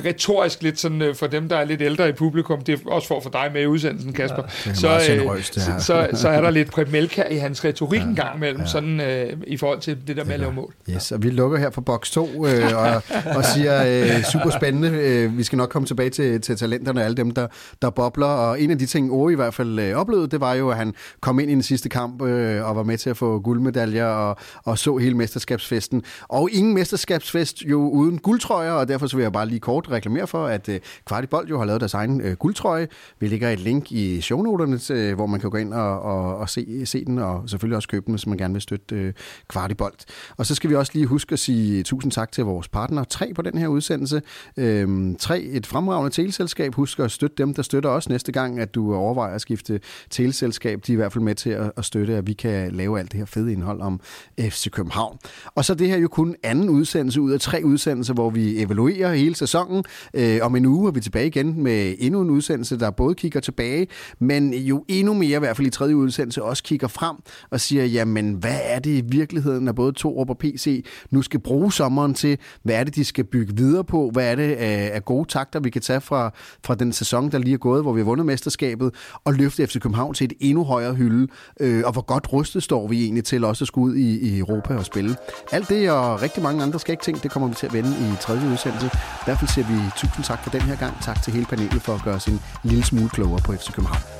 retorisk 0.06 0.64
lidt 0.64 0.80
sådan, 0.80 1.02
øh, 1.02 1.16
for 1.16 1.28
dem, 1.28 1.50
der 1.50 1.58
er 1.58 1.66
lidt 1.66 1.82
ældre 1.82 2.10
i 2.10 2.12
publikum, 2.12 2.62
det 2.62 2.74
er 2.74 2.90
også 2.90 3.08
for 3.08 3.20
for 3.20 3.30
dig 3.30 3.50
med 3.54 3.62
i 3.62 3.66
udsendelsen, 3.66 4.14
Kasper, 4.14 4.44
Ja, 4.66 4.74
så, 4.74 4.88
øh, 5.14 5.44
så, 5.44 5.62
så, 5.80 6.08
så 6.14 6.30
er 6.30 6.42
der 6.42 6.50
lidt 6.50 6.92
Melka 6.92 7.24
i 7.32 7.38
hans 7.38 7.66
retorik 7.66 8.00
ja, 8.00 8.06
en 8.06 8.16
gang 8.16 8.36
imellem, 8.36 8.62
ja. 8.62 8.68
sådan 8.68 9.02
øh, 9.02 9.34
i 9.48 9.58
forhold 9.58 9.80
til 9.80 9.98
det 10.08 10.18
der 10.18 10.24
med 10.24 10.34
at 10.34 10.40
lave 10.40 10.54
mål. 10.54 10.74
Yes, 10.90 11.12
og 11.12 11.24
vi 11.24 11.30
lukker 11.30 11.58
her 11.58 11.70
for 11.70 11.82
boks 11.82 12.12
2 12.12 12.46
øh, 12.46 12.64
og, 12.76 13.04
og 13.36 13.46
siger 13.46 13.84
øh, 13.86 14.24
super 14.24 14.50
spændende. 14.50 14.90
Øh, 14.90 15.38
vi 15.38 15.44
skal 15.44 15.58
nok 15.58 15.70
komme 15.70 15.86
tilbage 15.86 16.10
til, 16.10 16.42
til 16.42 16.58
talenterne 16.58 17.02
og 17.02 17.06
alle 17.06 17.18
dem, 17.18 17.32
der, 17.32 17.48
der 17.82 17.90
bobler. 17.90 18.28
Og 18.28 18.62
en 18.62 18.72
af 18.72 18.78
de 18.80 18.86
ting, 18.86 19.12
Ori 19.12 19.34
i 19.34 19.36
hvert 19.36 19.54
fald 19.54 19.80
øh, 19.80 19.96
oplevede, 19.96 20.28
det 20.28 20.40
var 20.40 20.54
jo, 20.54 20.70
at 20.70 20.78
han 20.78 20.94
kom 21.22 21.40
ind 21.40 21.52
i 21.52 21.54
den 21.54 21.64
sidste 21.64 21.90
kamp 21.90 22.22
øh, 22.22 22.70
og 22.70 22.76
var 22.76 22.84
med 22.84 22.98
til 22.98 23.10
at 23.10 23.18
få 23.18 23.40
guldmedaljer 23.40 24.06
og, 24.06 24.38
og 24.64 24.78
så 24.78 24.98
hele 24.98 25.18
mesterskabsfesten. 25.18 26.04
Og 26.28 26.50
ingen 26.52 26.74
mesterskabsfest 26.74 27.57
jo 27.66 27.90
uden 27.90 28.18
guldtrøjer, 28.18 28.72
og 28.72 28.88
derfor 28.88 29.08
så 29.08 29.18
vil 29.18 29.24
jeg 29.24 29.32
bare 29.32 29.48
lige 29.48 29.60
kort 29.60 29.92
reklamere 29.92 30.28
for, 30.28 30.46
at 30.46 30.70
øh, 30.70 30.80
Kvartibold 31.06 31.48
jo 31.48 31.58
har 31.58 31.66
lavet 31.66 31.82
deres 31.82 31.94
egen 31.94 32.22
øh, 32.22 32.34
guldtrøje. 32.34 32.88
Vi 33.20 33.28
lægger 33.28 33.50
et 33.50 33.60
link 33.60 33.92
i 33.92 34.22
shownoterne, 34.22 34.80
øh, 34.92 35.16
hvor 35.16 35.26
man 35.26 35.40
kan 35.40 35.50
gå 35.50 35.58
ind 35.58 35.74
og, 35.74 36.02
og, 36.02 36.38
og 36.38 36.50
se, 36.50 36.86
se 36.86 37.06
den, 37.06 37.20
og 37.20 37.50
selvfølgelig 37.50 37.76
også 37.76 37.88
købe 37.88 38.06
den, 38.06 38.14
hvis 38.14 38.28
man 38.28 38.38
gerne 38.38 38.54
vil 38.54 38.62
støtte 38.62 38.96
øh, 38.96 39.14
Kvartibold. 39.48 39.94
Og 40.38 40.46
så 40.46 40.56
skal 40.56 40.70
vi 40.70 40.76
også 40.76 40.92
lige 40.96 41.06
huske 41.06 41.34
at 41.34 41.40
sige 41.40 41.84
tusind 41.84 42.12
tak 42.12 42.32
til 42.32 42.44
vores 42.44 42.68
partner, 42.68 43.04
tre 43.04 43.34
på 43.34 43.42
den 43.42 43.58
her 43.58 43.68
udsendelse. 43.68 44.22
Øhm, 44.58 45.16
tre, 45.16 45.42
et 45.42 45.66
fremragende 45.66 46.16
teleselskab. 46.16 46.76
Husk 46.76 47.00
at 47.00 47.12
støtte 47.12 47.36
dem, 47.38 47.54
der 47.54 47.62
støtter 47.62 47.90
os 47.90 48.10
næste 48.10 48.32
gang, 48.32 48.60
at 48.60 48.76
du 48.76 48.96
overvejer 48.96 49.36
at 49.36 49.42
skifte 49.42 49.80
teleselskab. 50.10 50.82
De 50.88 50.92
er 50.92 50.94
i 50.94 50.96
hvert 50.96 51.14
fald 51.14 51.24
med 51.24 51.36
til 51.36 51.50
at, 51.50 51.72
at 51.78 51.86
støtte, 51.86 52.16
at 52.16 52.28
vi 52.28 52.34
kan 52.34 52.72
lave 52.72 53.00
alt 53.00 53.12
det 53.12 53.18
her 53.18 53.26
fede 53.26 53.54
indhold 53.54 53.82
om 53.82 54.00
FC 54.40 54.70
København. 54.72 55.18
Og 55.56 55.66
så 55.66 55.74
det 55.74 55.88
her 55.88 55.98
jo 55.98 56.08
kun 56.08 56.36
anden 56.44 56.70
udsendelse 56.70 57.22
ud 57.22 57.32
af 57.32 57.40
tre 57.48 57.62
udsendelser, 57.64 58.14
hvor 58.14 58.30
vi 58.30 58.62
evaluerer 58.62 59.14
hele 59.14 59.36
sæsonen. 59.36 59.84
Øh, 60.14 60.40
om 60.42 60.56
en 60.56 60.66
uge 60.66 60.88
er 60.88 60.92
vi 60.92 61.00
tilbage 61.00 61.28
igen 61.28 61.64
med 61.64 61.96
endnu 62.00 62.22
en 62.22 62.30
udsendelse, 62.30 62.80
der 62.80 62.92
både 62.92 63.16
kigger 63.16 63.40
tilbage, 63.40 63.88
men 64.20 64.54
jo 64.54 64.86
endnu 64.88 65.14
mere, 65.14 65.36
i 65.36 65.40
hvert 65.40 65.58
fald 65.58 65.68
i 65.68 65.70
tredje 65.70 65.96
udsendelse, 65.96 66.44
også 66.44 66.64
kigger 66.64 66.88
frem 66.88 67.16
og 67.50 67.60
siger, 67.62 67.86
jamen, 67.86 68.34
hvad 68.34 68.60
er 68.64 68.80
det 68.80 68.90
i 68.90 69.04
virkeligheden, 69.08 69.68
at 69.68 69.76
både 69.76 69.92
Torup 69.92 70.30
og 70.30 70.38
PC 70.38 70.86
nu 71.12 71.22
skal 71.22 71.40
bruge 71.40 71.74
sommeren 71.74 72.14
til? 72.14 72.38
Hvad 72.64 72.76
er 72.76 72.84
det, 72.84 72.96
de 72.96 73.06
skal 73.06 73.24
bygge 73.24 73.56
videre 73.56 73.84
på? 73.84 74.10
Hvad 74.14 74.32
er 74.32 74.36
det 74.36 74.54
af, 74.54 74.92
af 74.94 75.06
gode 75.06 75.28
takter, 75.28 75.60
vi 75.60 75.70
kan 75.70 75.82
tage 75.82 76.02
fra, 76.02 76.34
fra 76.66 76.76
den 76.76 76.94
sæson, 76.94 77.32
der 77.32 77.38
lige 77.38 77.54
er 77.54 77.58
gået, 77.58 77.82
hvor 77.82 77.94
vi 77.94 78.00
har 78.00 78.06
vundet 78.06 78.26
mesterskabet, 78.26 78.94
og 79.26 79.34
løfte 79.34 79.68
FC 79.68 79.80
København 79.80 80.14
til 80.14 80.26
et 80.26 80.34
endnu 80.40 80.64
højere 80.64 80.94
hylde? 80.94 81.28
Øh, 81.60 81.84
og 81.86 81.92
hvor 81.92 82.02
godt 82.02 82.34
rustet 82.34 82.64
står 82.64 82.88
vi 82.88 83.04
egentlig 83.04 83.24
til 83.24 83.44
også 83.44 83.64
at 83.64 83.68
skulle 83.68 83.94
ud 83.94 83.98
i, 83.98 84.20
i 84.20 84.40
Europa 84.40 84.76
og 84.76 84.86
spille? 84.86 85.16
Alt 85.52 85.70
det 85.70 85.92
og 85.92 86.22
rigtig 86.22 86.44
mange 86.44 86.64
andre 86.64 86.80
skal 86.80 86.92
ikke 86.92 87.04
ting, 87.04 87.24
det 87.24 87.32
kommer 87.40 87.48
vi 87.48 87.56
til 87.56 87.66
at 87.66 87.74
vende 87.74 87.90
i 87.90 88.16
tredje 88.22 88.48
udsendelse. 88.48 88.86
I 88.86 89.26
hvert 89.26 89.40
fald 89.40 89.50
siger 89.50 89.68
vi 89.68 89.78
tusind 89.96 90.26
tak 90.26 90.44
for 90.44 90.50
den 90.50 90.62
her 90.62 90.76
gang. 90.76 90.94
Tak 91.02 91.22
til 91.22 91.34
hele 91.34 91.46
panelet 91.46 91.82
for 91.82 91.94
at 91.94 92.02
gøre 92.04 92.16
os 92.16 92.28
en 92.28 92.42
lille 92.64 92.84
smule 92.84 93.10
klogere 93.10 93.42
på 93.42 93.54
FC 93.54 93.72
København. 93.72 94.17